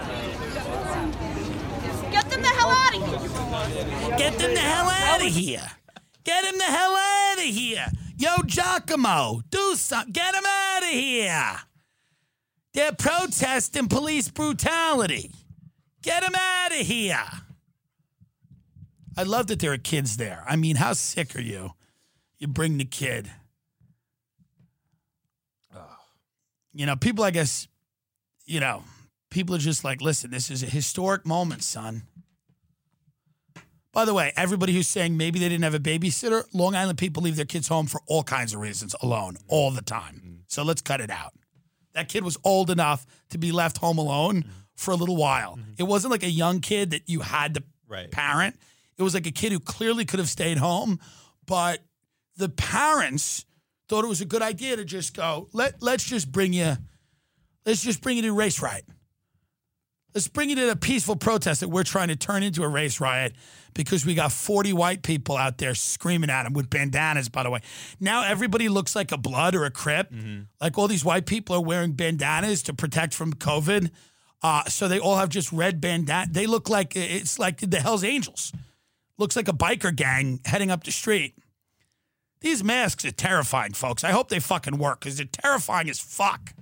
Get 2.12 2.30
them 2.30 2.42
the 2.42 2.48
hell 2.48 2.70
out 2.70 2.94
of 2.94 3.02
here. 3.02 4.16
Get 4.16 4.38
them 4.38 4.54
the 4.54 4.60
hell 4.60 4.88
out 4.88 5.20
of 5.20 5.26
here. 5.26 5.70
Get 6.24 6.44
him 6.44 6.56
the 6.56 6.64
hell 6.64 6.96
out 6.96 7.38
of 7.38 7.44
here. 7.44 7.86
Yo, 8.16 8.36
Giacomo, 8.46 9.42
do 9.50 9.74
something. 9.74 10.12
Get 10.12 10.34
him 10.34 10.44
out 10.46 10.82
of 10.82 10.88
here. 10.88 11.56
They're 12.72 12.92
protesting 12.92 13.88
police 13.88 14.28
brutality. 14.28 15.30
Get 16.02 16.22
him 16.22 16.34
out 16.34 16.72
of 16.72 16.86
here. 16.86 17.24
I 19.16 19.22
love 19.22 19.46
that 19.48 19.60
there 19.60 19.72
are 19.72 19.78
kids 19.78 20.16
there. 20.16 20.44
I 20.46 20.56
mean, 20.56 20.76
how 20.76 20.92
sick 20.92 21.36
are 21.36 21.40
you? 21.40 21.72
You 22.38 22.48
bring 22.48 22.78
the 22.78 22.84
kid. 22.84 23.30
You 26.72 26.86
know, 26.86 26.96
people, 26.96 27.22
I 27.22 27.30
guess, 27.30 27.68
you 28.44 28.58
know, 28.58 28.82
people 29.30 29.54
are 29.54 29.58
just 29.58 29.84
like, 29.84 30.00
listen, 30.00 30.32
this 30.32 30.50
is 30.50 30.64
a 30.64 30.66
historic 30.66 31.24
moment, 31.24 31.62
son. 31.62 32.02
By 33.94 34.04
the 34.04 34.12
way, 34.12 34.32
everybody 34.36 34.72
who's 34.72 34.88
saying 34.88 35.16
maybe 35.16 35.38
they 35.38 35.48
didn't 35.48 35.64
have 35.64 35.74
a 35.74 35.78
babysitter, 35.78 36.44
Long 36.52 36.74
Island 36.74 36.98
people 36.98 37.22
leave 37.22 37.36
their 37.36 37.44
kids 37.44 37.68
home 37.68 37.86
for 37.86 38.00
all 38.06 38.24
kinds 38.24 38.52
of 38.52 38.60
reasons 38.60 38.94
alone 39.00 39.34
mm. 39.34 39.42
all 39.48 39.70
the 39.70 39.82
time. 39.82 40.20
Mm. 40.24 40.38
So 40.48 40.64
let's 40.64 40.82
cut 40.82 41.00
it 41.00 41.10
out. 41.10 41.32
That 41.94 42.08
kid 42.08 42.24
was 42.24 42.36
old 42.44 42.70
enough 42.70 43.06
to 43.30 43.38
be 43.38 43.52
left 43.52 43.78
home 43.78 43.98
alone 43.98 44.42
mm. 44.42 44.48
for 44.74 44.90
a 44.90 44.96
little 44.96 45.16
while. 45.16 45.52
Mm-hmm. 45.56 45.72
It 45.78 45.84
wasn't 45.84 46.10
like 46.10 46.24
a 46.24 46.30
young 46.30 46.60
kid 46.60 46.90
that 46.90 47.08
you 47.08 47.20
had 47.20 47.54
to 47.54 47.62
Right. 47.86 48.10
parent. 48.10 48.56
It 48.98 49.02
was 49.02 49.14
like 49.14 49.26
a 49.26 49.30
kid 49.30 49.52
who 49.52 49.60
clearly 49.60 50.04
could 50.04 50.18
have 50.18 50.28
stayed 50.28 50.58
home, 50.58 51.00
but 51.46 51.80
the 52.36 52.48
parents 52.48 53.44
thought 53.88 54.04
it 54.04 54.08
was 54.08 54.20
a 54.20 54.24
good 54.24 54.42
idea 54.42 54.76
to 54.76 54.84
just 54.84 55.14
go, 55.14 55.48
let, 55.52 55.82
let's 55.82 56.04
just 56.04 56.32
bring 56.32 56.52
you, 56.52 56.76
let's 57.66 57.82
just 57.82 58.00
bring 58.00 58.16
you 58.16 58.22
to 58.22 58.32
race 58.32 58.60
riot. 58.62 58.84
Let's 60.14 60.28
bring 60.28 60.50
it 60.50 60.54
to 60.56 60.70
a 60.70 60.76
peaceful 60.76 61.16
protest 61.16 61.60
that 61.60 61.68
we're 61.68 61.82
trying 61.82 62.08
to 62.08 62.16
turn 62.16 62.44
into 62.44 62.62
a 62.62 62.68
race 62.68 63.00
riot 63.00 63.34
because 63.74 64.06
we 64.06 64.14
got 64.14 64.30
40 64.30 64.72
white 64.72 65.02
people 65.02 65.36
out 65.36 65.58
there 65.58 65.74
screaming 65.74 66.30
at 66.30 66.44
them 66.44 66.52
with 66.52 66.70
bandanas, 66.70 67.28
by 67.28 67.42
the 67.42 67.50
way. 67.50 67.60
Now 67.98 68.22
everybody 68.22 68.68
looks 68.68 68.94
like 68.94 69.10
a 69.10 69.16
blood 69.18 69.56
or 69.56 69.64
a 69.64 69.72
crip. 69.72 70.12
Like 70.60 70.78
all 70.78 70.86
these 70.86 71.04
white 71.04 71.26
people 71.26 71.56
are 71.56 71.62
wearing 71.62 71.92
bandanas 71.92 72.62
to 72.64 72.74
protect 72.74 73.12
from 73.12 73.32
COVID. 73.32 73.90
Uh, 74.40 74.62
so 74.66 74.86
they 74.86 75.00
all 75.00 75.16
have 75.16 75.30
just 75.30 75.50
red 75.52 75.80
bandana. 75.80 76.28
They 76.30 76.46
look 76.46 76.68
like 76.68 76.94
it's 76.94 77.38
like 77.40 77.58
the 77.58 77.80
Hells 77.80 78.04
Angels. 78.04 78.52
Looks 79.18 79.34
like 79.34 79.48
a 79.48 79.52
biker 79.52 79.94
gang 79.94 80.40
heading 80.44 80.70
up 80.70 80.84
the 80.84 80.92
street. 80.92 81.34
These 82.40 82.62
masks 82.62 83.04
are 83.04 83.10
terrifying, 83.10 83.72
folks. 83.72 84.04
I 84.04 84.10
hope 84.10 84.28
they 84.28 84.38
fucking 84.38 84.78
work 84.78 85.00
because 85.00 85.16
they're 85.16 85.26
terrifying 85.26 85.88
as 85.88 85.98
fuck. 85.98 86.52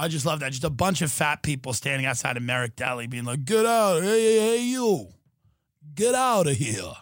I 0.00 0.08
just 0.08 0.24
love 0.24 0.40
that. 0.40 0.52
Just 0.52 0.64
a 0.64 0.70
bunch 0.70 1.02
of 1.02 1.12
fat 1.12 1.42
people 1.42 1.74
standing 1.74 2.06
outside 2.06 2.38
of 2.38 2.42
Merrick 2.42 2.74
Deli 2.74 3.06
being 3.06 3.24
like, 3.24 3.44
get 3.44 3.66
out. 3.66 4.02
Hey, 4.02 4.08
hey, 4.08 4.38
hey, 4.38 4.62
you. 4.62 5.08
Get 5.94 6.14
out 6.14 6.46
of 6.46 6.56
here. 6.56 6.92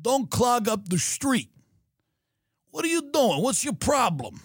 Don't 0.00 0.30
clog 0.30 0.68
up 0.68 0.88
the 0.88 0.98
street. 0.98 1.50
What 2.70 2.84
are 2.84 2.88
you 2.88 3.10
doing? 3.12 3.42
What's 3.42 3.64
your 3.64 3.74
problem? 3.74 4.42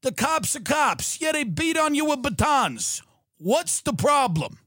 The 0.00 0.12
cops 0.12 0.56
are 0.56 0.60
cops. 0.60 1.20
Yeah, 1.20 1.32
they 1.32 1.44
beat 1.44 1.76
on 1.76 1.94
you 1.94 2.06
with 2.06 2.22
batons. 2.22 3.02
What's 3.36 3.82
the 3.82 3.92
problem? 3.92 4.58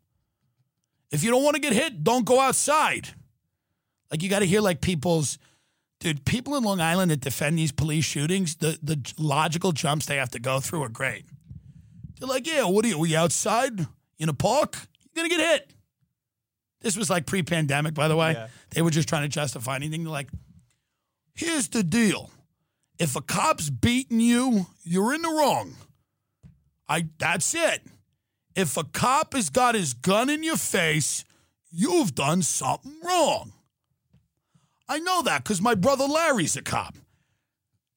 If 1.12 1.24
you 1.24 1.32
don't 1.32 1.43
want 1.43 1.56
to 1.56 1.62
get 1.62 1.74
hit, 1.74 2.04
don't 2.04 2.26
go 2.26 2.39
outside. 2.39 3.10
Like 4.12 4.22
you 4.22 4.30
got 4.30 4.39
to 4.39 4.45
hear 4.45 4.62
like 4.62 4.82
people's 4.82 5.39
dude, 6.00 6.26
people 6.26 6.56
in 6.58 6.64
Long 6.64 6.80
Island 6.80 7.10
that 7.10 7.22
defend 7.22 7.58
these 7.58 7.72
police 7.72 8.06
shootings, 8.06 8.58
the 8.58 8.78
the 8.84 9.00
logical 9.18 9.72
jumps 9.72 10.06
they 10.06 10.18
have 10.18 10.30
to 10.32 10.39
go 10.39 10.60
through 10.60 10.84
are 10.84 10.89
great. 10.89 11.26
They're 12.20 12.28
like, 12.28 12.47
yeah, 12.47 12.65
what 12.65 12.84
are 12.86 12.88
you? 12.88 12.99
We 12.99 13.15
outside 13.15 13.86
in 14.18 14.30
a 14.30 14.34
park? 14.34 14.76
You're 15.13 15.24
gonna 15.24 15.30
get 15.30 15.39
hit. 15.39 15.74
This 16.82 16.97
was 16.97 17.09
like 17.09 17.26
pre-pandemic, 17.26 17.93
by 17.93 18.07
the 18.07 18.15
way. 18.15 18.34
Yeah. 18.34 18.47
They 18.72 18.82
were 18.82 18.91
just 18.91 19.09
trying 19.09 19.24
to 19.24 19.28
justify 19.28 19.76
anything. 19.76 20.03
They're 20.03 20.11
like, 20.11 20.30
here's 21.34 21.68
the 21.70 21.84
deal. 21.84 22.30
If 22.99 23.15
a 23.15 23.22
cop's 23.22 23.70
beating 23.70 24.20
you, 24.20 24.68
you're 24.84 25.13
in 25.13 25.22
the 25.22 25.30
wrong. 25.30 25.76
I 26.88 27.07
that's 27.18 27.53
it. 27.53 27.82
If 28.55 28.78
a 28.78 28.84
cop 28.84 29.34
has 29.34 29.49
got 29.49 29.76
his 29.76 29.93
gun 29.93 30.30
in 30.30 30.43
your 30.43 30.57
face, 30.57 31.26
you've 31.70 32.15
done 32.15 32.41
something 32.41 32.95
wrong. 33.03 33.53
I 34.89 34.99
know 34.99 35.22
that 35.24 35.43
because 35.43 35.61
my 35.61 35.76
brother 35.76 36.05
Larry's 36.05 36.55
a 36.55 36.61
cop. 36.61 36.95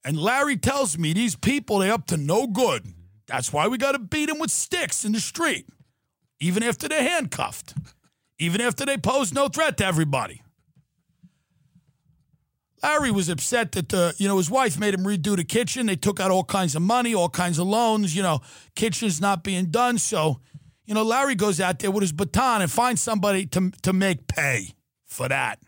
And 0.04 0.18
Larry 0.18 0.56
tells 0.56 0.98
me 0.98 1.12
these 1.12 1.36
people, 1.36 1.78
they're 1.78 1.92
up 1.92 2.06
to 2.06 2.16
no 2.16 2.46
good. 2.46 2.92
That's 3.30 3.52
why 3.52 3.68
we 3.68 3.78
got 3.78 3.92
to 3.92 3.98
beat 3.98 4.28
them 4.28 4.38
with 4.38 4.50
sticks 4.50 5.04
in 5.04 5.12
the 5.12 5.20
street, 5.20 5.68
even 6.40 6.62
after 6.62 6.88
they're 6.88 7.02
handcuffed, 7.02 7.74
even 8.38 8.60
after 8.60 8.84
they 8.84 8.96
pose 8.96 9.32
no 9.32 9.48
threat 9.48 9.76
to 9.78 9.86
everybody. 9.86 10.42
Larry 12.82 13.10
was 13.10 13.28
upset 13.28 13.72
that 13.72 13.92
uh, 13.92 14.12
you 14.16 14.26
know 14.26 14.38
his 14.38 14.50
wife 14.50 14.78
made 14.78 14.94
him 14.94 15.04
redo 15.04 15.36
the 15.36 15.44
kitchen. 15.44 15.86
They 15.86 15.96
took 15.96 16.18
out 16.18 16.30
all 16.30 16.44
kinds 16.44 16.74
of 16.74 16.82
money, 16.82 17.14
all 17.14 17.28
kinds 17.28 17.58
of 17.58 17.66
loans. 17.66 18.16
You 18.16 18.22
know, 18.22 18.40
kitchen's 18.74 19.20
not 19.20 19.44
being 19.44 19.66
done. 19.66 19.98
So, 19.98 20.40
you 20.86 20.94
know, 20.94 21.02
Larry 21.02 21.34
goes 21.34 21.60
out 21.60 21.78
there 21.78 21.90
with 21.90 22.02
his 22.02 22.12
baton 22.12 22.62
and 22.62 22.70
finds 22.70 23.02
somebody 23.02 23.46
to 23.46 23.70
to 23.82 23.92
make 23.92 24.26
pay 24.26 24.74
for 25.06 25.28
that. 25.28 25.58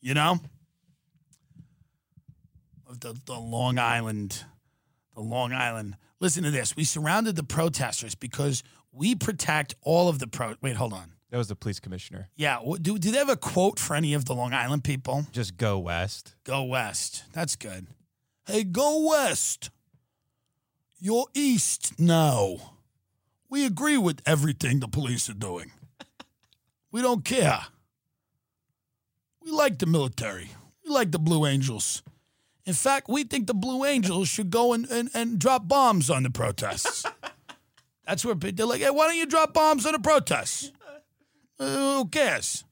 You 0.00 0.14
know, 0.14 0.40
the 2.90 3.16
the 3.26 3.38
Long 3.38 3.78
Island, 3.78 4.44
the 5.14 5.20
Long 5.22 5.52
Island. 5.52 5.96
Listen 6.20 6.44
to 6.44 6.50
this. 6.50 6.76
We 6.76 6.84
surrounded 6.84 7.36
the 7.36 7.42
protesters 7.42 8.14
because 8.14 8.62
we 8.92 9.14
protect 9.14 9.74
all 9.82 10.08
of 10.08 10.18
the 10.18 10.26
pro. 10.26 10.54
Wait, 10.60 10.76
hold 10.76 10.92
on. 10.92 11.14
That 11.30 11.38
was 11.38 11.48
the 11.48 11.56
police 11.56 11.80
commissioner. 11.80 12.28
Yeah, 12.36 12.58
do 12.82 12.98
do 12.98 13.10
they 13.10 13.18
have 13.18 13.28
a 13.28 13.36
quote 13.36 13.78
for 13.78 13.94
any 13.94 14.14
of 14.14 14.24
the 14.24 14.34
Long 14.34 14.52
Island 14.52 14.84
people? 14.84 15.26
Just 15.32 15.56
go 15.56 15.78
west. 15.78 16.34
Go 16.44 16.64
west. 16.64 17.24
That's 17.32 17.56
good. 17.56 17.86
Hey, 18.46 18.64
go 18.64 19.08
west. 19.08 19.70
You're 20.98 21.26
east 21.34 21.98
now. 21.98 22.74
We 23.48 23.64
agree 23.64 23.96
with 23.96 24.20
everything 24.26 24.80
the 24.80 24.88
police 24.88 25.30
are 25.30 25.34
doing. 25.34 25.70
We 26.92 27.00
don't 27.00 27.24
care. 27.24 27.60
We 29.40 29.50
like 29.52 29.78
the 29.78 29.86
military. 29.86 30.50
We 30.84 30.90
like 30.90 31.12
the 31.12 31.18
Blue 31.18 31.46
Angels. 31.46 32.02
In 32.70 32.74
fact, 32.74 33.08
we 33.08 33.24
think 33.24 33.48
the 33.48 33.52
Blue 33.52 33.84
Angels 33.84 34.28
should 34.28 34.48
go 34.48 34.72
and, 34.72 34.88
and, 34.92 35.10
and 35.12 35.40
drop 35.40 35.66
bombs 35.66 36.08
on 36.08 36.22
the 36.22 36.30
protests. 36.30 37.04
That's 38.06 38.24
where 38.24 38.36
they're 38.36 38.64
like, 38.64 38.80
hey, 38.80 38.90
why 38.90 39.08
don't 39.08 39.16
you 39.16 39.26
drop 39.26 39.52
bombs 39.52 39.86
on 39.86 39.92
the 39.92 39.98
protests? 39.98 40.70
Uh, 41.58 41.64
who 41.98 42.06
cares? 42.06 42.62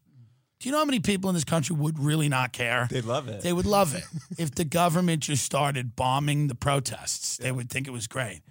Do 0.61 0.68
you 0.68 0.72
know 0.72 0.78
how 0.78 0.84
many 0.84 1.01
people 1.01 1.28
in 1.30 1.34
this 1.34 1.42
country 1.42 1.74
would 1.74 1.99
really 1.99 2.28
not 2.28 2.53
care? 2.53 2.86
They'd 2.88 3.07
love 3.07 3.26
it. 3.26 3.40
They 3.40 3.53
would 3.53 3.66
love 3.66 3.92
it 3.96 4.05
if 4.38 4.55
the 4.55 4.64
government 4.64 5.24
just 5.24 5.44
started 5.44 5.96
bombing 5.96 6.46
the 6.46 6.55
protests. 6.55 7.36
They 7.36 7.51
would 7.51 7.68
think 7.68 7.88
it 7.88 7.92
was 7.92 8.07
great. 8.07 8.42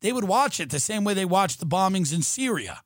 They 0.00 0.10
would 0.10 0.24
watch 0.24 0.58
it 0.58 0.70
the 0.70 0.80
same 0.80 1.04
way 1.04 1.12
they 1.12 1.26
watched 1.26 1.60
the 1.60 1.66
bombings 1.66 2.14
in 2.14 2.22
Syria. 2.22 2.80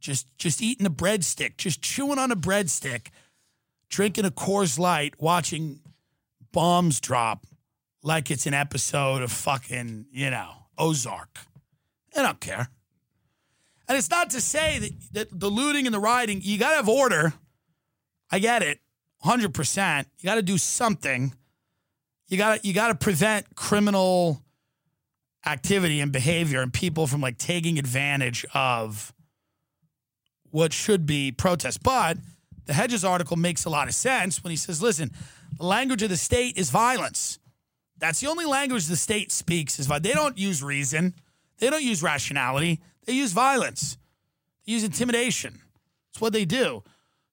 Just 0.00 0.26
just 0.38 0.60
eating 0.60 0.86
a 0.86 0.90
breadstick, 0.90 1.56
just 1.56 1.82
chewing 1.82 2.18
on 2.18 2.32
a 2.32 2.36
breadstick, 2.36 3.10
drinking 3.88 4.24
a 4.24 4.30
Coors 4.30 4.78
Light, 4.78 5.14
watching 5.18 5.80
bombs 6.52 7.00
drop 7.00 7.46
like 8.02 8.30
it's 8.30 8.46
an 8.46 8.54
episode 8.54 9.22
of 9.22 9.32
fucking, 9.32 10.06
you 10.12 10.30
know, 10.30 10.50
Ozark. 10.78 11.38
I 12.16 12.22
don't 12.22 12.40
care. 12.40 12.68
And 13.88 13.96
it's 13.96 14.10
not 14.10 14.30
to 14.30 14.40
say 14.40 14.78
that, 14.78 14.92
that 15.12 15.40
the 15.40 15.50
looting 15.50 15.86
and 15.86 15.94
the 15.94 16.00
rioting, 16.00 16.40
you 16.42 16.58
got 16.58 16.70
to 16.70 16.76
have 16.76 16.88
order. 16.88 17.34
I 18.30 18.38
get 18.38 18.62
it. 18.62 18.80
100%. 19.24 20.06
You 20.18 20.24
got 20.24 20.36
to 20.36 20.42
do 20.42 20.58
something. 20.58 21.34
You 22.28 22.38
got 22.38 22.64
you 22.64 22.72
got 22.72 22.88
to 22.88 22.94
prevent 22.96 23.54
criminal 23.54 24.42
activity 25.44 26.00
and 26.00 26.10
behavior 26.10 26.60
and 26.60 26.72
people 26.72 27.06
from 27.06 27.20
like 27.20 27.38
taking 27.38 27.78
advantage 27.78 28.44
of 28.52 29.12
what 30.50 30.72
should 30.72 31.06
be 31.06 31.30
protests. 31.30 31.78
But 31.78 32.18
the 32.66 32.72
Hedges 32.72 33.04
article 33.04 33.36
makes 33.36 33.64
a 33.64 33.70
lot 33.70 33.88
of 33.88 33.94
sense 33.94 34.42
when 34.42 34.50
he 34.50 34.56
says, 34.56 34.82
listen, 34.82 35.12
the 35.56 35.64
language 35.64 36.02
of 36.02 36.10
the 36.10 36.16
state 36.16 36.58
is 36.58 36.70
violence. 36.70 37.38
That's 37.98 38.20
the 38.20 38.26
only 38.26 38.44
language 38.44 38.86
the 38.86 38.96
state 38.96 39.32
speaks 39.32 39.78
is 39.78 39.86
they 39.86 40.12
don't 40.12 40.36
use 40.36 40.62
reason. 40.62 41.14
They 41.58 41.70
don't 41.70 41.82
use 41.82 42.02
rationality. 42.02 42.80
They 43.06 43.14
use 43.14 43.32
violence. 43.32 43.96
They 44.66 44.72
use 44.72 44.84
intimidation. 44.84 45.60
It's 46.10 46.20
what 46.20 46.32
they 46.32 46.44
do. 46.44 46.82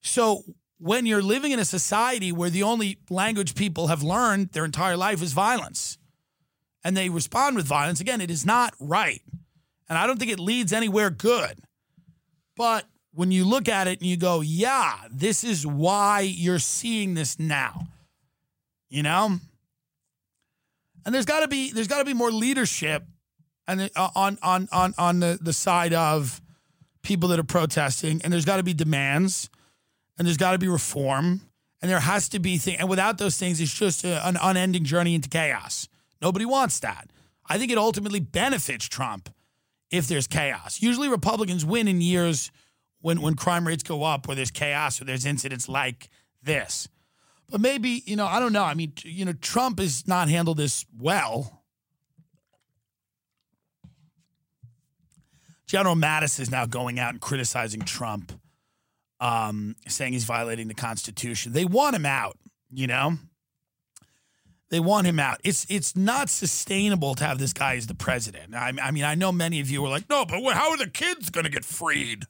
So 0.00 0.44
when 0.78 1.04
you're 1.06 1.22
living 1.22 1.52
in 1.52 1.58
a 1.58 1.64
society 1.64 2.32
where 2.32 2.50
the 2.50 2.62
only 2.62 2.98
language 3.10 3.54
people 3.54 3.88
have 3.88 4.02
learned 4.02 4.52
their 4.52 4.64
entire 4.64 4.96
life 4.96 5.22
is 5.22 5.32
violence 5.32 5.98
and 6.82 6.96
they 6.96 7.08
respond 7.08 7.56
with 7.56 7.66
violence, 7.66 8.00
again, 8.00 8.20
it 8.20 8.30
is 8.30 8.46
not 8.46 8.74
right. 8.78 9.22
And 9.88 9.98
I 9.98 10.06
don't 10.06 10.18
think 10.18 10.30
it 10.32 10.40
leads 10.40 10.72
anywhere 10.72 11.10
good. 11.10 11.58
But 12.56 12.86
when 13.14 13.30
you 13.30 13.44
look 13.44 13.68
at 13.68 13.86
it 13.86 14.00
and 14.00 14.08
you 14.08 14.16
go, 14.16 14.40
yeah, 14.40 14.96
this 15.10 15.44
is 15.44 15.66
why 15.66 16.20
you're 16.20 16.58
seeing 16.58 17.14
this 17.14 17.38
now. 17.38 17.86
You 18.88 19.02
know? 19.02 19.38
And 21.06 21.14
there's 21.14 21.26
got 21.26 21.40
to 21.40 21.48
be 21.48 21.70
there's 21.70 21.88
got 21.88 21.98
to 21.98 22.04
be 22.04 22.14
more 22.14 22.32
leadership 22.32 23.04
and 23.68 23.90
uh, 23.94 24.08
on 24.14 24.38
on 24.42 24.68
on 24.72 24.94
on 24.96 25.20
the 25.20 25.38
the 25.40 25.52
side 25.52 25.92
of 25.92 26.40
people 27.02 27.28
that 27.28 27.38
are 27.38 27.44
protesting 27.44 28.22
and 28.24 28.32
there's 28.32 28.46
got 28.46 28.56
to 28.56 28.62
be 28.62 28.72
demands 28.72 29.50
and 30.16 30.26
there's 30.26 30.38
got 30.38 30.52
to 30.52 30.58
be 30.58 30.68
reform 30.68 31.42
and 31.82 31.90
there 31.90 32.00
has 32.00 32.30
to 32.30 32.38
be 32.38 32.56
things 32.56 32.78
and 32.80 32.88
without 32.88 33.18
those 33.18 33.36
things 33.36 33.60
it's 33.60 33.74
just 33.74 34.02
a, 34.04 34.26
an 34.26 34.38
unending 34.40 34.84
journey 34.84 35.14
into 35.14 35.28
chaos. 35.28 35.88
Nobody 36.22 36.46
wants 36.46 36.80
that. 36.80 37.10
I 37.46 37.58
think 37.58 37.70
it 37.70 37.76
ultimately 37.76 38.20
benefits 38.20 38.88
Trump 38.88 39.28
if 39.90 40.08
there's 40.08 40.26
chaos. 40.26 40.80
Usually 40.80 41.08
Republicans 41.08 41.66
win 41.66 41.86
in 41.86 42.00
years 42.00 42.50
when 43.04 43.20
when 43.20 43.34
crime 43.34 43.66
rates 43.66 43.82
go 43.82 44.02
up 44.02 44.26
or 44.26 44.34
there's 44.34 44.50
chaos 44.50 44.98
or 44.98 45.04
there's 45.04 45.26
incidents 45.26 45.68
like 45.68 46.08
this. 46.42 46.88
But 47.50 47.60
maybe, 47.60 48.02
you 48.06 48.16
know, 48.16 48.24
I 48.24 48.40
don't 48.40 48.54
know. 48.54 48.64
I 48.64 48.72
mean, 48.72 48.94
you 49.02 49.26
know, 49.26 49.34
Trump 49.34 49.78
has 49.78 50.08
not 50.08 50.30
handled 50.30 50.56
this 50.56 50.86
well. 50.98 51.64
General 55.66 55.94
Mattis 55.96 56.40
is 56.40 56.50
now 56.50 56.64
going 56.64 56.98
out 56.98 57.10
and 57.10 57.20
criticizing 57.20 57.82
Trump, 57.82 58.32
um, 59.20 59.76
saying 59.86 60.14
he's 60.14 60.24
violating 60.24 60.68
the 60.68 60.74
Constitution. 60.74 61.52
They 61.52 61.66
want 61.66 61.94
him 61.94 62.06
out, 62.06 62.38
you 62.72 62.86
know? 62.86 63.18
They 64.70 64.80
want 64.80 65.06
him 65.06 65.20
out. 65.20 65.42
It's 65.44 65.66
it's 65.68 65.94
not 65.94 66.30
sustainable 66.30 67.14
to 67.16 67.24
have 67.24 67.38
this 67.38 67.52
guy 67.52 67.76
as 67.76 67.86
the 67.86 67.94
president. 67.94 68.54
I, 68.54 68.72
I 68.82 68.90
mean, 68.92 69.04
I 69.04 69.14
know 69.14 69.30
many 69.30 69.60
of 69.60 69.68
you 69.68 69.84
are 69.84 69.90
like, 69.90 70.08
no, 70.08 70.24
but 70.24 70.40
how 70.54 70.70
are 70.70 70.78
the 70.78 70.88
kids 70.88 71.28
going 71.28 71.44
to 71.44 71.50
get 71.50 71.66
freed? 71.66 72.24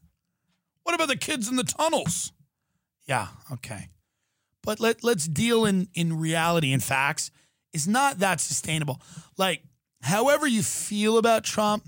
What 0.84 0.94
about 0.94 1.08
the 1.08 1.16
kids 1.16 1.48
in 1.48 1.56
the 1.56 1.64
tunnels? 1.64 2.32
Yeah, 3.06 3.28
okay. 3.52 3.88
But 4.62 4.80
let 4.80 5.04
let's 5.04 5.26
deal 5.26 5.64
in 5.64 5.88
in 5.94 6.18
reality 6.18 6.72
and 6.72 6.82
facts. 6.82 7.30
It's 7.72 7.86
not 7.86 8.20
that 8.20 8.40
sustainable. 8.40 9.00
Like, 9.36 9.62
however 10.02 10.46
you 10.46 10.62
feel 10.62 11.18
about 11.18 11.42
Trump, 11.44 11.84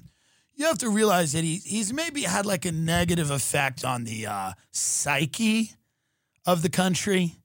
you 0.55 0.67
have 0.67 0.79
to 0.79 0.91
realize 0.91 1.33
that 1.33 1.45
he 1.45 1.57
he's 1.57 1.93
maybe 1.93 2.23
had 2.23 2.45
like 2.45 2.65
a 2.65 2.73
negative 2.73 3.31
effect 3.31 3.85
on 3.85 4.05
the 4.05 4.27
uh, 4.27 4.53
psyche 4.73 5.73
of 6.45 6.63
the 6.63 6.69
country. 6.69 7.37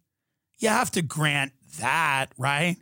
You 0.59 0.69
have 0.69 0.91
to 0.91 1.01
grant 1.01 1.53
that, 1.79 2.27
right? 2.37 2.77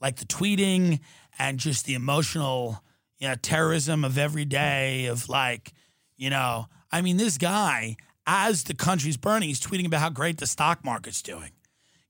Like 0.00 0.16
the 0.16 0.24
tweeting 0.24 1.00
and 1.38 1.58
just 1.58 1.86
the 1.86 1.94
emotional, 1.94 2.82
you 3.18 3.28
know, 3.28 3.34
terrorism 3.36 4.04
of 4.04 4.18
every 4.18 4.44
day 4.44 5.06
of 5.06 5.28
like, 5.28 5.72
you 6.16 6.30
know, 6.30 6.66
I 6.92 7.00
mean, 7.00 7.16
this 7.16 7.38
guy, 7.38 7.96
as 8.26 8.64
the 8.64 8.74
country's 8.74 9.16
burning, 9.16 9.48
he's 9.48 9.60
tweeting 9.60 9.86
about 9.86 10.00
how 10.00 10.10
great 10.10 10.38
the 10.38 10.46
stock 10.46 10.84
market's 10.84 11.22
doing. 11.22 11.52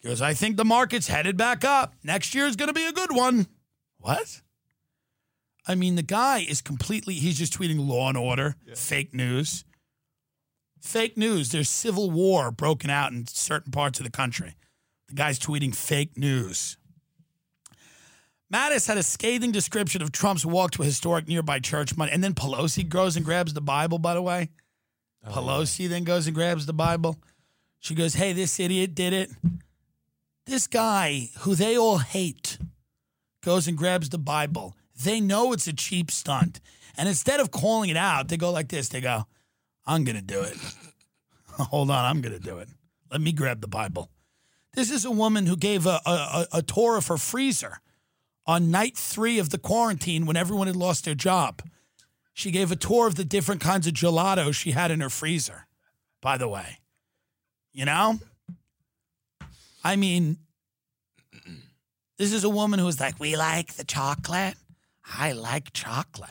He 0.01 0.09
goes, 0.09 0.21
I 0.21 0.35
think 0.35 0.57
the 0.57 0.65
market's 0.65 1.07
headed 1.07 1.37
back 1.37 1.65
up. 1.65 1.95
Next 2.03 2.35
year 2.35 2.47
is 2.47 2.57
going 2.57 2.69
to 2.69 2.75
be 2.75 2.87
a 2.87 2.93
good 2.93 3.15
one. 3.15 3.47
What? 3.99 4.43
I 5.69 5.77
mean, 5.77 5.95
the 5.95 6.03
guy 6.03 6.45
is 6.47 6.61
completely, 6.61 7.15
he's 7.15 7.39
just 7.39 7.57
tweeting 7.57 7.87
law 7.87 8.09
and 8.09 8.19
order, 8.19 8.57
fake 8.75 9.15
news. 9.15 9.65
Fake 10.81 11.17
news. 11.17 11.53
There's 11.53 11.69
civil 11.69 12.11
war 12.11 12.51
broken 12.51 12.91
out 12.91 13.13
in 13.13 13.29
certain 13.29 13.71
parts 13.71 14.01
of 14.01 14.05
the 14.05 14.11
country. 14.11 14.57
The 15.09 15.15
guy's 15.15 15.39
tweeting 15.39 15.77
fake 15.77 16.19
news. 16.19 16.77
Mattis 18.53 18.89
had 18.89 18.99
a 18.99 19.05
scathing 19.05 19.53
description 19.53 20.03
of 20.03 20.11
Trump's 20.11 20.45
walk 20.45 20.73
to 20.73 20.83
a 20.83 20.85
historic 20.85 21.29
nearby 21.29 21.61
church 21.61 21.97
Monday. 21.97 22.13
And 22.13 22.25
then 22.25 22.35
Pelosi 22.35 22.87
goes 22.87 23.17
and 23.17 23.25
grabs 23.25 23.55
the 23.55 23.61
Bible, 23.61 23.99
by 23.99 24.15
the 24.15 24.23
way. 24.23 24.51
Oh, 25.27 25.31
Pelosi 25.31 25.89
then 25.89 26.05
goes 26.05 26.27
and 26.27 26.35
grabs 26.35 26.67
the 26.67 26.73
Bible. 26.73 27.17
She 27.79 27.95
goes, 27.95 28.15
Hey, 28.15 28.33
this 28.33 28.59
idiot 28.59 28.95
did 28.95 29.13
it. 29.13 29.31
This 30.47 30.67
guy 30.67 31.31
who 31.41 31.55
they 31.55 31.77
all 31.77 31.99
hate 31.99 32.59
goes 33.43 33.69
and 33.69 33.77
grabs 33.79 34.09
the 34.09 34.19
Bible. 34.19 34.75
They 35.03 35.21
know 35.21 35.53
it's 35.53 35.67
a 35.67 35.73
cheap 35.73 36.11
stunt. 36.11 36.61
And 36.97 37.09
instead 37.09 37.41
of 37.41 37.51
calling 37.51 37.91
it 37.91 37.97
out, 37.97 38.29
they 38.29 38.37
go 38.37 38.51
like 38.51 38.69
this 38.69 38.89
they 38.89 39.01
go, 39.01 39.27
I'm 39.87 40.05
going 40.05 40.17
to 40.17 40.23
do 40.23 40.41
it. 40.43 40.57
Hold 41.59 41.91
on, 41.91 42.05
I'm 42.05 42.21
going 42.21 42.35
to 42.35 42.43
do 42.43 42.59
it. 42.59 42.69
Let 43.11 43.21
me 43.21 43.33
grab 43.33 43.61
the 43.61 43.69
Bible. 43.69 44.11
This 44.75 44.91
is 44.91 45.05
a 45.05 45.11
woman 45.11 45.47
who 45.47 45.57
gave 45.57 45.87
a, 45.87 46.01
a, 46.07 46.11
a, 46.11 46.47
a 46.55 46.63
tour 46.63 46.97
of 46.97 47.09
her 47.09 47.19
freezer 47.19 47.81
on 48.47 48.71
night 48.71 48.97
three 48.97 49.39
of 49.39 49.51
the 49.51 49.59
quarantine 49.59 50.27
when 50.27 50.37
everyone 50.37 50.67
had 50.67 50.77
lost 50.77 51.05
their 51.05 51.15
job. 51.15 51.63
She 52.33 52.51
gave 52.51 52.73
a 52.73 52.77
tour 52.77 53.07
of 53.07 53.15
the 53.15 53.25
different 53.25 53.61
kinds 53.61 53.87
of 53.87 53.95
gelato 53.95 54.55
she 54.55 54.71
had 54.71 54.91
in 54.91 55.01
her 55.01 55.11
freezer, 55.11 55.67
by 56.21 56.39
the 56.39 56.49
way. 56.49 56.79
You 57.73 57.85
know? 57.85 58.19
I 59.85 59.97
mean, 59.97 60.39
this 62.19 62.33
is 62.33 62.45
a 62.45 62.49
woman 62.49 62.79
who 62.79 62.87
was 62.87 63.01
like, 63.01 63.19
We 63.19 63.37
like 63.37 63.75
the 63.75 63.85
chocolate. 63.85 64.55
I 65.05 65.33
like 65.33 65.73
chocolate. 65.73 66.31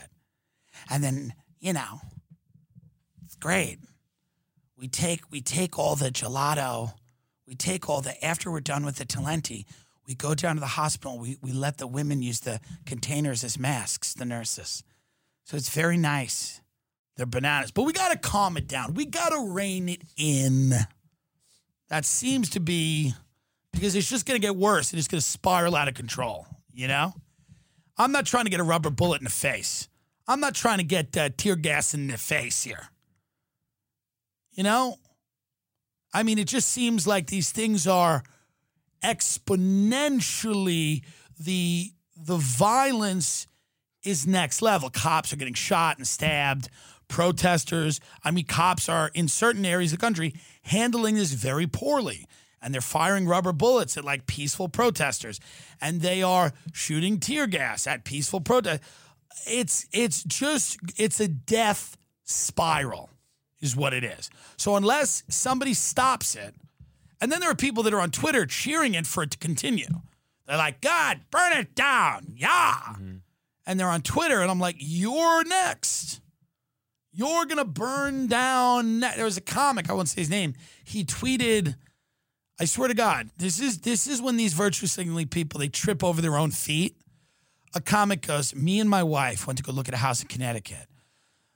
And 0.89 1.03
then, 1.03 1.33
you 1.59 1.73
know, 1.73 2.01
it's 3.25 3.35
great. 3.35 3.79
We 4.77 4.87
take 4.87 5.21
we 5.29 5.41
take 5.41 5.77
all 5.77 5.95
the 5.95 6.09
gelato, 6.09 6.93
we 7.45 7.55
take 7.55 7.89
all 7.89 8.01
the 8.01 8.23
after 8.25 8.49
we're 8.49 8.61
done 8.61 8.85
with 8.85 8.95
the 8.95 9.05
Talenti, 9.05 9.65
we 10.07 10.15
go 10.15 10.33
down 10.33 10.55
to 10.55 10.59
the 10.59 10.65
hospital, 10.65 11.19
we, 11.19 11.37
we 11.41 11.51
let 11.51 11.77
the 11.77 11.87
women 11.87 12.21
use 12.21 12.39
the 12.39 12.59
containers 12.85 13.43
as 13.43 13.59
masks, 13.59 14.13
the 14.13 14.25
nurses. 14.25 14.83
So 15.51 15.57
it's 15.57 15.69
very 15.69 15.97
nice. 15.97 16.61
They're 17.17 17.25
bananas. 17.25 17.71
But 17.71 17.83
we 17.83 17.91
gotta 17.91 18.17
calm 18.17 18.55
it 18.55 18.69
down. 18.69 18.93
We 18.93 19.05
gotta 19.05 19.49
rein 19.49 19.89
it 19.89 20.01
in. 20.15 20.71
That 21.89 22.05
seems 22.05 22.49
to 22.51 22.61
be 22.61 23.13
because 23.73 23.93
it's 23.93 24.09
just 24.09 24.25
going 24.25 24.39
to 24.39 24.47
get 24.47 24.55
worse 24.55 24.91
and 24.91 24.97
it's 24.97 25.09
going 25.09 25.19
to 25.19 25.27
spiral 25.27 25.75
out 25.75 25.89
of 25.89 25.93
control, 25.93 26.47
you 26.71 26.87
know? 26.87 27.13
I'm 27.97 28.13
not 28.13 28.25
trying 28.25 28.45
to 28.45 28.49
get 28.49 28.61
a 28.61 28.63
rubber 28.63 28.89
bullet 28.89 29.19
in 29.19 29.25
the 29.25 29.29
face. 29.29 29.89
I'm 30.25 30.39
not 30.39 30.55
trying 30.55 30.77
to 30.77 30.85
get 30.85 31.17
uh, 31.17 31.31
tear 31.35 31.57
gas 31.57 31.93
in 31.93 32.07
the 32.07 32.17
face 32.17 32.63
here. 32.63 32.87
You 34.53 34.63
know? 34.63 34.99
I 36.13 36.23
mean, 36.23 36.39
it 36.39 36.47
just 36.47 36.69
seems 36.69 37.05
like 37.05 37.27
these 37.27 37.51
things 37.51 37.87
are 37.87 38.23
exponentially 39.03 41.01
the 41.37 41.91
the 42.15 42.37
violence 42.37 43.47
is 44.03 44.27
next 44.27 44.61
level. 44.61 44.89
Cops 44.89 45.31
are 45.31 45.37
getting 45.37 45.53
shot 45.53 45.97
and 45.97 46.07
stabbed. 46.07 46.69
Protesters, 47.07 47.99
I 48.23 48.31
mean, 48.31 48.45
cops 48.45 48.87
are 48.87 49.11
in 49.13 49.27
certain 49.27 49.65
areas 49.65 49.91
of 49.91 49.99
the 49.99 50.05
country 50.05 50.33
handling 50.63 51.15
this 51.15 51.33
very 51.33 51.67
poorly. 51.67 52.25
And 52.61 52.73
they're 52.73 52.79
firing 52.81 53.27
rubber 53.27 53.51
bullets 53.51 53.97
at 53.97 54.05
like 54.05 54.27
peaceful 54.27 54.69
protesters. 54.69 55.39
And 55.81 56.01
they 56.01 56.23
are 56.23 56.53
shooting 56.71 57.19
tear 57.19 57.47
gas 57.47 57.85
at 57.85 58.05
peaceful 58.05 58.39
protest. 58.39 58.81
It's 59.47 59.87
it's 59.91 60.23
just 60.23 60.77
it's 60.95 61.19
a 61.19 61.27
death 61.27 61.97
spiral, 62.23 63.09
is 63.59 63.75
what 63.75 63.93
it 63.93 64.03
is. 64.03 64.29
So 64.57 64.75
unless 64.75 65.23
somebody 65.27 65.73
stops 65.73 66.35
it, 66.35 66.53
and 67.19 67.31
then 67.31 67.39
there 67.39 67.49
are 67.49 67.55
people 67.55 67.83
that 67.83 67.93
are 67.93 67.99
on 67.99 68.11
Twitter 68.11 68.45
cheering 68.45 68.93
it 68.93 69.07
for 69.07 69.23
it 69.23 69.31
to 69.31 69.37
continue. 69.37 69.87
They're 70.47 70.57
like, 70.57 70.81
God, 70.81 71.21
burn 71.31 71.53
it 71.53 71.75
down. 71.75 72.33
Yeah. 72.35 72.75
Mm-hmm. 72.91 73.15
And 73.65 73.79
they're 73.79 73.89
on 73.89 74.01
Twitter, 74.01 74.41
and 74.41 74.49
I'm 74.49 74.59
like, 74.59 74.75
you're 74.79 75.43
next. 75.43 76.21
You're 77.11 77.45
going 77.45 77.57
to 77.57 77.65
burn 77.65 78.27
down. 78.27 78.99
ne-" 78.99 79.15
There 79.15 79.25
was 79.25 79.37
a 79.37 79.41
comic, 79.41 79.89
I 79.89 79.93
won't 79.93 80.09
say 80.09 80.21
his 80.21 80.29
name. 80.29 80.55
He 80.83 81.03
tweeted, 81.03 81.75
I 82.59 82.65
swear 82.65 82.87
to 82.87 82.93
God, 82.93 83.29
this 83.37 83.59
is 83.59 83.79
this 83.79 84.07
is 84.07 84.21
when 84.21 84.37
these 84.37 84.53
virtue 84.53 84.85
signaling 84.85 85.27
people 85.27 85.59
they 85.59 85.67
trip 85.67 86.03
over 86.03 86.21
their 86.21 86.37
own 86.37 86.51
feet. 86.51 86.95
A 87.73 87.81
comic 87.81 88.21
goes, 88.25 88.53
Me 88.53 88.79
and 88.79 88.89
my 88.89 89.03
wife 89.03 89.47
went 89.47 89.57
to 89.57 89.63
go 89.63 89.71
look 89.71 89.87
at 89.87 89.93
a 89.93 89.97
house 89.97 90.21
in 90.21 90.27
Connecticut. 90.27 90.87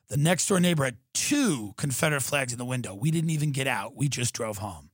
The 0.08 0.18
next 0.18 0.48
door 0.48 0.60
neighbor 0.60 0.86
had 0.86 0.98
two 1.14 1.74
Confederate 1.78 2.22
flags 2.22 2.54
in 2.54 2.60
the 2.60 2.66
window. 2.66 2.94
We 2.94 3.12
didn't 3.12 3.32
even 3.32 3.52
get 3.52 3.68
out. 3.68 3.96
We 3.96 4.08
just 4.08 4.34
drove 4.34 4.60
home. 4.60 4.90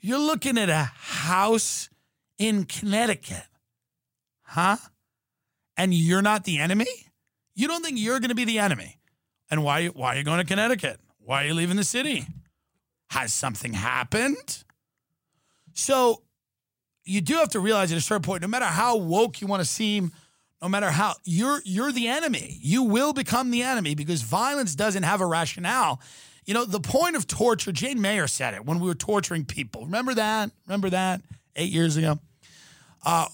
You're 0.00 0.18
looking 0.18 0.58
at 0.58 0.68
a 0.68 0.90
house 0.94 1.88
in 2.38 2.64
Connecticut, 2.64 3.46
huh? 4.42 4.76
And 5.82 5.92
you're 5.92 6.22
not 6.22 6.44
the 6.44 6.58
enemy? 6.58 6.86
You 7.56 7.66
don't 7.66 7.84
think 7.84 7.98
you're 7.98 8.20
going 8.20 8.28
to 8.28 8.36
be 8.36 8.44
the 8.44 8.60
enemy? 8.60 9.00
And 9.50 9.64
why, 9.64 9.88
why 9.88 10.14
are 10.14 10.18
you 10.18 10.22
going 10.22 10.38
to 10.38 10.44
Connecticut? 10.44 11.00
Why 11.18 11.42
are 11.42 11.48
you 11.48 11.54
leaving 11.54 11.76
the 11.76 11.82
city? 11.82 12.24
Has 13.10 13.32
something 13.32 13.72
happened? 13.72 14.62
So 15.72 16.22
you 17.04 17.20
do 17.20 17.34
have 17.34 17.48
to 17.48 17.58
realize 17.58 17.90
at 17.90 17.98
a 17.98 18.00
certain 18.00 18.22
point, 18.22 18.42
no 18.42 18.48
matter 18.48 18.66
how 18.66 18.96
woke 18.96 19.40
you 19.40 19.48
want 19.48 19.60
to 19.60 19.68
seem, 19.68 20.12
no 20.62 20.68
matter 20.68 20.88
how 20.88 21.14
you're 21.24 21.60
you're 21.64 21.90
the 21.90 22.06
enemy. 22.06 22.58
You 22.60 22.84
will 22.84 23.12
become 23.12 23.50
the 23.50 23.64
enemy 23.64 23.96
because 23.96 24.22
violence 24.22 24.76
doesn't 24.76 25.02
have 25.02 25.20
a 25.20 25.26
rationale. 25.26 26.00
You 26.44 26.54
know, 26.54 26.64
the 26.64 26.78
point 26.78 27.16
of 27.16 27.26
torture, 27.26 27.72
Jane 27.72 28.00
Mayer 28.00 28.28
said 28.28 28.54
it 28.54 28.64
when 28.64 28.78
we 28.78 28.86
were 28.86 28.94
torturing 28.94 29.46
people. 29.46 29.84
Remember 29.84 30.14
that? 30.14 30.52
Remember 30.68 30.90
that? 30.90 31.22
Eight 31.56 31.72
years 31.72 31.96
ago. 31.96 32.20
Uh 33.04 33.26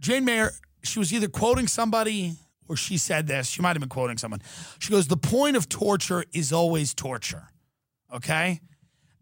Jane 0.00 0.24
Mayer, 0.24 0.52
she 0.88 0.98
was 0.98 1.12
either 1.12 1.28
quoting 1.28 1.66
somebody 1.66 2.34
or 2.68 2.76
she 2.76 2.98
said 2.98 3.26
this. 3.26 3.48
She 3.48 3.62
might 3.62 3.70
have 3.70 3.80
been 3.80 3.88
quoting 3.88 4.18
someone. 4.18 4.42
She 4.78 4.90
goes, 4.90 5.08
The 5.08 5.16
point 5.16 5.56
of 5.56 5.68
torture 5.68 6.24
is 6.32 6.52
always 6.52 6.94
torture. 6.94 7.48
Okay? 8.14 8.60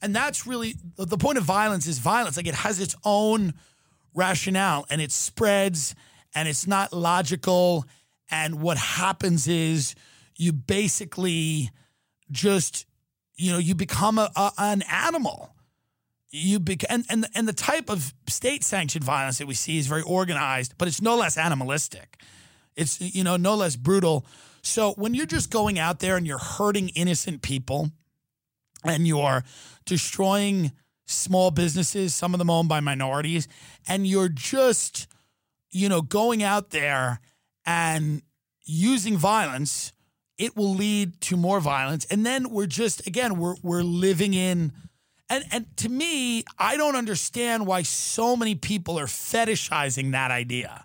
And 0.02 0.14
that's 0.14 0.46
really 0.46 0.74
the 0.96 1.16
point 1.16 1.38
of 1.38 1.44
violence 1.44 1.86
is 1.86 1.98
violence. 1.98 2.36
Like 2.36 2.46
it 2.46 2.54
has 2.54 2.80
its 2.80 2.94
own 3.04 3.54
rationale 4.14 4.86
and 4.90 5.00
it 5.00 5.10
spreads 5.10 5.94
and 6.34 6.48
it's 6.48 6.66
not 6.66 6.92
logical. 6.92 7.84
And 8.30 8.60
what 8.60 8.76
happens 8.76 9.48
is 9.48 9.94
you 10.36 10.52
basically 10.52 11.70
just, 12.30 12.86
you 13.36 13.52
know, 13.52 13.58
you 13.58 13.74
become 13.74 14.18
a, 14.18 14.30
a 14.36 14.52
an 14.58 14.82
animal. 14.90 15.55
You 16.36 16.60
and, 16.90 17.04
and 17.08 17.26
and 17.34 17.48
the 17.48 17.52
type 17.52 17.88
of 17.88 18.12
state 18.28 18.62
sanctioned 18.62 19.04
violence 19.04 19.38
that 19.38 19.46
we 19.46 19.54
see 19.54 19.78
is 19.78 19.86
very 19.86 20.02
organized, 20.02 20.74
but 20.76 20.86
it's 20.86 21.00
no 21.00 21.16
less 21.16 21.38
animalistic. 21.38 22.20
It's 22.76 23.00
you 23.00 23.24
know 23.24 23.36
no 23.36 23.54
less 23.54 23.76
brutal. 23.76 24.26
So 24.62 24.92
when 24.94 25.14
you're 25.14 25.26
just 25.26 25.50
going 25.50 25.78
out 25.78 26.00
there 26.00 26.16
and 26.16 26.26
you're 26.26 26.38
hurting 26.38 26.90
innocent 26.90 27.40
people, 27.40 27.90
and 28.84 29.06
you're 29.06 29.44
destroying 29.84 30.72
small 31.06 31.50
businesses, 31.50 32.14
some 32.14 32.34
of 32.34 32.38
them 32.38 32.50
owned 32.50 32.68
by 32.68 32.80
minorities, 32.80 33.48
and 33.86 34.06
you're 34.06 34.28
just, 34.28 35.06
you 35.70 35.88
know, 35.88 36.02
going 36.02 36.42
out 36.42 36.70
there 36.70 37.20
and 37.64 38.22
using 38.64 39.16
violence, 39.16 39.92
it 40.38 40.56
will 40.56 40.74
lead 40.74 41.20
to 41.22 41.36
more 41.36 41.60
violence. 41.60 42.04
And 42.06 42.26
then 42.26 42.50
we're 42.50 42.66
just 42.66 43.06
again, 43.06 43.38
we're 43.38 43.56
we're 43.62 43.82
living 43.82 44.34
in 44.34 44.72
and 45.28 45.44
and 45.50 45.76
to 45.78 45.88
me, 45.88 46.44
I 46.58 46.76
don't 46.76 46.96
understand 46.96 47.66
why 47.66 47.82
so 47.82 48.36
many 48.36 48.54
people 48.54 48.98
are 48.98 49.06
fetishizing 49.06 50.12
that 50.12 50.30
idea. 50.30 50.84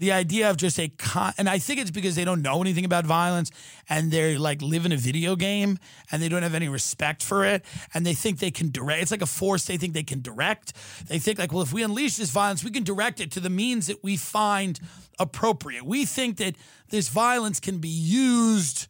The 0.00 0.12
idea 0.12 0.48
of 0.48 0.56
just 0.56 0.78
a 0.78 0.88
con 0.88 1.32
and 1.38 1.48
I 1.48 1.58
think 1.58 1.80
it's 1.80 1.90
because 1.90 2.14
they 2.14 2.24
don't 2.24 2.40
know 2.40 2.60
anything 2.60 2.84
about 2.84 3.04
violence 3.04 3.50
and 3.88 4.12
they're 4.12 4.38
like 4.38 4.62
live 4.62 4.86
in 4.86 4.92
a 4.92 4.96
video 4.96 5.34
game 5.34 5.76
and 6.12 6.22
they 6.22 6.28
don't 6.28 6.44
have 6.44 6.54
any 6.54 6.68
respect 6.68 7.20
for 7.20 7.44
it 7.44 7.64
and 7.92 8.06
they 8.06 8.14
think 8.14 8.38
they 8.38 8.52
can 8.52 8.70
direct 8.70 9.02
it's 9.02 9.10
like 9.10 9.22
a 9.22 9.26
force 9.26 9.64
they 9.64 9.76
think 9.76 9.94
they 9.94 10.04
can 10.04 10.20
direct. 10.22 10.72
They 11.08 11.18
think 11.18 11.40
like 11.40 11.52
well 11.52 11.62
if 11.62 11.72
we 11.72 11.82
unleash 11.82 12.16
this 12.16 12.30
violence 12.30 12.62
we 12.62 12.70
can 12.70 12.84
direct 12.84 13.18
it 13.18 13.32
to 13.32 13.40
the 13.40 13.50
means 13.50 13.88
that 13.88 14.04
we 14.04 14.16
find 14.16 14.78
appropriate. 15.18 15.84
We 15.84 16.04
think 16.04 16.36
that 16.36 16.54
this 16.90 17.08
violence 17.08 17.58
can 17.58 17.78
be 17.78 17.88
used 17.88 18.86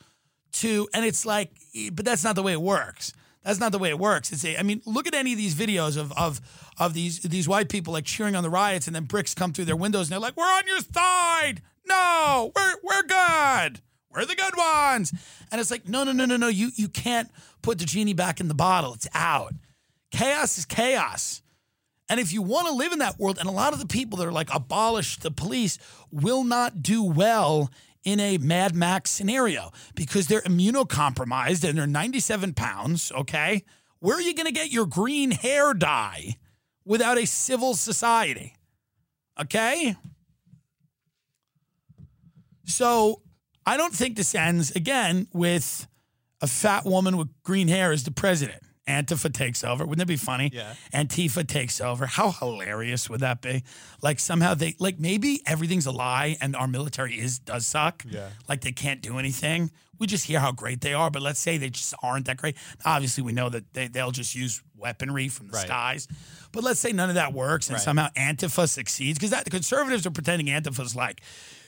to 0.53 0.89
and 0.93 1.07
it's 1.07 1.25
like 1.25 1.53
but 1.93 2.05
that's 2.05 2.23
not 2.23 2.35
the 2.35 2.43
way 2.43 2.53
it 2.53 2.61
works 2.61 3.15
that's 3.49 3.61
not 3.61 3.73
the 3.73 3.79
way 3.79 3.89
it 3.89 3.99
works. 3.99 4.31
It's 4.31 4.45
a, 4.45 4.59
I 4.59 4.63
mean, 4.63 4.83
look 4.85 5.07
at 5.07 5.15
any 5.15 5.33
of 5.33 5.39
these 5.39 5.55
videos 5.55 5.97
of 5.97 6.13
of 6.13 6.39
of 6.79 6.93
these 6.93 7.21
these 7.21 7.49
white 7.49 7.71
people 7.71 7.95
like 7.95 8.05
cheering 8.05 8.37
on 8.37 8.43
the 8.43 8.51
riots, 8.51 8.87
and 8.87 8.95
then 8.95 9.05
bricks 9.05 9.35
come 9.35 9.55
through 9.55 9.65
their 9.65 9.75
windows, 9.75 10.09
and 10.09 10.13
they're 10.13 10.21
like, 10.21 10.37
"We're 10.37 10.45
on 10.45 10.67
your 10.67 10.81
side. 10.81 11.63
No, 11.89 12.53
we're 12.55 12.75
we're 12.83 13.03
good. 13.05 13.81
We're 14.11 14.27
the 14.27 14.35
good 14.35 14.55
ones." 14.55 15.15
And 15.51 15.63
it's 15.63 15.71
like, 15.71 15.89
no, 15.89 16.05
no, 16.05 16.13
no, 16.13 16.27
no, 16.27 16.37
no. 16.37 16.49
You 16.49 16.73
you 16.75 16.89
can't 16.89 17.31
put 17.63 17.79
the 17.79 17.87
genie 17.87 18.13
back 18.13 18.39
in 18.39 18.49
the 18.49 18.55
bottle. 18.55 18.93
It's 18.93 19.09
out. 19.15 19.55
Chaos 20.11 20.59
is 20.59 20.67
chaos. 20.67 21.41
And 22.11 22.21
if 22.21 22.35
you 22.35 22.43
want 22.43 22.69
to 22.69 22.75
live 22.75 22.93
in 22.93 22.99
that 22.99 23.19
world, 23.19 23.39
and 23.39 23.49
a 23.49 23.53
lot 23.53 23.73
of 23.73 23.79
the 23.79 23.87
people 23.87 24.19
that 24.19 24.29
are 24.29 24.33
like 24.33 24.55
abolish 24.55 25.19
the 25.21 25.31
police 25.31 25.79
will 26.13 26.45
not 26.45 26.83
do 26.83 27.03
well 27.03 27.71
in 28.09 28.21
a 28.21 28.39
Mad 28.39 28.75
Max 28.75 29.11
scenario 29.11 29.71
because 29.95 30.29
they're 30.29 30.41
immunocompromised 30.41 31.69
and 31.69 31.77
they're 31.77 31.87
97 31.87 32.55
pounds, 32.55 33.13
okay? 33.13 33.65
Where 33.99 34.17
are 34.17 34.23
you 34.23 34.35
going 34.35 34.47
to 34.47 34.53
get 34.53 34.71
your 34.71 34.87
green 34.87 35.31
hair 35.31 35.75
dye 35.75 36.37
without 36.87 37.19
a 37.19 37.27
civil 37.27 37.75
society? 37.75 38.55
Okay? 39.39 39.95
So 42.65 43.21
I 43.67 43.77
don't 43.77 43.95
think 43.95 44.17
this 44.17 44.35
ends 44.35 44.71
again 44.71 45.29
with 45.35 45.87
a 46.41 46.47
fat 46.47 46.87
woman 46.87 47.19
with 47.19 47.29
green 47.43 47.69
hair 47.69 47.93
as 47.93 48.05
the 48.05 48.11
president. 48.11 48.63
Antifa 48.89 49.33
takes 49.33 49.63
over. 49.63 49.85
Wouldn't 49.85 49.99
that 49.99 50.11
be 50.13 50.17
funny? 50.17 50.51
Yeah. 50.53 50.75
Antifa 50.93 51.47
takes 51.47 51.81
over. 51.81 52.07
How 52.07 52.31
hilarious 52.33 53.09
would 53.11 53.21
that 53.21 53.43
be? 53.43 53.63
Like 54.03 54.19
somehow 54.19 54.55
they 54.55 54.75
like 54.79 54.99
maybe 54.99 55.43
everything's 55.47 55.87
a 55.87 55.93
lie 55.93 56.37
and 56.41 56.57
our 56.57 56.67
military 56.67 57.19
is 57.19 57.39
does 57.39 57.67
suck. 57.67 58.05
Yeah. 58.09 58.31
Like 58.49 58.63
they 58.63 58.73
can't 58.73 59.03
do 59.03 59.19
anything. 59.19 59.71
We 59.99 60.07
just 60.07 60.27
hear 60.27 60.39
how 60.39 60.53
great 60.53 60.81
they 60.81 60.95
are, 60.95 61.11
but 61.11 61.23
let's 61.23 61.41
say 61.41 61.59
they 61.59 61.71
just 61.71 61.93
aren't 62.05 62.27
that 62.27 62.37
great. 62.37 62.57
Obviously, 62.85 63.25
we 63.25 63.33
know 63.33 63.49
that 63.49 63.75
they, 63.75 63.89
they'll 63.89 64.13
just 64.13 64.33
use 64.35 64.63
weaponry 64.77 65.27
from 65.29 65.49
the 65.49 65.55
Right. 65.55 65.67
skies. 65.67 66.07
But 66.53 66.63
let's 66.63 66.79
say 66.79 66.93
none 66.93 67.09
of 67.09 67.17
that 67.17 67.33
works 67.33 67.67
and 67.67 67.75
Right. 67.75 67.83
somehow 67.83 68.09
Antifa 68.17 68.69
succeeds 68.69 69.19
because 69.19 69.31
that 69.31 69.45
the 69.45 69.51
conservatives 69.51 70.07
are 70.07 70.13
pretending 70.13 70.47
Antifa's 70.47 70.95
like 70.95 71.21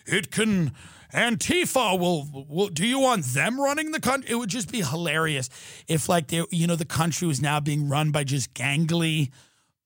it 0.06 0.30
can 0.30 0.72
Antifa 1.12 1.98
will, 1.98 2.28
will 2.48 2.68
do 2.68 2.86
you 2.86 3.00
want 3.00 3.24
them 3.24 3.60
running 3.60 3.90
the 3.90 4.00
country? 4.00 4.30
It 4.30 4.36
would 4.36 4.48
just 4.48 4.70
be 4.70 4.82
hilarious 4.82 5.48
if 5.88 6.08
like 6.08 6.28
they 6.28 6.44
you 6.50 6.66
know 6.66 6.76
the 6.76 6.84
country 6.84 7.26
was 7.26 7.40
now 7.40 7.60
being 7.60 7.88
run 7.88 8.10
by 8.10 8.24
just 8.24 8.54
gangly, 8.54 9.30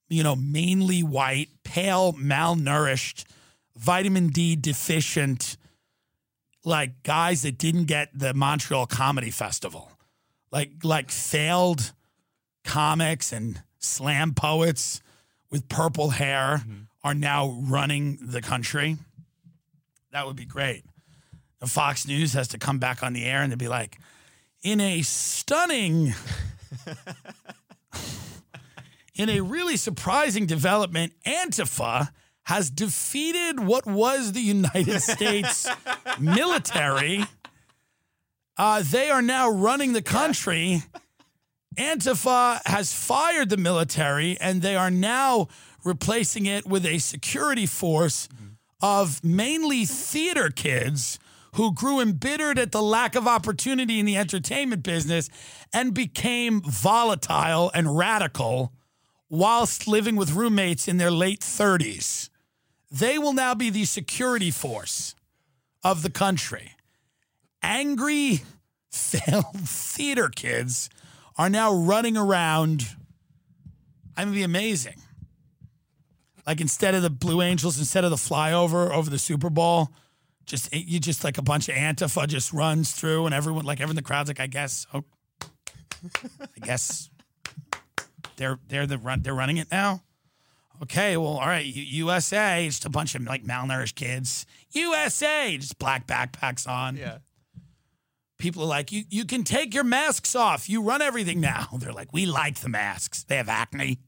you 0.08 0.22
know, 0.22 0.36
mainly 0.36 1.02
white, 1.02 1.48
pale, 1.62 2.12
malnourished, 2.14 3.24
vitamin 3.76 4.28
D 4.28 4.56
deficient 4.56 5.56
like 6.64 7.02
guys 7.02 7.42
that 7.42 7.58
didn't 7.58 7.84
get 7.84 8.10
the 8.14 8.34
Montreal 8.34 8.86
Comedy 8.86 9.30
Festival. 9.30 9.90
Like 10.50 10.72
like 10.82 11.10
failed 11.10 11.92
comics 12.64 13.32
and 13.32 13.62
slam 13.78 14.34
poets 14.34 15.00
with 15.50 15.68
purple 15.68 16.10
hair 16.10 16.58
mm-hmm. 16.58 16.82
are 17.02 17.14
now 17.14 17.56
running 17.60 18.18
the 18.20 18.42
country. 18.42 18.96
That 20.14 20.28
would 20.28 20.36
be 20.36 20.44
great. 20.44 20.84
The 21.58 21.66
Fox 21.66 22.06
News 22.06 22.34
has 22.34 22.46
to 22.48 22.58
come 22.58 22.78
back 22.78 23.02
on 23.02 23.14
the 23.14 23.24
air 23.24 23.42
and 23.42 23.50
they'd 23.50 23.58
be 23.58 23.66
like, 23.66 23.98
in 24.62 24.80
a 24.80 25.02
stunning, 25.02 26.14
in 29.16 29.28
a 29.28 29.40
really 29.40 29.76
surprising 29.76 30.46
development, 30.46 31.14
Antifa 31.26 32.10
has 32.44 32.70
defeated 32.70 33.58
what 33.58 33.86
was 33.86 34.30
the 34.30 34.40
United 34.40 35.00
States 35.00 35.66
military. 36.20 37.24
Uh, 38.56 38.84
they 38.88 39.10
are 39.10 39.22
now 39.22 39.50
running 39.50 39.94
the 39.94 40.02
country. 40.02 40.84
Antifa 41.76 42.60
has 42.66 42.94
fired 42.94 43.50
the 43.50 43.56
military 43.56 44.38
and 44.40 44.62
they 44.62 44.76
are 44.76 44.92
now 44.92 45.48
replacing 45.82 46.46
it 46.46 46.66
with 46.66 46.86
a 46.86 46.98
security 46.98 47.66
force 47.66 48.28
of 48.85 49.24
mainly 49.24 49.87
theater 49.87 50.51
kids 50.51 51.18
who 51.55 51.72
grew 51.72 52.03
embittered 52.03 52.59
at 52.59 52.70
the 52.70 52.82
lack 52.82 53.14
of 53.14 53.26
opportunity 53.26 53.99
in 53.99 54.05
the 54.05 54.14
entertainment 54.14 54.82
business 54.82 55.30
and 55.72 55.95
became 55.95 56.61
volatile 56.61 57.70
and 57.72 57.97
radical 57.97 58.74
whilst 59.30 59.89
living 59.89 60.16
with 60.16 60.32
roommates 60.32 60.87
in 60.87 60.99
their 60.99 61.11
late 61.11 61.41
30s. 61.41 62.28
They 62.91 63.16
will 63.16 63.32
now 63.32 63.55
be 63.55 63.70
the 63.70 63.87
security 63.87 64.51
force 64.51 65.14
of 65.82 66.03
the 66.03 66.11
country. 66.11 66.72
Angry, 67.62 68.43
failed 68.91 69.66
theater 69.66 70.28
kids 70.28 70.91
are 71.39 71.49
now 71.49 71.74
running 71.74 72.18
around. 72.18 72.87
I 74.14 74.26
mean, 74.26 74.35
be 74.35 74.43
amazing. 74.43 75.01
Like 76.47 76.61
instead 76.61 76.95
of 76.95 77.03
the 77.03 77.11
Blue 77.11 77.40
Angels, 77.40 77.78
instead 77.78 78.05
of 78.05 78.11
the 78.11 78.16
flyover 78.16 78.90
over 78.90 79.09
the 79.09 79.18
Super 79.18 79.51
Bowl, 79.51 79.90
just 80.45 80.72
eh, 80.74 80.82
you 80.84 81.01
just 81.01 81.24
like 81.24 81.38
a 81.38 81.42
bunch 81.42 81.68
of 81.68 81.74
Antifa 81.74 82.26
just 82.28 82.53
runs 82.53 82.92
through, 82.92 83.26
and 83.26 83.34
everyone 83.34 83.64
like 83.64 83.78
everyone 83.78 83.92
in 83.92 83.97
the 83.97 84.03
crowd's 84.03 84.28
like, 84.28 84.40
I 84.40 84.47
guess, 84.47 84.86
oh, 84.92 85.05
I 86.40 86.66
guess 86.66 87.09
they're 88.36 88.59
they're 88.68 88.86
the 88.86 88.99
run 88.99 89.22
they're 89.22 89.34
running 89.34 89.57
it 89.57 89.68
now. 89.70 90.03
Okay, 90.82 91.16
well, 91.16 91.38
all 91.38 91.47
right, 91.47 91.64
USA, 91.64 92.66
just 92.66 92.84
a 92.84 92.90
bunch 92.90 93.14
of 93.14 93.22
like 93.22 93.45
malnourished 93.45 93.95
kids. 93.95 94.45
USA, 94.72 95.57
just 95.57 95.78
black 95.78 96.07
backpacks 96.07 96.68
on. 96.68 96.97
Yeah. 96.97 97.18
people 98.38 98.64
are 98.64 98.66
like, 98.66 98.90
you, 98.90 99.05
you 99.09 99.24
can 99.24 99.45
take 99.45 99.72
your 99.72 99.84
masks 99.84 100.34
off. 100.34 100.68
You 100.68 100.82
run 100.82 101.01
everything 101.01 101.40
now. 101.40 101.68
They're 101.78 101.92
like, 101.92 102.12
we 102.12 102.26
like 102.26 102.59
the 102.59 102.68
masks. 102.68 103.22
They 103.22 103.36
have 103.36 103.49
acne. 103.49 104.01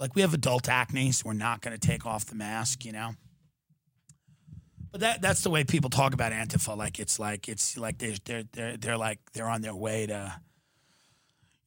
Like, 0.00 0.16
we 0.16 0.22
have 0.22 0.34
adult 0.34 0.68
acne, 0.68 1.12
so 1.12 1.24
we're 1.26 1.34
not 1.34 1.60
going 1.60 1.78
to 1.78 1.86
take 1.86 2.06
off 2.06 2.24
the 2.26 2.34
mask, 2.34 2.84
you 2.84 2.92
know? 2.92 3.12
But 4.92 5.02
that 5.02 5.22
that's 5.22 5.42
the 5.42 5.50
way 5.50 5.62
people 5.62 5.88
talk 5.88 6.14
about 6.14 6.32
Antifa. 6.32 6.76
Like 6.76 6.98
it's 6.98 7.20
like 7.20 7.48
it's 7.48 7.78
like 7.78 7.98
they're 7.98 8.16
they're 8.24 8.42
they're, 8.50 8.76
they're 8.76 8.96
like 8.96 9.20
they're 9.32 9.48
on 9.48 9.60
their 9.60 9.76
way 9.76 10.06
to, 10.06 10.34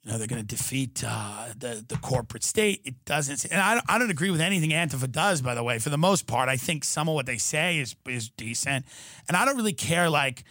you 0.04 0.12
know, 0.12 0.18
they're 0.18 0.28
going 0.28 0.42
to 0.42 0.56
defeat 0.56 1.02
uh, 1.08 1.48
the 1.58 1.86
the 1.88 1.96
corporate 1.96 2.44
state. 2.44 2.82
It 2.84 2.96
doesn't, 3.06 3.46
and 3.46 3.62
I 3.62 3.76
don't, 3.76 3.86
I 3.88 3.98
don't 3.98 4.12
agree 4.12 4.30
with 4.30 4.42
anything 4.42 4.72
Antifa 4.72 5.10
does. 5.10 5.42
By 5.42 5.56
the 5.56 5.64
way, 5.64 5.80
for 5.80 5.90
the 5.90 5.98
most 5.98 6.28
part, 6.28 6.50
I 6.50 6.58
think 6.58 6.84
some 6.84 7.08
of 7.08 7.16
what 7.16 7.26
they 7.26 7.38
say 7.38 7.80
is 7.80 7.96
is 8.10 8.30
decent, 8.30 8.86
and 9.30 9.38
I 9.38 9.46
don't 9.46 9.56
really 9.56 9.72
care. 9.72 10.10
Like, 10.10 10.44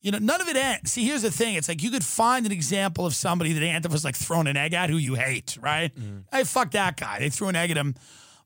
you 0.00 0.10
know, 0.12 0.18
none 0.18 0.40
of 0.40 0.48
it 0.48 0.56
ends. 0.56 0.92
See, 0.92 1.04
here's 1.04 1.22
the 1.22 1.30
thing: 1.30 1.54
it's 1.54 1.68
like 1.68 1.82
you 1.82 1.90
could 1.90 2.04
find 2.04 2.46
an 2.46 2.52
example 2.52 3.06
of 3.06 3.14
somebody 3.14 3.52
that 3.52 3.62
Antifa's 3.62 4.04
like 4.04 4.16
throwing 4.16 4.46
an 4.46 4.56
egg 4.56 4.74
at 4.74 4.90
who 4.90 4.96
you 4.96 5.14
hate, 5.14 5.58
right? 5.60 5.94
Mm-hmm. 5.94 6.18
Hey, 6.30 6.44
fuck 6.44 6.70
that 6.72 6.96
guy. 6.96 7.18
They 7.18 7.30
threw 7.30 7.48
an 7.48 7.56
egg 7.56 7.70
at 7.70 7.76
him, 7.76 7.94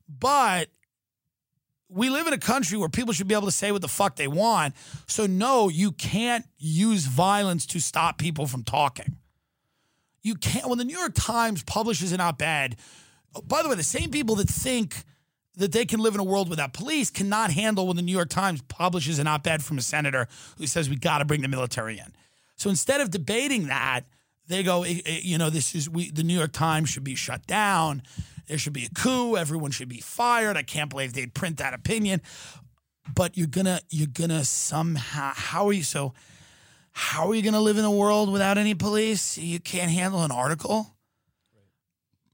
but 0.07 0.69
we 1.91 2.09
live 2.09 2.25
in 2.25 2.33
a 2.33 2.37
country 2.37 2.77
where 2.77 2.89
people 2.89 3.13
should 3.13 3.27
be 3.27 3.35
able 3.35 3.47
to 3.47 3.51
say 3.51 3.71
what 3.71 3.81
the 3.81 3.87
fuck 3.87 4.15
they 4.15 4.27
want. 4.27 4.75
So, 5.07 5.27
no, 5.27 5.67
you 5.67 5.91
can't 5.91 6.45
use 6.57 7.05
violence 7.05 7.65
to 7.67 7.81
stop 7.81 8.17
people 8.17 8.47
from 8.47 8.63
talking. 8.63 9.17
You 10.23 10.35
can't. 10.35 10.67
When 10.69 10.77
the 10.77 10.85
New 10.85 10.97
York 10.97 11.13
Times 11.15 11.63
publishes 11.63 12.13
an 12.13 12.21
op 12.21 12.41
ed, 12.41 12.77
by 13.43 13.61
the 13.61 13.69
way, 13.69 13.75
the 13.75 13.83
same 13.83 14.09
people 14.09 14.35
that 14.35 14.47
think 14.47 15.03
that 15.55 15.71
they 15.71 15.85
can 15.85 15.99
live 15.99 16.13
in 16.13 16.19
a 16.19 16.23
world 16.23 16.49
without 16.49 16.73
police 16.73 17.09
cannot 17.09 17.51
handle 17.51 17.87
when 17.87 17.97
the 17.97 18.01
New 18.01 18.11
York 18.11 18.29
Times 18.29 18.61
publishes 18.63 19.19
an 19.19 19.27
op 19.27 19.45
ed 19.47 19.63
from 19.63 19.77
a 19.77 19.81
senator 19.81 20.27
who 20.57 20.67
says 20.67 20.89
we 20.89 20.95
got 20.95 21.19
to 21.19 21.25
bring 21.25 21.41
the 21.41 21.47
military 21.47 21.99
in. 21.99 22.13
So 22.55 22.69
instead 22.69 23.01
of 23.01 23.11
debating 23.11 23.67
that, 23.67 24.01
they 24.47 24.63
go, 24.63 24.83
you 24.85 25.37
know, 25.37 25.49
this 25.49 25.75
is 25.75 25.89
we. 25.89 26.11
The 26.11 26.23
New 26.23 26.37
York 26.37 26.51
Times 26.51 26.89
should 26.89 27.03
be 27.03 27.15
shut 27.15 27.47
down. 27.47 28.03
There 28.47 28.57
should 28.57 28.73
be 28.73 28.85
a 28.85 28.89
coup. 28.89 29.37
Everyone 29.37 29.71
should 29.71 29.89
be 29.89 29.99
fired. 30.01 30.57
I 30.57 30.63
can't 30.63 30.89
believe 30.89 31.13
they'd 31.13 31.33
print 31.33 31.57
that 31.57 31.73
opinion. 31.73 32.21
But 33.15 33.37
you're 33.37 33.47
gonna, 33.47 33.79
you're 33.89 34.07
gonna 34.07 34.43
somehow. 34.43 35.31
How 35.35 35.67
are 35.67 35.73
you 35.73 35.83
so? 35.83 36.13
How 36.91 37.29
are 37.29 37.35
you 37.35 37.41
gonna 37.41 37.61
live 37.61 37.77
in 37.77 37.85
a 37.85 37.91
world 37.91 38.31
without 38.31 38.57
any 38.57 38.75
police? 38.75 39.37
You 39.37 39.59
can't 39.59 39.89
handle 39.89 40.23
an 40.23 40.31
article. 40.31 40.95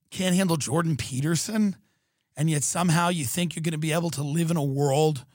Can't 0.09 0.35
handle 0.35 0.57
Jordan 0.57 0.97
Peterson, 0.97 1.75
and 2.37 2.49
yet 2.49 2.63
somehow 2.63 3.09
you 3.09 3.25
think 3.25 3.55
you're 3.55 3.63
gonna 3.63 3.77
be 3.77 3.91
able 3.91 4.11
to 4.11 4.23
live 4.23 4.51
in 4.51 4.57
a 4.57 4.63
world 4.63 5.25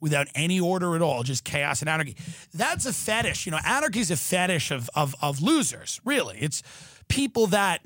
without 0.00 0.26
any 0.34 0.58
order 0.58 0.96
at 0.96 1.02
all, 1.02 1.22
just 1.22 1.44
chaos 1.44 1.80
and 1.80 1.88
anarchy. 1.88 2.16
That's 2.54 2.86
a 2.86 2.92
fetish. 2.92 3.46
You 3.46 3.52
know, 3.52 3.60
anarchy 3.64 4.00
is 4.00 4.10
a 4.10 4.16
fetish 4.16 4.70
of, 4.70 4.90
of, 4.94 5.14
of 5.22 5.42
losers, 5.42 6.00
really. 6.04 6.38
It's 6.40 6.62
people 7.08 7.46
that 7.48 7.82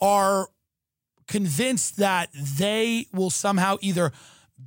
are 0.00 0.48
convinced 1.28 1.98
that 1.98 2.30
they 2.32 3.06
will 3.12 3.30
somehow 3.30 3.76
either 3.82 4.10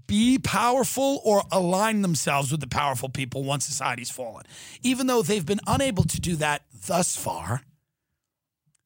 be 0.08 0.38
powerful 0.38 1.22
or 1.24 1.44
align 1.52 2.02
themselves 2.04 2.52
with 2.52 2.62
the 2.62 2.68
powerful 2.68 3.10
people 3.10 3.44
once 3.44 3.66
society's 3.66 4.12
fallen. 4.12 4.46
Even 4.82 5.08
though 5.08 5.22
they've 5.22 5.46
been 5.46 5.60
unable 5.68 6.04
to 6.04 6.22
do 6.22 6.36
that 6.38 6.64
thus 6.88 7.16
far. 7.16 7.62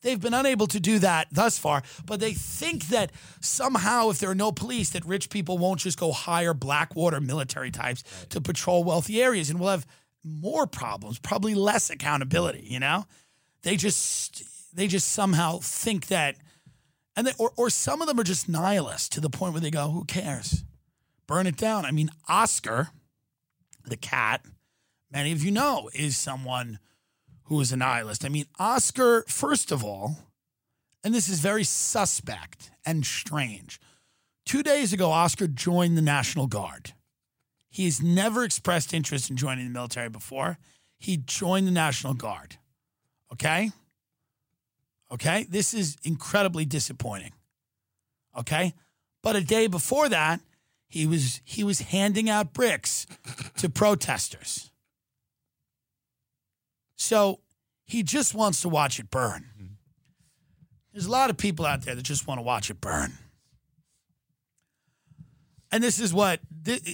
They've 0.02 0.20
been 0.20 0.34
unable 0.34 0.68
to 0.68 0.80
do 0.80 1.00
that 1.00 1.28
thus 1.32 1.58
far, 1.58 1.82
but 2.06 2.20
they 2.20 2.34
think 2.34 2.88
that 2.90 3.12
somehow, 3.42 4.10
if 4.10 4.20
there 4.20 4.30
are 4.30 4.36
no 4.36 4.52
police, 4.52 4.92
that 4.92 5.06
rich 5.06 5.30
people 5.30 5.58
won't 5.58 5.80
just 5.80 6.00
go 6.00 6.12
hire 6.12 6.54
Blackwater 6.54 7.20
military 7.20 7.72
types 7.72 8.04
to 8.30 8.40
patrol 8.40 8.84
wealthy 8.84 9.22
areas, 9.22 9.50
and 9.50 9.60
we'll 9.60 9.72
have 9.72 9.88
more 10.24 10.68
problems, 10.68 11.20
probably 11.20 11.56
less 11.56 11.90
accountability. 11.90 12.66
You 12.70 12.80
know, 12.80 13.06
they 13.64 13.76
just 13.76 14.44
they 14.74 14.88
just 14.88 15.12
somehow 15.12 15.60
think 15.60 16.08
that, 16.08 16.36
and 17.16 17.26
they, 17.26 17.34
or 17.40 17.52
or 17.58 17.70
some 17.70 18.02
of 18.02 18.08
them 18.08 18.20
are 18.20 18.24
just 18.24 18.48
nihilists 18.48 19.10
to 19.10 19.20
the 19.20 19.30
point 19.30 19.54
where 19.54 19.62
they 19.62 19.72
go, 19.72 19.90
"Who 19.90 20.06
cares? 20.06 20.64
Burn 21.26 21.48
it 21.48 21.58
down." 21.58 21.86
I 21.86 21.92
mean, 21.92 22.12
Oscar, 22.28 22.90
the 23.84 23.98
cat, 23.98 24.46
many 25.12 25.32
of 25.32 25.44
you 25.44 25.52
know, 25.52 25.90
is 25.94 26.18
someone 26.18 26.80
who 27.48 27.60
is 27.62 27.72
a 27.72 27.78
nihilist. 27.78 28.26
I 28.26 28.30
mean, 28.30 28.46
Oscar, 28.60 29.24
first 29.28 29.72
of 29.72 29.84
all, 29.84 30.18
and 31.04 31.14
this 31.14 31.30
is 31.30 31.40
very 31.40 31.64
suspect 31.64 32.72
and 32.86 33.06
strange. 33.06 33.80
Two 34.46 34.64
days 34.64 34.94
ago, 34.94 35.12
Oscar 35.12 35.48
joined 35.48 35.98
the 35.98 36.02
National 36.02 36.48
Guard. 36.48 36.94
He 37.70 37.86
has 37.86 38.02
never 38.02 38.44
expressed 38.44 38.94
interest 38.94 39.30
in 39.30 39.38
joining 39.38 39.66
the 39.66 39.72
military 39.72 40.10
before. 40.10 40.58
He 40.98 41.18
joined 41.18 41.68
the 41.68 41.72
National 41.72 42.14
Guard. 42.14 42.58
Okay? 43.32 43.72
Okay? 45.12 45.46
This 45.50 45.74
is 45.74 45.98
incredibly 46.04 46.66
disappointing. 46.66 47.34
Okay? 48.38 48.74
But 49.22 49.36
a 49.36 49.42
day 49.42 49.68
before 49.68 50.10
that, 50.10 50.42
he 50.88 51.06
was 51.06 51.42
he 51.44 51.64
was 51.64 51.80
handing 51.80 52.30
out 52.30 52.54
bricks 52.54 53.06
to 53.58 53.70
protesters. 53.70 54.72
So 56.98 57.40
he 57.86 58.04
just 58.04 58.34
wants 58.36 58.62
to 58.62 58.70
watch 58.70 59.00
it 59.00 59.10
burn. 59.10 59.46
There's 60.92 61.06
a 61.06 61.12
lot 61.12 61.30
of 61.30 61.38
people 61.38 61.66
out 61.66 61.84
there 61.84 61.96
that 61.96 62.02
just 62.02 62.28
want 62.28 62.40
to 62.40 62.42
watch 62.42 62.70
it 62.70 62.82
burn. 62.82 63.14
And 65.72 65.84
this 65.84 66.00
is 66.00 66.14
what, 66.14 66.40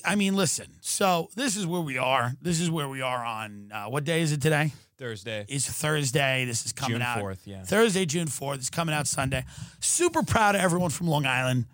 I 0.04 0.16
mean, 0.16 0.36
listen. 0.36 0.68
So 0.82 1.30
this 1.36 1.56
is 1.56 1.66
where 1.66 1.82
we 1.82 1.98
are. 1.98 2.34
This 2.42 2.60
is 2.60 2.70
where 2.70 2.90
we 2.90 3.02
are 3.02 3.24
on, 3.24 3.72
uh, 3.74 3.86
what 3.86 4.04
day 4.04 4.22
is 4.22 4.32
it 4.32 4.42
today? 4.42 4.74
Thursday. 4.98 5.46
It's 5.48 5.70
Thursday. 5.70 6.46
This 6.46 6.66
is 6.66 6.74
coming 6.74 6.96
June 6.96 7.02
out. 7.02 7.20
4th, 7.20 7.40
yeah. 7.46 7.64
Thursday, 7.64 8.06
June 8.06 8.28
4th. 8.28 8.56
It's 8.56 8.70
coming 8.70 8.94
out 8.94 9.08
Sunday. 9.08 9.46
Super 9.80 10.24
proud 10.24 10.56
of 10.56 10.62
everyone 10.62 10.90
from 10.90 11.08
Long 11.08 11.26
Island. 11.26 11.66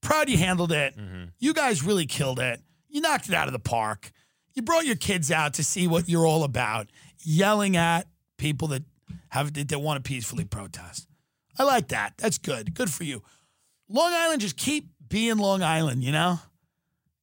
Proud 0.00 0.28
you 0.28 0.38
handled 0.38 0.72
it. 0.72 0.96
Mm-hmm. 0.96 1.24
You 1.38 1.54
guys 1.54 1.82
really 1.82 2.06
killed 2.06 2.40
it. 2.40 2.60
You 2.88 3.02
knocked 3.02 3.28
it 3.28 3.34
out 3.34 3.46
of 3.46 3.52
the 3.52 3.58
park. 3.58 4.10
You 4.54 4.62
brought 4.62 4.86
your 4.86 4.96
kids 4.96 5.30
out 5.30 5.54
to 5.54 5.64
see 5.64 5.86
what 5.86 6.08
you're 6.08 6.26
all 6.26 6.42
about, 6.44 6.88
yelling 7.22 7.76
at 7.76 8.06
people 8.36 8.68
that 8.68 8.82
have 9.30 9.52
that 9.52 9.78
want 9.78 10.02
to 10.02 10.08
peacefully 10.08 10.44
protest. 10.44 11.06
I 11.58 11.64
like 11.64 11.88
that. 11.88 12.14
That's 12.18 12.38
good. 12.38 12.74
Good 12.74 12.90
for 12.90 13.04
you. 13.04 13.22
Long 13.88 14.12
Island, 14.12 14.40
just 14.40 14.56
keep 14.56 14.90
being 15.08 15.38
Long 15.38 15.62
Island, 15.62 16.04
you 16.04 16.12
know? 16.12 16.40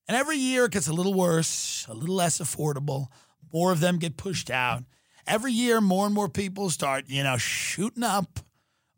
And 0.08 0.18
every 0.18 0.38
year 0.38 0.66
it 0.66 0.72
gets 0.72 0.88
a 0.88 0.94
little 0.94 1.14
worse, 1.14 1.86
a 1.90 1.94
little 1.94 2.16
less 2.16 2.40
affordable. 2.40 3.08
More 3.54 3.72
of 3.72 3.80
them 3.80 3.98
get 3.98 4.18
pushed 4.18 4.50
out. 4.50 4.84
Every 5.28 5.52
year, 5.52 5.82
more 5.82 6.06
and 6.06 6.14
more 6.14 6.30
people 6.30 6.70
start, 6.70 7.06
you 7.08 7.24
know, 7.24 7.38
shooting 7.38 8.04
up. 8.04 8.40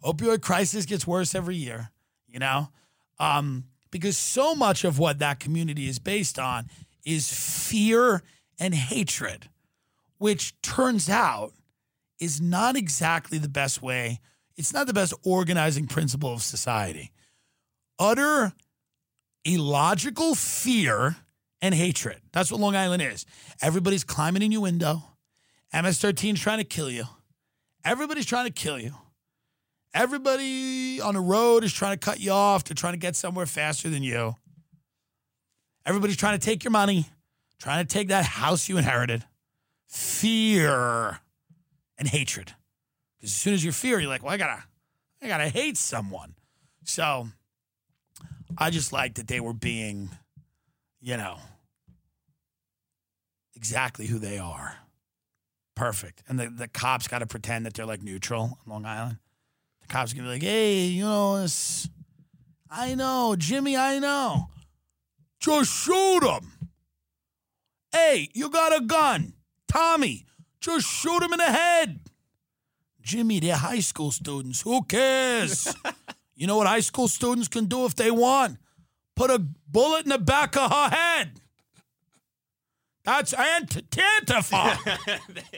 Opioid 0.03 0.41
crisis 0.41 0.85
gets 0.85 1.07
worse 1.07 1.33
every 1.33 1.55
year, 1.55 1.91
you 2.27 2.39
know? 2.39 2.69
Um, 3.19 3.65
because 3.91 4.17
so 4.17 4.53
much 4.53 4.83
of 4.83 4.99
what 4.99 5.19
that 5.19 5.39
community 5.39 5.87
is 5.87 5.99
based 5.99 6.37
on 6.37 6.69
is 7.05 7.31
fear 7.31 8.21
and 8.59 8.73
hatred, 8.73 9.49
which 10.17 10.59
turns 10.61 11.09
out 11.09 11.53
is 12.19 12.41
not 12.41 12.75
exactly 12.75 13.37
the 13.37 13.49
best 13.49 13.81
way. 13.81 14.19
It's 14.55 14.73
not 14.73 14.87
the 14.87 14.93
best 14.93 15.13
organizing 15.23 15.87
principle 15.87 16.33
of 16.33 16.41
society. 16.41 17.11
Utter 17.99 18.53
illogical 19.45 20.35
fear 20.35 21.15
and 21.61 21.73
hatred. 21.73 22.17
That's 22.33 22.51
what 22.51 22.59
Long 22.59 22.75
Island 22.75 23.01
is. 23.01 23.25
Everybody's 23.61 24.03
climbing 24.03 24.41
in 24.41 24.51
your 24.51 24.61
window. 24.61 25.03
MS 25.73 25.99
13's 25.99 26.39
trying 26.39 26.59
to 26.59 26.63
kill 26.63 26.89
you. 26.89 27.05
Everybody's 27.83 28.25
trying 28.25 28.45
to 28.45 28.51
kill 28.51 28.79
you. 28.79 28.93
Everybody 29.93 31.01
on 31.01 31.15
the 31.15 31.19
road 31.19 31.63
is 31.63 31.73
trying 31.73 31.93
to 31.93 31.97
cut 31.97 32.19
you 32.19 32.31
off. 32.31 32.63
They're 32.63 32.75
trying 32.75 32.93
to 32.93 32.99
get 32.99 33.15
somewhere 33.15 33.45
faster 33.45 33.89
than 33.89 34.03
you. 34.03 34.35
Everybody's 35.85 36.17
trying 36.17 36.37
to 36.37 36.45
take 36.45 36.63
your 36.63 36.71
money, 36.71 37.05
trying 37.59 37.85
to 37.85 37.91
take 37.91 38.09
that 38.09 38.25
house 38.25 38.67
you 38.67 38.77
inherited. 38.77 39.23
Fear 39.87 41.19
and 41.97 42.07
hatred. 42.07 42.53
Because 43.17 43.31
as 43.31 43.35
soon 43.35 43.53
as 43.53 43.63
you 43.63 43.71
fear, 43.71 43.99
you're 43.99 44.09
like, 44.09 44.23
well, 44.23 44.33
I 44.33 44.37
gotta, 44.37 44.63
I 45.21 45.27
gotta 45.27 45.49
hate 45.49 45.77
someone. 45.77 46.35
So 46.83 47.27
I 48.57 48.69
just 48.69 48.93
like 48.93 49.15
that 49.15 49.27
they 49.27 49.39
were 49.39 49.53
being, 49.53 50.09
you 51.01 51.17
know, 51.17 51.37
exactly 53.55 54.07
who 54.07 54.19
they 54.19 54.37
are. 54.37 54.77
Perfect. 55.75 56.23
And 56.27 56.39
the, 56.39 56.49
the 56.49 56.67
cops 56.67 57.07
got 57.07 57.19
to 57.19 57.27
pretend 57.27 57.65
that 57.65 57.73
they're 57.73 57.85
like 57.85 58.01
neutral 58.01 58.57
on 58.65 58.71
Long 58.71 58.85
Island. 58.85 59.17
The 59.81 59.87
cops 59.87 60.13
gonna 60.13 60.27
be 60.27 60.33
like, 60.33 60.43
hey, 60.43 60.85
you 60.85 61.03
know, 61.03 61.41
this, 61.41 61.87
I 62.69 62.95
know, 62.95 63.35
Jimmy, 63.37 63.77
I 63.77 63.99
know. 63.99 64.49
Just 65.39 65.71
shoot 65.71 66.23
him. 66.23 66.51
Hey, 67.91 68.29
you 68.33 68.49
got 68.49 68.75
a 68.75 68.81
gun. 68.81 69.33
Tommy, 69.67 70.25
just 70.59 70.87
shoot 70.87 71.21
him 71.21 71.33
in 71.33 71.39
the 71.39 71.45
head. 71.45 71.99
Jimmy, 73.01 73.39
they're 73.39 73.55
high 73.55 73.79
school 73.79 74.11
students. 74.11 74.61
Who 74.61 74.83
cares? 74.83 75.73
you 76.35 76.45
know 76.47 76.57
what 76.57 76.67
high 76.67 76.81
school 76.81 77.07
students 77.07 77.47
can 77.47 77.65
do 77.65 77.85
if 77.85 77.95
they 77.95 78.11
want? 78.11 78.57
Put 79.15 79.31
a 79.31 79.39
bullet 79.39 80.03
in 80.03 80.09
the 80.09 80.17
back 80.17 80.57
of 80.57 80.71
her 80.71 80.89
head. 80.89 81.39
That's 83.03 83.33
ant- 83.33 83.89
Antifa. 83.89 84.77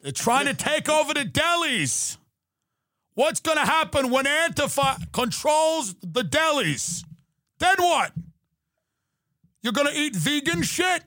They're 0.00 0.10
trying 0.10 0.46
to 0.46 0.54
take 0.54 0.88
over 0.88 1.14
the 1.14 1.24
delis. 1.24 2.16
What's 3.14 3.38
going 3.38 3.58
to 3.58 3.64
happen 3.64 4.10
when 4.10 4.24
Antifa 4.24 5.12
controls 5.12 5.94
the 6.02 6.22
delis? 6.22 7.04
Then 7.60 7.76
what? 7.78 8.12
You're 9.62 9.72
going 9.72 9.86
to 9.86 9.98
eat 9.98 10.16
vegan 10.16 10.62
shit? 10.62 11.04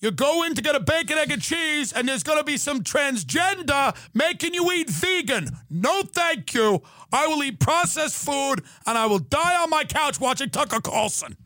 You 0.00 0.10
go 0.10 0.42
in 0.42 0.56
to 0.56 0.62
get 0.62 0.74
a 0.74 0.80
bacon, 0.80 1.16
egg, 1.16 1.30
and 1.30 1.40
cheese, 1.40 1.92
and 1.92 2.08
there's 2.08 2.24
going 2.24 2.38
to 2.38 2.44
be 2.44 2.56
some 2.56 2.82
transgender 2.82 3.96
making 4.12 4.52
you 4.52 4.70
eat 4.72 4.90
vegan. 4.90 5.48
No, 5.70 6.02
thank 6.02 6.52
you. 6.54 6.82
I 7.12 7.28
will 7.28 7.42
eat 7.44 7.60
processed 7.60 8.16
food, 8.16 8.64
and 8.84 8.98
I 8.98 9.06
will 9.06 9.20
die 9.20 9.62
on 9.62 9.70
my 9.70 9.84
couch 9.84 10.18
watching 10.18 10.50
Tucker 10.50 10.80
Carlson. 10.80 11.36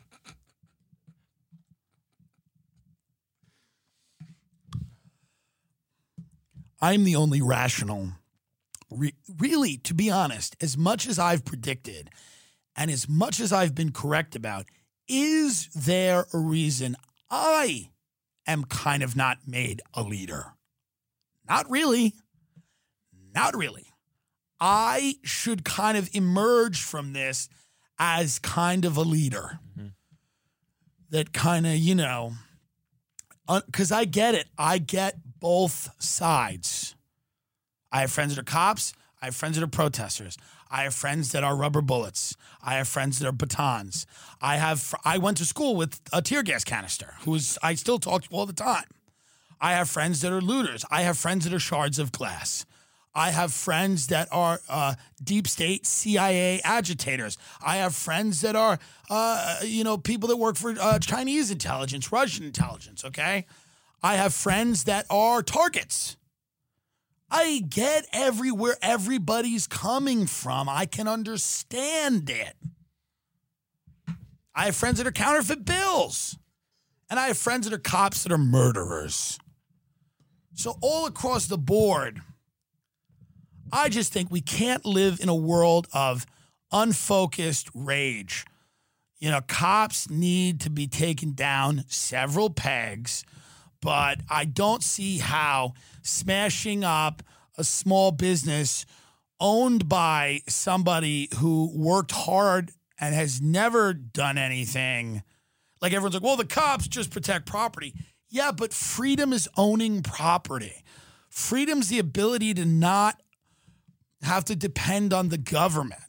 I'm 6.81 7.05
the 7.05 7.17
only 7.17 7.43
rational. 7.43 8.13
Re- 8.91 9.15
really, 9.39 9.77
to 9.79 9.93
be 9.93 10.11
honest, 10.11 10.57
as 10.63 10.79
much 10.79 11.07
as 11.07 11.19
I've 11.19 11.45
predicted 11.45 12.09
and 12.75 12.91
as 12.91 13.07
much 13.07 13.39
as 13.39 13.53
I've 13.53 13.75
been 13.75 13.93
correct 13.93 14.35
about, 14.35 14.67
is 15.09 15.69
there 15.69 16.27
a 16.33 16.39
reason 16.39 16.97
I 17.31 17.91
am 18.47 18.65
kind 18.65 19.03
of 19.03 19.17
not 19.17 19.39
made 19.47 19.83
a 19.95 20.03
leader? 20.03 20.55
Not 21.49 21.71
really. 21.71 22.15
Not 23.35 23.57
really. 23.57 23.87
I 24.61 25.17
should 25.23 25.65
kind 25.65 25.99
of 25.99 26.09
emerge 26.15 26.81
from 26.81 27.13
this 27.13 27.49
as 27.99 28.39
kind 28.39 28.85
of 28.85 28.97
a 28.97 29.03
leader 29.03 29.61
mm-hmm. 29.79 29.89
that 31.11 31.33
kind 31.33 31.67
of, 31.67 31.75
you 31.75 31.95
know, 31.95 32.33
because 33.67 33.93
I 33.93 34.05
get 34.05 34.35
it. 34.35 34.49
I 34.59 34.79
get 34.79 35.19
both 35.39 35.91
sides. 35.99 36.95
I 37.93 38.01
have 38.01 38.11
friends 38.11 38.35
that 38.35 38.41
are 38.41 38.45
cops. 38.45 38.93
I 39.21 39.27
have 39.27 39.37
friends 39.37 39.57
that 39.57 39.65
are 39.65 39.69
protesters. 39.69 40.37
I 40.71 40.83
have 40.83 40.95
friends 40.95 41.33
that 41.33 41.45
are 41.45 41.57
rubber 41.57 41.81
bullets. 41.81 42.37
I 42.63 42.75
have 42.75 42.89
friends 42.89 43.19
that 43.19 43.29
are 43.29 43.33
batons. 43.33 44.07
I 44.41 44.57
have. 44.57 44.95
I 45.05 45.19
went 45.19 45.37
to 45.39 45.45
school 45.45 45.77
with 45.77 46.01
a 46.13 46.21
tear 46.21 46.43
gas 46.43 46.65
canister, 46.65 47.15
who 47.21 47.35
is 47.35 47.59
I 47.63 47.75
still 47.75 47.99
talk 47.99 48.25
to 48.25 48.29
all 48.31 48.47
the 48.47 48.53
time. 48.53 48.85
I 49.61 49.73
have 49.73 49.89
friends 49.89 50.21
that 50.21 50.33
are 50.33 50.41
looters. 50.41 50.85
I 50.91 51.03
have 51.03 51.17
friends 51.17 51.45
that 51.45 51.55
are 51.55 51.61
shards 51.61 51.99
of 51.99 52.13
glass. 52.13 52.67
I 53.15 53.31
have 53.31 53.53
friends 53.55 54.09
that 54.09 54.29
are 54.31 54.61
uh, 54.69 54.95
deep 55.25 55.49
state 55.49 55.87
CIA 55.87 56.61
agitators. 56.63 57.39
I 57.65 57.77
have 57.77 57.95
friends 57.95 58.43
that 58.43 58.55
are, 58.55 58.79
uh, 59.09 59.61
you 59.65 59.85
know, 59.85 59.97
people 59.97 60.29
that 60.29 60.37
work 60.37 60.57
for 60.57 60.75
uh, 60.79 60.99
Chinese 60.99 61.51
intelligence, 61.51 62.13
Russian 62.13 62.45
intelligence. 62.45 63.05
Okay, 63.07 63.47
I 64.03 64.17
have 64.17 64.35
friends 64.35 64.85
that 64.85 65.07
are 65.09 65.43
targets. 65.43 66.19
I 67.31 67.63
get 67.69 68.07
everywhere 68.13 68.77
everybody's 68.81 69.67
coming 69.67 70.27
from. 70.27 70.69
I 70.69 70.87
can 70.87 71.09
understand 71.09 72.31
it. 72.31 72.55
I 74.55 74.67
have 74.67 74.77
friends 74.77 74.99
that 74.99 75.07
are 75.07 75.13
counterfeit 75.13 75.65
bills, 75.65 76.39
and 77.11 77.21
I 77.21 77.27
have 77.27 77.37
friends 77.37 77.69
that 77.69 77.75
are 77.75 77.79
cops 77.79 78.23
that 78.23 78.33
are 78.33 78.39
murderers. 78.39 79.39
So, 80.55 80.77
all 80.81 81.07
across 81.07 81.47
the 81.47 81.59
board, 81.59 82.23
I 83.71 83.91
just 83.91 84.13
think 84.13 84.31
we 84.31 84.41
can't 84.41 84.87
live 84.87 85.21
in 85.21 85.29
a 85.29 85.35
world 85.35 85.89
of 85.93 86.25
unfocused 86.73 87.69
rage. 87.75 88.47
You 89.19 89.31
know, 89.31 89.41
cops 89.41 90.09
need 90.09 90.61
to 90.61 90.71
be 90.71 90.87
taken 90.87 91.33
down 91.33 91.85
several 91.89 92.49
pegs, 92.49 93.25
but 93.87 94.19
I 94.29 94.47
don't 94.47 94.83
see 94.83 95.19
how 95.19 95.75
smashing 96.03 96.83
up 96.83 97.23
a 97.57 97.63
small 97.63 98.11
business 98.11 98.85
owned 99.39 99.89
by 99.89 100.41
somebody 100.49 101.29
who 101.37 101.71
worked 101.73 102.11
hard 102.11 102.73
and 102.99 103.15
has 103.15 103.41
never 103.41 103.95
done 103.95 104.39
anything. 104.39 105.23
Like 105.81 105.93
everyone's 105.93 106.15
like, 106.15 106.25
well, 106.25 106.37
the 106.37 106.45
cops 106.45 106.89
just 106.89 107.13
protect 107.13 107.47
property. 107.47 107.95
Yeah, 108.29 108.51
but 108.51 108.75
freedom 108.75 109.33
is 109.33 109.49
owning 109.57 110.03
property. 110.03 110.83
Freedom's 111.31 111.89
the 111.89 112.01
ability 112.01 112.55
to 112.55 112.65
not 112.65 113.23
have 114.23 114.45
to 114.47 114.57
depend 114.57 115.13
on 115.13 115.29
the 115.29 115.39
government. 115.39 116.03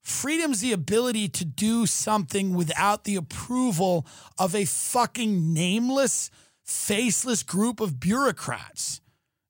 Freedom's 0.00 0.60
the 0.60 0.72
ability 0.72 1.28
to 1.30 1.44
do 1.44 1.86
something 1.86 2.54
without 2.54 3.02
the 3.02 3.16
approval 3.16 4.06
of 4.38 4.54
a 4.54 4.64
fucking 4.64 5.52
nameless, 5.52 6.30
faceless 6.70 7.42
group 7.42 7.80
of 7.80 7.98
bureaucrats. 8.00 9.00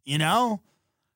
You 0.05 0.19
know? 0.19 0.63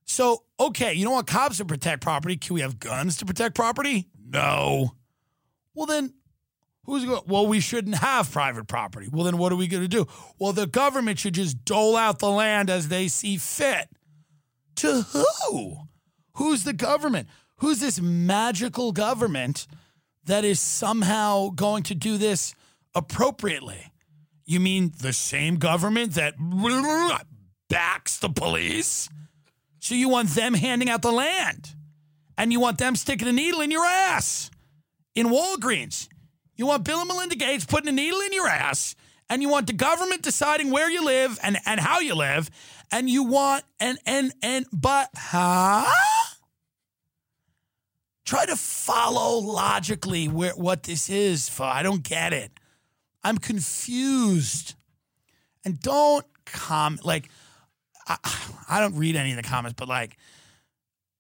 So, 0.05 0.45
okay, 0.61 0.93
you 0.93 1.05
don't 1.05 1.15
want 1.15 1.27
cops 1.27 1.57
to 1.57 1.65
protect 1.65 2.03
property. 2.03 2.37
Can 2.37 2.55
we 2.55 2.61
have 2.61 2.79
guns 2.79 3.17
to 3.17 3.25
protect 3.25 3.55
property? 3.55 4.09
No. 4.29 4.93
Well, 5.75 5.87
then 5.87 6.13
who's 6.85 7.05
going? 7.05 7.23
Well, 7.27 7.47
we 7.47 7.59
shouldn't 7.59 7.97
have 7.97 8.31
private 8.31 8.69
property. 8.69 9.09
Well, 9.11 9.25
then 9.25 9.39
what 9.39 9.51
are 9.51 9.57
we 9.57 9.67
going 9.67 9.83
to 9.83 9.89
do? 9.89 10.07
Well, 10.39 10.53
the 10.53 10.67
government 10.67 11.19
should 11.19 11.35
just 11.35 11.65
dole 11.65 11.97
out 11.97 12.19
the 12.19 12.31
land 12.31 12.69
as 12.69 12.89
they 12.89 13.09
see 13.09 13.39
fit. 13.39 13.89
To 14.77 15.03
who? 15.03 15.77
Who's 16.35 16.65
the 16.65 16.73
government? 16.75 17.29
Who's 17.57 17.81
this 17.81 18.01
magical 18.01 18.93
government 18.93 19.67
that 20.25 20.45
is 20.45 20.61
somehow 20.61 21.49
going 21.51 21.83
to 21.85 21.95
do 21.95 22.19
this 22.19 22.55
appropriately? 22.95 23.91
You 24.47 24.61
mean 24.61 24.93
the 25.01 25.13
same 25.13 25.57
government 25.57 26.15
that 26.15 26.35
backs 27.69 28.19
the 28.19 28.29
police? 28.29 29.09
So 29.81 29.95
you 29.95 30.09
want 30.09 30.31
them 30.31 30.55
handing 30.55 30.89
out 30.89 31.03
the 31.03 31.13
land 31.13 31.75
and 32.37 32.53
you 32.53 32.61
want 32.61 32.79
them 32.79 32.97
sticking 32.97 33.29
a 33.29 33.33
needle 33.33 33.61
in 33.61 33.71
your 33.71 33.85
ass 33.85 34.51
in 35.15 35.27
Walgreens. 35.29 36.09
You 36.57 36.67
want 36.67 36.85
Bill 36.85 37.01
and 37.01 37.09
Melinda 37.09 37.37
Gates 37.37 37.65
putting 37.65 37.89
a 37.89 37.93
needle 37.93 38.21
in 38.21 38.33
your 38.33 38.49
ass 38.49 38.95
and 39.29 39.43
you 39.43 39.49
want 39.49 39.67
the 39.67 39.73
government 39.73 40.23
deciding 40.23 40.71
where 40.71 40.91
you 40.91 41.05
live 41.05 41.39
and, 41.43 41.59
and 41.67 41.81
how 41.81 42.01
you 42.01 42.15
live 42.15 42.51
and 42.93 43.09
you 43.09 43.25
want 43.25 43.65
and 43.81 43.99
and 44.07 44.33
and 44.43 44.67
but 44.73 45.09
huh? 45.17 45.91
Try 48.25 48.47
to 48.47 48.57
follow 48.57 49.39
logically 49.39 50.29
where 50.29 50.53
what 50.53 50.85
this 50.85 51.11
is 51.11 51.49
for. 51.49 51.65
I 51.65 51.83
don't 51.83 52.03
get 52.03 52.33
it. 52.33 52.53
I'm 53.25 53.39
confused. 53.39 54.75
And 55.65 55.81
don't 55.81 56.27
comment 56.45 57.05
like 57.05 57.31
I, 58.07 58.19
I 58.69 58.81
don't 58.81 58.97
read 58.97 59.17
any 59.17 59.31
of 59.31 59.37
the 59.37 59.43
comments, 59.43 59.75
but 59.79 59.89
like 59.89 60.19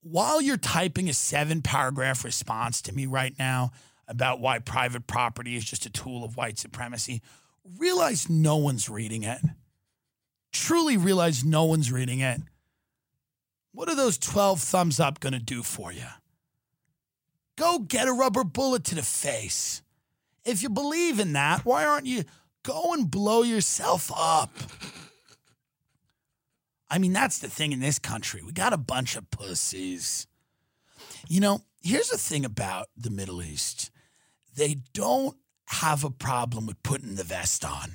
while 0.02 0.42
you're 0.42 0.59
typing 0.59 1.09
a 1.09 1.14
seven 1.14 1.62
paragraph 1.62 2.24
response 2.24 2.82
to 2.82 2.92
me 2.92 3.07
right 3.07 3.34
now 3.38 3.72
about 4.07 4.38
why 4.38 4.59
private 4.59 5.07
property 5.07 5.57
is 5.57 5.64
just 5.64 5.86
a 5.86 5.90
tool 5.90 6.24
of 6.24 6.36
white 6.36 6.59
supremacy, 6.59 7.22
realize 7.78 8.28
no 8.28 8.57
one's 8.57 8.90
reading 8.90 9.22
it. 9.22 9.40
Truly 10.52 10.98
realize 10.98 11.42
no 11.42 11.64
one's 11.64 11.90
reading 11.90 12.20
it. 12.20 12.42
What 13.72 13.88
are 13.88 13.96
those 13.96 14.18
12 14.18 14.61
thumbs 14.61 15.00
up 15.00 15.20
going 15.20 15.32
to 15.32 15.38
do 15.38 15.62
for 15.62 15.90
you? 15.90 16.07
Go 17.57 17.78
get 17.78 18.07
a 18.07 18.12
rubber 18.12 18.44
bullet 18.44 18.84
to 18.84 18.94
the 18.94 19.02
face. 19.02 19.82
If 20.45 20.62
you 20.62 20.68
believe 20.68 21.18
in 21.18 21.32
that, 21.32 21.64
why 21.64 21.84
aren't 21.84 22.07
you 22.07 22.24
go 22.62 22.92
and 22.92 23.11
blow 23.11 23.42
yourself 23.42 24.11
up? 24.14 24.51
I 26.90 26.99
mean, 26.99 27.12
that's 27.12 27.38
the 27.38 27.49
thing 27.49 27.72
in 27.72 27.80
this 27.80 27.99
country. 27.99 28.42
We 28.42 28.53
got 28.53 28.72
a 28.72 28.78
bunch 28.78 29.16
of 29.16 29.30
pussies. 29.30 30.26
You 31.28 31.40
know, 31.40 31.62
here's 31.82 32.11
the 32.11 32.18
thing 32.18 32.45
about 32.45 32.88
the 32.97 33.11
Middle 33.11 33.42
East 33.42 33.90
they 34.57 34.76
don't 34.92 35.36
have 35.66 36.05
a 36.05 36.11
problem 36.11 36.66
with 36.66 36.82
putting 36.82 37.16
the 37.16 37.24
vest 37.24 37.64
on. 37.64 37.95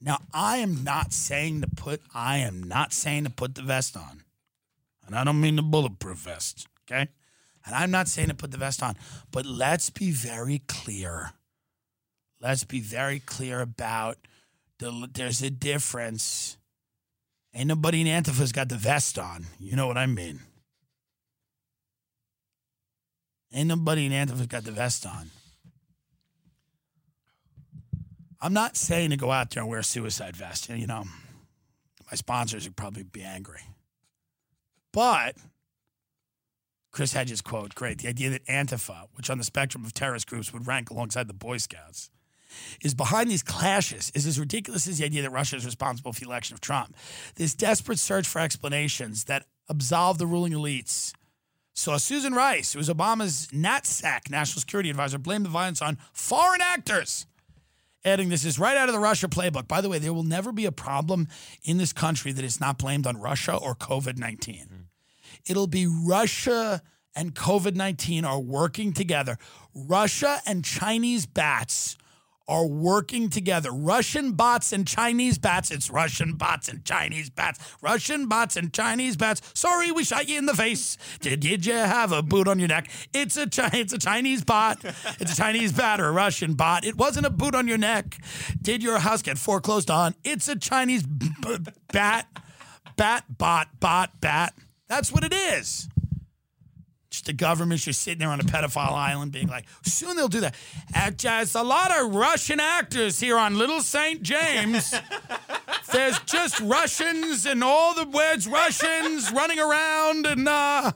Now, 0.00 0.18
I 0.32 0.58
am 0.58 0.84
not 0.84 1.12
saying 1.12 1.62
to 1.62 1.68
put, 1.68 2.02
I 2.14 2.38
am 2.38 2.62
not 2.62 2.92
saying 2.92 3.24
to 3.24 3.30
put 3.30 3.54
the 3.54 3.62
vest 3.62 3.96
on. 3.96 4.22
And 5.06 5.16
I 5.16 5.24
don't 5.24 5.40
mean 5.40 5.56
the 5.56 5.62
bulletproof 5.62 6.18
vest, 6.18 6.66
okay? 6.84 7.08
And 7.66 7.74
I'm 7.74 7.90
not 7.90 8.06
saying 8.08 8.28
to 8.28 8.34
put 8.34 8.52
the 8.52 8.58
vest 8.58 8.82
on, 8.82 8.96
but 9.32 9.44
let's 9.44 9.90
be 9.90 10.12
very 10.12 10.62
clear. 10.68 11.32
Let's 12.40 12.64
be 12.64 12.80
very 12.80 13.18
clear 13.18 13.60
about 13.60 14.18
the, 14.78 15.08
there's 15.12 15.42
a 15.42 15.50
difference. 15.50 16.56
Ain't 17.52 17.66
nobody 17.66 18.02
in 18.02 18.06
Antifa's 18.06 18.52
got 18.52 18.68
the 18.68 18.76
vest 18.76 19.18
on. 19.18 19.46
You 19.58 19.74
know 19.74 19.88
what 19.88 19.98
I 19.98 20.06
mean? 20.06 20.40
Ain't 23.52 23.68
nobody 23.68 24.06
in 24.06 24.12
Antifa's 24.12 24.46
got 24.46 24.64
the 24.64 24.72
vest 24.72 25.06
on. 25.06 25.30
I'm 28.40 28.52
not 28.52 28.76
saying 28.76 29.10
to 29.10 29.16
go 29.16 29.32
out 29.32 29.50
there 29.50 29.62
and 29.62 29.70
wear 29.70 29.80
a 29.80 29.84
suicide 29.84 30.36
vest. 30.36 30.68
You 30.68 30.86
know, 30.86 31.04
my 32.10 32.16
sponsors 32.16 32.64
would 32.64 32.76
probably 32.76 33.02
be 33.02 33.22
angry. 33.22 33.62
But 34.92 35.36
Chris 36.96 37.12
Hedges 37.12 37.42
quote, 37.42 37.74
great. 37.74 37.98
The 37.98 38.08
idea 38.08 38.30
that 38.30 38.46
Antifa, 38.46 39.08
which 39.16 39.28
on 39.28 39.36
the 39.36 39.44
spectrum 39.44 39.84
of 39.84 39.92
terrorist 39.92 40.26
groups 40.26 40.50
would 40.54 40.66
rank 40.66 40.88
alongside 40.88 41.28
the 41.28 41.34
Boy 41.34 41.58
Scouts, 41.58 42.08
is 42.80 42.94
behind 42.94 43.30
these 43.30 43.42
clashes 43.42 44.10
is 44.14 44.26
as 44.26 44.40
ridiculous 44.40 44.88
as 44.88 44.96
the 44.96 45.04
idea 45.04 45.20
that 45.20 45.30
Russia 45.30 45.56
is 45.56 45.66
responsible 45.66 46.14
for 46.14 46.20
the 46.20 46.26
election 46.26 46.54
of 46.54 46.62
Trump. 46.62 46.96
This 47.34 47.54
desperate 47.54 47.98
search 47.98 48.26
for 48.26 48.38
explanations 48.38 49.24
that 49.24 49.44
absolve 49.68 50.16
the 50.16 50.26
ruling 50.26 50.54
elites. 50.54 51.12
So 51.74 51.94
Susan 51.98 52.32
Rice, 52.32 52.72
who 52.72 52.78
was 52.78 52.88
Obama's 52.88 53.48
NatSec, 53.48 54.30
National 54.30 54.60
Security 54.60 54.88
Advisor, 54.88 55.18
blamed 55.18 55.44
the 55.44 55.50
violence 55.50 55.82
on 55.82 55.98
foreign 56.14 56.62
actors. 56.62 57.26
Adding, 58.06 58.30
this 58.30 58.46
is 58.46 58.58
right 58.58 58.78
out 58.78 58.88
of 58.88 58.94
the 58.94 59.00
Russia 59.00 59.28
playbook. 59.28 59.68
By 59.68 59.82
the 59.82 59.90
way, 59.90 59.98
there 59.98 60.14
will 60.14 60.22
never 60.22 60.50
be 60.50 60.64
a 60.64 60.72
problem 60.72 61.28
in 61.62 61.76
this 61.76 61.92
country 61.92 62.32
that 62.32 62.44
is 62.44 62.58
not 62.58 62.78
blamed 62.78 63.06
on 63.06 63.18
Russia 63.18 63.54
or 63.54 63.74
COVID 63.74 64.16
19. 64.16 64.54
Mm. 64.54 64.85
It'll 65.46 65.66
be 65.66 65.86
Russia 65.86 66.82
and 67.14 67.34
COVID 67.34 67.74
19 67.74 68.24
are 68.24 68.40
working 68.40 68.92
together. 68.92 69.38
Russia 69.74 70.40
and 70.46 70.64
Chinese 70.64 71.26
bats 71.26 71.96
are 72.48 72.66
working 72.66 73.28
together. 73.28 73.72
Russian 73.72 74.32
bots 74.32 74.72
and 74.72 74.86
Chinese 74.86 75.36
bats. 75.36 75.70
It's 75.72 75.90
Russian 75.90 76.34
bots 76.34 76.68
and 76.68 76.84
Chinese 76.84 77.28
bats. 77.28 77.58
Russian 77.82 78.28
bots 78.28 78.56
and 78.56 78.72
Chinese 78.72 79.16
bats. 79.16 79.42
Sorry, 79.54 79.90
we 79.90 80.04
shot 80.04 80.28
you 80.28 80.38
in 80.38 80.46
the 80.46 80.54
face. 80.54 80.96
Did, 81.20 81.40
did 81.40 81.66
you 81.66 81.72
have 81.74 82.12
a 82.12 82.22
boot 82.22 82.46
on 82.46 82.60
your 82.60 82.68
neck? 82.68 82.88
It's 83.12 83.36
a 83.36 83.48
Chi- 83.48 83.70
it's 83.72 83.92
a 83.92 83.98
Chinese 83.98 84.44
bot. 84.44 84.84
It's 85.18 85.32
a 85.32 85.36
Chinese 85.36 85.72
bat 85.72 86.00
or 86.00 86.06
a 86.06 86.12
Russian 86.12 86.54
bot. 86.54 86.84
It 86.84 86.96
wasn't 86.96 87.26
a 87.26 87.30
boot 87.30 87.54
on 87.56 87.66
your 87.66 87.78
neck. 87.78 88.16
Did 88.62 88.80
your 88.82 88.98
house 89.00 89.22
get 89.22 89.38
foreclosed 89.38 89.90
on? 89.90 90.14
It's 90.22 90.48
a 90.48 90.56
Chinese 90.56 91.02
b- 91.02 91.30
bat, 91.92 92.28
bat, 92.96 93.24
bot, 93.38 93.80
bot, 93.80 94.20
bat. 94.20 94.54
That's 94.88 95.12
what 95.12 95.24
it 95.24 95.32
is. 95.32 95.88
Just 97.10 97.26
the 97.26 97.32
government 97.32 97.80
just 97.80 98.02
sitting 98.02 98.18
there 98.18 98.28
on 98.28 98.40
a 98.40 98.44
pedophile 98.44 98.92
island 98.92 99.32
being 99.32 99.48
like, 99.48 99.66
soon 99.82 100.16
they'll 100.16 100.28
do 100.28 100.40
that. 100.40 100.54
And 100.94 101.16
There's 101.16 101.54
a 101.54 101.62
lot 101.62 101.96
of 101.96 102.14
Russian 102.14 102.60
actors 102.60 103.20
here 103.20 103.38
on 103.38 103.56
Little 103.56 103.80
St. 103.80 104.22
James. 104.22 104.92
There's 105.92 106.18
just 106.20 106.60
Russians 106.60 107.46
and 107.46 107.62
all 107.62 107.94
the 107.94 108.06
words 108.08 108.46
Russians 108.48 109.30
running 109.32 109.58
around. 109.58 110.26
And 110.26 110.48
uh, 110.48 110.92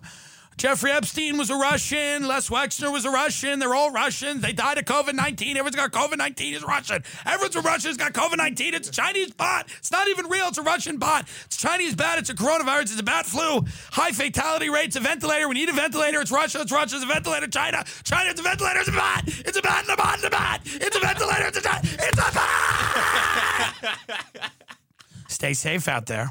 Jeffrey 0.61 0.93
Epstein 0.93 1.39
was 1.39 1.49
a 1.49 1.57
Russian. 1.57 2.29
Les 2.29 2.51
Wexner 2.51 2.93
was 2.93 3.07
a 3.07 3.11
Russian. 3.11 3.61
They're 3.61 3.75
all 3.75 3.91
Russians. 3.91 4.43
They 4.43 4.53
died 4.53 4.77
of 4.77 4.85
COVID 4.85 5.15
19. 5.15 5.57
Everyone's 5.57 5.75
got 5.75 5.91
COVID 5.91 6.19
19 6.19 6.53
is 6.53 6.63
Russian. 6.63 7.03
Everyone's 7.25 7.57
a 7.57 7.63
Russian 7.63 7.89
has 7.89 7.97
got 7.97 8.13
COVID 8.13 8.37
19. 8.37 8.75
It's 8.75 8.91
a 8.91 8.93
Chinese 8.93 9.33
bot. 9.33 9.71
It's 9.79 9.91
not 9.91 10.07
even 10.09 10.27
real. 10.27 10.49
It's 10.49 10.59
a 10.59 10.63
Russian 10.63 10.99
bot. 10.99 11.27
It's 11.47 11.57
Chinese 11.57 11.95
bad. 11.95 12.19
It's 12.19 12.29
a 12.29 12.35
coronavirus. 12.35 12.83
It's 12.83 13.01
a 13.01 13.03
bat 13.03 13.25
flu. 13.25 13.65
High 13.93 14.13
fatality 14.13 14.69
rates. 14.69 14.97
A 14.97 15.01
ventilator. 15.01 15.49
We 15.49 15.55
need 15.55 15.71
a 15.71 15.73
ventilator. 15.73 16.21
It's 16.21 16.31
Russia. 16.31 16.61
It's 16.61 16.73
Russia. 16.73 16.97
It's 16.97 17.05
a 17.05 17.09
ventilator. 17.09 17.47
China. 17.47 17.83
China. 18.05 18.29
It's 18.29 18.41
a 18.41 18.43
ventilator. 18.43 18.81
It's 18.81 18.89
a 18.91 18.93
bot. 18.93 19.23
It's 19.27 19.57
a 19.57 19.63
bat. 19.63 19.85
It's 19.85 19.93
a 19.95 19.97
bot. 19.97 20.15
It's 20.17 20.25
a 20.25 20.31
bot. 20.31 20.61
It's 20.67 20.97
a 20.97 21.01
ventilator. 21.01 21.47
It's 21.47 21.59
a 21.59 21.63
bot. 21.63 21.85
It's 21.85 22.19
a 22.19 22.33
bot. 23.95 24.51
Stay 25.27 25.55
safe 25.55 25.89
out 25.89 26.05
there. 26.05 26.29